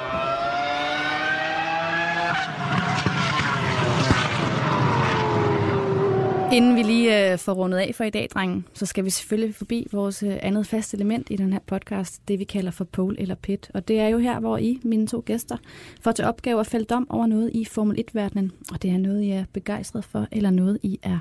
Inden 6.53 6.75
vi 6.75 6.83
lige 6.83 7.31
øh, 7.31 7.37
får 7.37 7.53
rundet 7.53 7.77
af 7.77 7.91
for 7.95 8.03
i 8.03 8.09
dag, 8.09 8.27
drengen, 8.33 8.65
så 8.73 8.85
skal 8.85 9.05
vi 9.05 9.09
selvfølgelig 9.09 9.55
forbi 9.55 9.87
vores 9.91 10.23
øh, 10.23 10.37
andet 10.41 10.67
fast 10.67 10.93
element 10.93 11.27
i 11.29 11.35
den 11.35 11.53
her 11.53 11.59
podcast, 11.67 12.27
det 12.27 12.39
vi 12.39 12.43
kalder 12.43 12.71
for 12.71 12.83
pole 12.83 13.19
eller 13.19 13.35
pit. 13.35 13.71
Og 13.73 13.87
det 13.87 13.99
er 13.99 14.07
jo 14.07 14.17
her, 14.17 14.39
hvor 14.39 14.57
I, 14.57 14.79
mine 14.83 15.07
to 15.07 15.23
gæster, 15.25 15.57
får 16.01 16.11
til 16.11 16.25
opgave 16.25 16.59
at 16.59 16.67
fælde 16.67 16.85
dom 16.85 17.07
over 17.09 17.27
noget 17.27 17.51
i 17.53 17.65
Formel 17.65 17.99
1-verdenen. 17.99 18.51
Og 18.71 18.81
det 18.81 18.91
er 18.91 18.97
noget, 18.97 19.21
I 19.21 19.29
er 19.29 19.45
begejstret 19.53 20.05
for, 20.05 20.27
eller 20.31 20.49
noget, 20.49 20.79
I 20.83 20.99
er 21.03 21.17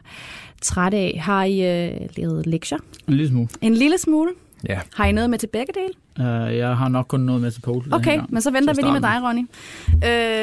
trætte 0.63 0.97
af. 0.99 1.19
Har 1.21 1.45
I 1.45 1.87
øh, 1.93 2.01
lavet 2.17 2.47
lektier? 2.47 2.79
En 3.09 3.15
lille 3.15 3.29
smule. 3.29 3.49
En 3.61 3.75
lille 3.75 3.99
smule? 3.99 4.31
Ja. 4.69 4.81
Har 4.95 5.07
I 5.07 5.13
noget 5.13 5.31
med 5.31 5.39
til 5.39 5.47
begge 5.47 5.73
dele? 5.73 5.95
Uh, 6.19 6.57
jeg 6.57 6.77
har 6.77 6.89
nok 6.89 7.07
kun 7.09 7.21
noget 7.21 7.43
med 7.43 7.51
til 7.51 7.61
pole. 7.61 7.85
Okay, 7.93 8.21
men 8.29 8.43
så 8.43 8.51
venter 8.51 8.75
vi 8.75 8.83
lige 8.83 8.93
med 8.93 9.01
dig, 9.01 9.21
Ronny. 9.23 9.47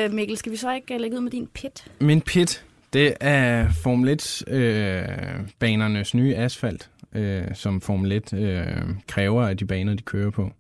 Uh, 0.08 0.16
Mikkel, 0.16 0.38
skal 0.38 0.52
vi 0.52 0.58
så 0.58 0.74
ikke 0.74 0.98
lægge 0.98 1.18
ud 1.18 1.22
med 1.22 1.32
din 1.32 1.48
pit? 1.54 1.86
Min 2.00 2.22
pit? 2.22 2.66
Det 2.94 3.14
er 3.20 3.70
Formel 3.70 4.20
1-banernes 4.22 6.16
øh, 6.16 6.22
nye 6.22 6.36
asfalt, 6.36 6.90
øh, 7.14 7.44
som 7.54 7.82
Formel 7.82 8.12
1 8.12 8.34
øh, 8.34 8.66
kræver 9.08 9.48
af 9.48 9.58
de 9.58 9.66
baner, 9.66 9.94
de 9.94 10.04
kører 10.04 10.30
på. 10.30 10.52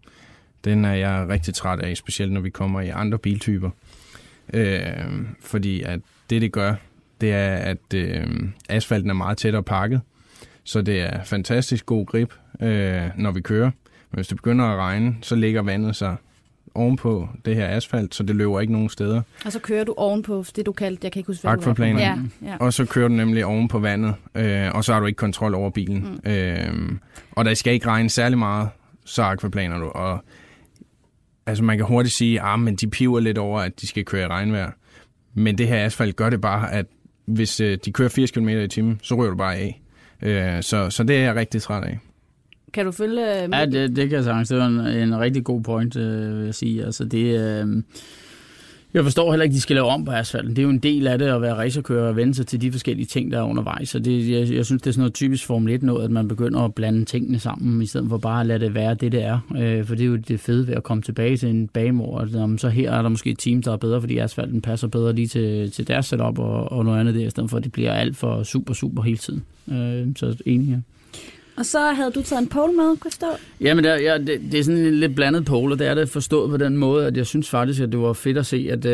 Den 0.63 0.85
er 0.85 0.93
jeg 0.93 1.25
rigtig 1.29 1.53
træt 1.53 1.79
af, 1.79 1.97
specielt 1.97 2.31
når 2.31 2.41
vi 2.41 2.49
kommer 2.49 2.81
i 2.81 2.89
andre 2.89 3.17
biltyper. 3.17 3.69
Øh, 4.53 4.81
fordi 5.41 5.81
at 5.81 5.99
det, 6.29 6.41
det 6.41 6.51
gør, 6.51 6.75
det 7.21 7.33
er, 7.33 7.55
at 7.55 7.93
øh, 7.95 8.27
asfalten 8.69 9.09
er 9.09 9.13
meget 9.13 9.37
tættere 9.37 9.63
pakket, 9.63 10.01
så 10.63 10.81
det 10.81 11.01
er 11.01 11.23
fantastisk 11.23 11.85
god 11.85 12.05
grip, 12.05 12.33
øh, 12.61 13.09
når 13.17 13.31
vi 13.31 13.41
kører. 13.41 13.71
Men 14.11 14.15
hvis 14.15 14.27
det 14.27 14.37
begynder 14.37 14.65
at 14.65 14.77
regne, 14.77 15.15
så 15.21 15.35
ligger 15.35 15.61
vandet 15.61 15.95
sig 15.95 16.15
ovenpå 16.75 17.29
det 17.45 17.55
her 17.55 17.67
asfalt, 17.67 18.15
så 18.15 18.23
det 18.23 18.35
løber 18.35 18.59
ikke 18.59 18.73
nogen 18.73 18.89
steder. 18.89 19.21
Og 19.45 19.51
så 19.51 19.59
kører 19.59 19.83
du 19.83 19.93
ovenpå 19.97 20.45
det, 20.55 20.65
du 20.65 20.71
kaldte, 20.71 20.99
jeg 21.03 21.11
kan 21.11 21.19
ikke 21.19 21.27
huske, 21.27 21.41
hvad 21.41 21.51
Akvaplanen. 21.51 21.99
Ja, 21.99 22.17
ja. 22.45 22.57
Og 22.59 22.73
så 22.73 22.85
kører 22.85 23.07
du 23.07 23.13
nemlig 23.13 23.45
oven 23.45 23.67
på 23.67 23.79
vandet, 23.79 24.15
øh, 24.35 24.69
og 24.73 24.83
så 24.83 24.93
har 24.93 24.99
du 24.99 25.05
ikke 25.05 25.17
kontrol 25.17 25.55
over 25.55 25.69
bilen. 25.69 26.19
Mm. 26.23 26.31
Øh, 26.31 26.91
og 27.31 27.45
der 27.45 27.53
skal 27.53 27.73
ikke 27.73 27.87
regne 27.87 28.09
særlig 28.09 28.37
meget, 28.37 28.69
så 29.05 29.23
akvaplaner 29.23 29.79
du. 29.79 29.85
Og 29.85 30.23
altså 31.45 31.63
man 31.63 31.77
kan 31.77 31.85
hurtigt 31.85 32.15
sige, 32.15 32.41
ah, 32.41 32.59
men 32.59 32.75
de 32.75 32.89
piver 32.89 33.19
lidt 33.19 33.37
over, 33.37 33.59
at 33.59 33.81
de 33.81 33.87
skal 33.87 34.05
køre 34.05 34.23
i 34.23 34.27
regnvejr. 34.27 34.71
Men 35.33 35.57
det 35.57 35.67
her 35.67 35.85
asfalt 35.85 36.15
gør 36.15 36.29
det 36.29 36.41
bare, 36.41 36.71
at 36.71 36.85
hvis 37.25 37.59
øh, 37.59 37.77
de 37.85 37.91
kører 37.91 38.09
80 38.09 38.31
km 38.31 38.49
i 38.49 38.67
timen, 38.67 38.99
så 39.03 39.15
ryger 39.15 39.31
du 39.31 39.37
bare 39.37 39.55
af. 39.55 39.81
Øh, 40.21 40.63
så, 40.63 40.89
så 40.89 41.03
det 41.03 41.15
er 41.17 41.21
jeg 41.21 41.35
rigtig 41.35 41.61
træt 41.61 41.83
af. 41.83 41.99
Kan 42.73 42.85
du 42.85 42.91
følge... 42.91 43.47
Med 43.47 43.57
ja, 43.57 43.65
det, 43.65 43.95
det 43.95 44.09
kan 44.09 44.15
jeg 44.15 44.23
sagtens. 44.23 44.49
Det 44.49 44.57
var 44.57 44.67
en, 44.67 44.79
en 44.79 45.19
rigtig 45.19 45.43
god 45.43 45.61
point, 45.61 45.95
øh, 45.95 46.37
vil 46.37 46.45
jeg 46.45 46.55
sige. 46.55 46.85
Altså, 46.85 47.05
det, 47.05 47.39
øh, 47.39 47.83
jeg 48.93 49.03
forstår 49.03 49.31
heller 49.31 49.43
ikke, 49.43 49.53
at 49.53 49.55
de 49.55 49.61
skal 49.61 49.75
lave 49.75 49.87
om 49.87 50.05
på 50.05 50.11
asfalten. 50.11 50.49
Det 50.49 50.59
er 50.59 50.63
jo 50.63 50.69
en 50.69 50.79
del 50.79 51.07
af 51.07 51.19
det 51.19 51.25
at 51.25 51.41
være 51.41 51.55
racerkører 51.55 52.07
og 52.07 52.15
vende 52.15 52.33
sig 52.33 52.47
til 52.47 52.61
de 52.61 52.71
forskellige 52.71 53.05
ting, 53.05 53.31
der 53.31 53.39
er 53.39 53.43
undervejs. 53.43 53.89
Så 53.89 53.99
det, 53.99 54.29
jeg, 54.29 54.55
jeg 54.55 54.65
synes, 54.65 54.81
det 54.81 54.87
er 54.89 54.91
sådan 54.91 55.01
noget 55.01 55.13
typisk 55.13 55.45
Formel 55.45 55.73
1 55.73 55.83
noget, 55.83 56.03
at 56.03 56.11
man 56.11 56.27
begynder 56.27 56.59
at 56.59 56.75
blande 56.75 57.05
tingene 57.05 57.39
sammen, 57.39 57.81
i 57.81 57.85
stedet 57.85 58.09
for 58.09 58.17
bare 58.17 58.41
at 58.41 58.45
lade 58.45 58.59
det 58.59 58.75
være 58.75 58.93
det, 58.93 59.11
det 59.11 59.23
er. 59.23 59.39
Øh, 59.57 59.85
for 59.85 59.95
det 59.95 60.03
er 60.03 60.07
jo 60.07 60.15
det 60.15 60.39
fede 60.39 60.67
ved 60.67 60.73
at 60.73 60.83
komme 60.83 61.03
tilbage 61.03 61.37
til 61.37 61.49
en 61.49 61.67
bagemor. 61.67 62.57
Så 62.57 62.69
her 62.69 62.91
er 62.91 63.01
der 63.01 63.09
måske 63.09 63.29
et 63.29 63.39
team, 63.39 63.61
der 63.61 63.71
er 63.71 63.77
bedre, 63.77 64.01
fordi 64.01 64.17
asfalten 64.17 64.61
passer 64.61 64.87
bedre 64.87 65.13
lige 65.13 65.27
til, 65.27 65.71
til 65.71 65.87
deres 65.87 66.05
setup 66.05 66.39
og, 66.39 66.71
og 66.71 66.85
noget 66.85 66.99
andet 66.99 67.15
der, 67.15 67.27
i 67.27 67.29
stedet 67.29 67.49
for 67.49 67.57
at 67.57 67.63
det 67.63 67.71
bliver 67.71 67.93
alt 67.93 68.17
for 68.17 68.43
super, 68.43 68.73
super 68.73 69.01
hele 69.01 69.17
tiden. 69.17 69.43
Øh, 69.71 70.07
så 70.15 70.37
enig 70.45 70.67
her. 70.67 70.81
Og 71.57 71.65
så 71.65 71.79
havde 71.79 72.11
du 72.11 72.21
taget 72.21 72.41
en 72.41 72.47
pole 72.47 72.73
med, 72.73 72.97
jeg 73.21 73.37
Jamen, 73.61 73.83
det, 73.83 73.89
ja, 73.89 74.17
det, 74.17 74.41
det 74.51 74.59
er 74.59 74.63
sådan 74.63 74.79
en 74.79 74.93
lidt 74.93 75.15
blandet 75.15 75.45
pole, 75.45 75.73
og 75.73 75.79
det 75.79 75.87
er 75.87 75.93
det 75.93 76.09
forstået 76.09 76.49
på 76.49 76.57
den 76.57 76.77
måde, 76.77 77.07
at 77.07 77.17
jeg 77.17 77.25
synes 77.25 77.49
faktisk, 77.49 77.81
at 77.81 77.91
det 77.91 77.99
var 77.99 78.13
fedt 78.13 78.37
at 78.37 78.45
se, 78.45 78.67
at 78.71 78.83
det, 78.83 78.93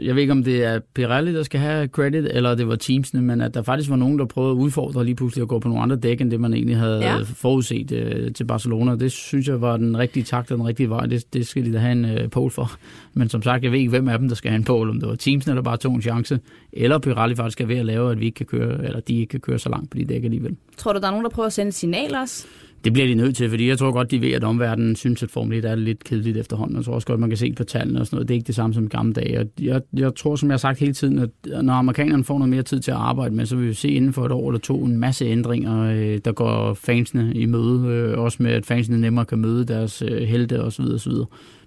jeg 0.00 0.14
ved 0.14 0.22
ikke, 0.22 0.32
om 0.32 0.44
det 0.44 0.64
er 0.64 0.80
Pirelli, 0.94 1.34
der 1.34 1.42
skal 1.42 1.60
have 1.60 1.88
credit, 1.88 2.24
eller 2.30 2.54
det 2.54 2.68
var 2.68 2.76
teamsene, 2.76 3.22
men 3.22 3.40
at 3.40 3.54
der 3.54 3.62
faktisk 3.62 3.90
var 3.90 3.96
nogen, 3.96 4.18
der 4.18 4.24
prøvede 4.24 4.52
at 4.52 4.56
udfordre 4.56 5.04
lige 5.04 5.14
pludselig 5.14 5.42
at 5.42 5.48
gå 5.48 5.58
på 5.58 5.68
nogle 5.68 5.82
andre 5.82 5.96
dæk, 5.96 6.20
end 6.20 6.30
det 6.30 6.40
man 6.40 6.54
egentlig 6.54 6.76
havde 6.76 6.98
ja. 6.98 7.18
forudset 7.22 7.92
uh, 7.92 8.32
til 8.32 8.44
Barcelona. 8.44 8.96
Det 8.96 9.12
synes 9.12 9.48
jeg 9.48 9.60
var 9.60 9.76
den 9.76 9.98
rigtige 9.98 10.24
takt 10.24 10.50
og 10.52 10.58
den 10.58 10.66
rigtige 10.66 10.90
vej. 10.90 11.06
Det, 11.06 11.34
det 11.34 11.46
skal 11.46 11.64
de 11.64 11.72
da 11.72 11.78
have 11.78 11.92
en 11.92 12.04
uh, 12.04 12.30
pole 12.30 12.50
for. 12.50 12.72
Men 13.14 13.28
som 13.28 13.42
sagt, 13.42 13.64
jeg 13.64 13.72
ved 13.72 13.78
ikke, 13.78 13.90
hvem 13.90 14.08
af 14.08 14.18
dem, 14.18 14.28
der 14.28 14.34
skal 14.34 14.50
have 14.50 14.58
en 14.58 14.64
pole, 14.64 14.90
om 14.90 15.00
det 15.00 15.08
var 15.08 15.14
teamsene, 15.14 15.56
der 15.56 15.62
bare 15.62 15.76
tog 15.76 15.94
en 15.94 16.02
chance, 16.02 16.40
eller 16.72 16.98
Pirelli 16.98 17.34
faktisk 17.34 17.60
er 17.60 17.66
ved 17.66 17.76
at 17.76 17.86
lave, 17.86 18.10
at 18.10 18.20
vi 18.20 18.24
ikke 18.24 18.36
kan 18.36 18.46
køre, 18.46 18.84
eller 18.84 19.00
de 19.00 19.18
ikke 19.18 19.30
kan 19.30 19.40
køre 19.40 19.58
så 19.58 19.68
langt 19.68 19.90
på 19.90 19.98
de 19.98 20.04
dæk 20.04 20.24
alligevel. 20.24 20.56
Tror 20.76 20.92
du, 20.92 21.00
der 21.00 21.06
er 21.06 21.10
nogen, 21.10 21.24
der 21.24 21.30
prøver 21.30 21.46
at 21.46 21.52
sende 21.52 21.72
signal 21.86 22.14
også? 22.14 22.46
Det 22.84 22.92
bliver 22.92 23.08
de 23.08 23.14
nødt 23.14 23.36
til, 23.36 23.50
fordi 23.50 23.68
jeg 23.68 23.78
tror 23.78 23.92
godt, 23.92 24.10
de 24.10 24.20
ved, 24.20 24.32
at 24.32 24.44
omverdenen 24.44 24.96
synes, 24.96 25.22
at 25.22 25.30
Formel 25.30 25.58
1 25.58 25.64
er 25.64 25.74
lidt 25.74 26.04
kedeligt 26.04 26.36
efterhånden. 26.36 26.76
Jeg 26.76 26.84
tror 26.84 26.94
også 26.94 27.06
godt, 27.06 27.20
man 27.20 27.30
kan 27.30 27.36
se 27.36 27.52
på 27.52 27.64
tallene 27.64 28.00
og 28.00 28.06
sådan 28.06 28.16
noget. 28.16 28.28
Det 28.28 28.34
er 28.34 28.36
ikke 28.36 28.46
det 28.46 28.54
samme 28.54 28.74
som 28.74 28.84
i 28.84 28.88
gamle 28.88 29.12
dage. 29.12 29.48
Jeg, 29.60 29.80
jeg 29.92 30.14
tror, 30.14 30.36
som 30.36 30.48
jeg 30.48 30.52
har 30.52 30.58
sagt 30.58 30.78
hele 30.78 30.92
tiden, 30.92 31.18
at 31.18 31.30
når 31.64 31.72
amerikanerne 31.72 32.24
får 32.24 32.38
noget 32.38 32.50
mere 32.50 32.62
tid 32.62 32.80
til 32.80 32.90
at 32.90 32.96
arbejde 32.96 33.34
med, 33.34 33.46
så 33.46 33.56
vil 33.56 33.68
vi 33.68 33.74
se 33.74 33.88
inden 33.88 34.12
for 34.12 34.26
et 34.26 34.32
år 34.32 34.48
eller 34.50 34.60
to 34.60 34.84
en 34.84 34.98
masse 34.98 35.24
ændringer, 35.24 35.82
øh, 35.82 36.18
der 36.24 36.32
går 36.32 36.74
fansene 36.74 37.32
i 37.34 37.46
møde. 37.46 37.86
Øh, 37.88 38.18
også 38.18 38.42
med, 38.42 38.52
at 38.52 38.66
fansene 38.66 39.00
nemmere 39.00 39.24
kan 39.24 39.38
møde 39.38 39.64
deres 39.64 40.02
øh, 40.02 40.22
helte 40.22 40.62
osv. 40.62 40.84
osv. 40.84 41.12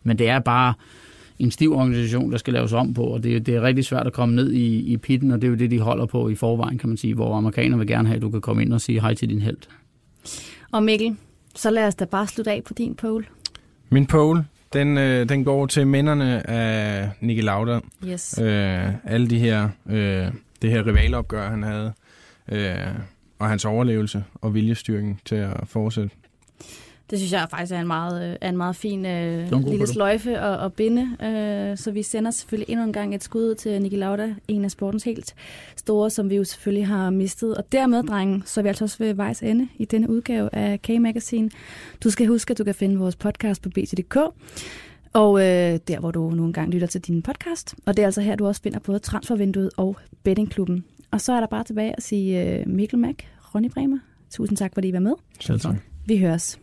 Men 0.04 0.18
det 0.20 0.30
er 0.30 0.40
bare 0.40 0.74
en 1.40 1.52
stiv 1.52 1.74
organisation, 1.74 2.32
der 2.32 2.38
skal 2.38 2.54
laves 2.54 2.74
om 2.74 2.94
på, 2.94 3.04
og 3.04 3.24
det, 3.24 3.46
det 3.46 3.56
er 3.56 3.62
rigtig 3.62 3.86
svært 3.86 4.08
at 4.08 4.14
komme 4.14 4.36
ned 4.36 4.52
i, 4.52 4.94
i 4.94 4.98
pitten, 4.98 5.32
og 5.32 5.42
det 5.42 5.48
er 5.48 5.52
jo 5.52 5.58
det, 5.58 5.72
de 5.72 5.80
holder 5.80 6.06
på 6.06 6.30
i 6.30 6.36
forvejen, 6.36 6.78
kan 6.78 6.90
man 6.90 6.98
sige, 6.98 7.14
hvor 7.14 7.36
amerikanerne 7.36 7.78
vil 7.78 7.88
gerne 7.88 8.08
have, 8.08 8.16
at 8.16 8.22
du 8.22 8.30
kan 8.30 8.42
komme 8.42 8.62
ind 8.62 8.74
og 8.74 8.82
sige 8.82 9.02
hej 9.02 9.14
til 9.14 9.30
din 9.30 9.42
held. 9.42 9.58
Og 10.72 10.84
Mikkel, 10.84 11.18
så 11.56 11.70
lad 11.70 11.88
os 11.88 11.96
da 11.96 12.06
bare 12.06 12.28
slutte 12.28 12.52
af 12.52 12.64
på 12.64 12.74
din 12.74 12.96
pole. 12.96 13.26
Min 13.90 14.06
pole, 14.06 14.46
den, 14.74 14.98
øh, 14.98 15.30
den 15.30 15.44
går 15.44 15.66
til 15.66 15.88
minderne 15.88 16.50
af 16.50 17.10
Nicky 17.22 17.44
Lauda. 17.44 17.80
Yes. 18.06 18.40
Øh, 18.42 18.90
alle 19.06 19.30
de 19.30 19.40
her, 19.40 19.70
øh, 19.90 20.28
det 20.62 20.72
her 20.72 20.88
rivalopgør, 20.88 21.50
han 21.50 21.64
havde, 21.64 21.94
øh, 22.52 22.76
og 23.40 23.50
hans 23.50 23.66
overlevelse 23.66 24.24
og 24.36 24.54
viljestyrken 24.54 25.20
til 25.26 25.36
at 25.36 25.58
fortsætte. 25.66 26.16
Det 27.10 27.20
synes 27.20 27.32
jeg 27.32 27.48
faktisk 27.50 27.74
er 27.74 27.80
en 27.80 27.88
meget, 27.88 28.30
øh, 28.30 28.36
er 28.42 28.50
en 28.50 28.58
meget 28.58 28.76
fin 28.76 29.00
uh, 29.00 29.70
lille 29.70 29.88
sløjfe 29.88 30.38
at, 30.38 30.66
at 30.66 30.74
binde. 30.74 31.02
Uh, 31.02 31.78
så 31.78 31.92
vi 31.92 32.04
sender 32.04 32.32
selvfølgelig 32.32 32.72
endnu 32.72 32.86
en 32.86 32.94
gang 32.94 33.16
et 33.16 33.24
skud 33.24 33.56
til 33.56 33.82
Niki 33.82 33.96
Lauda, 33.96 34.36
en 34.48 34.66
af 34.66 34.72
sportens 34.72 35.04
helt 35.04 35.36
store, 35.76 36.10
som 36.10 36.30
vi 36.30 36.36
jo 36.36 36.44
selvfølgelig 36.44 36.88
har 36.88 37.10
mistet. 37.10 37.56
Og 37.56 37.72
dermed, 37.72 38.04
drengen, 38.04 38.44
så 38.46 38.60
er 38.60 38.62
vi 38.62 38.68
altså 38.68 38.84
også 38.84 38.98
ved 39.00 39.14
vejs 39.14 39.44
ende 39.44 39.68
i 39.78 39.86
denne 39.86 40.10
udgave 40.10 40.56
af 40.56 40.82
K-Magazine. 40.82 41.50
Du 42.04 42.10
skal 42.10 42.28
huske, 42.28 42.52
at 42.52 42.58
du 42.58 42.64
kan 42.64 42.76
finde 42.76 42.98
vores 42.98 43.16
podcast 43.16 43.62
på 43.62 43.70
bt.dk. 43.70 44.18
Og 45.14 45.32
uh, 45.32 45.42
der, 45.42 46.00
hvor 46.00 46.12
du 46.12 46.30
nogle 46.30 46.54
gange 46.54 46.72
lytter 46.72 46.88
til 46.88 47.02
din 47.02 47.22
podcast. 47.22 47.76
Og 47.86 47.98
det 47.98 48.04
er 48.04 48.08
altså 48.08 48.22
her, 48.22 48.36
du 48.36 48.48
også 48.48 48.62
finder 48.62 48.80
både 48.80 49.00
Transfervinduet 49.00 49.70
og 49.78 49.98
Bettingklubben. 50.24 50.86
Og 51.12 51.22
så 51.22 51.34
er 51.34 51.40
der 51.40 51.48
bare 51.48 51.64
tilbage 51.64 51.94
at 51.98 52.04
sige 52.04 52.62
uh, 52.66 52.72
Mikkel 52.72 53.00
Mack, 53.00 53.28
Ronny 53.56 53.70
Bremer. 53.70 54.00
Tusind 54.30 54.58
tak, 54.58 54.74
fordi 54.74 54.88
I 54.88 54.94
var 54.94 55.00
med. 55.00 55.14
Selv 55.40 55.60
tak. 55.60 55.76
Vi 56.06 56.18
høres. 56.18 56.60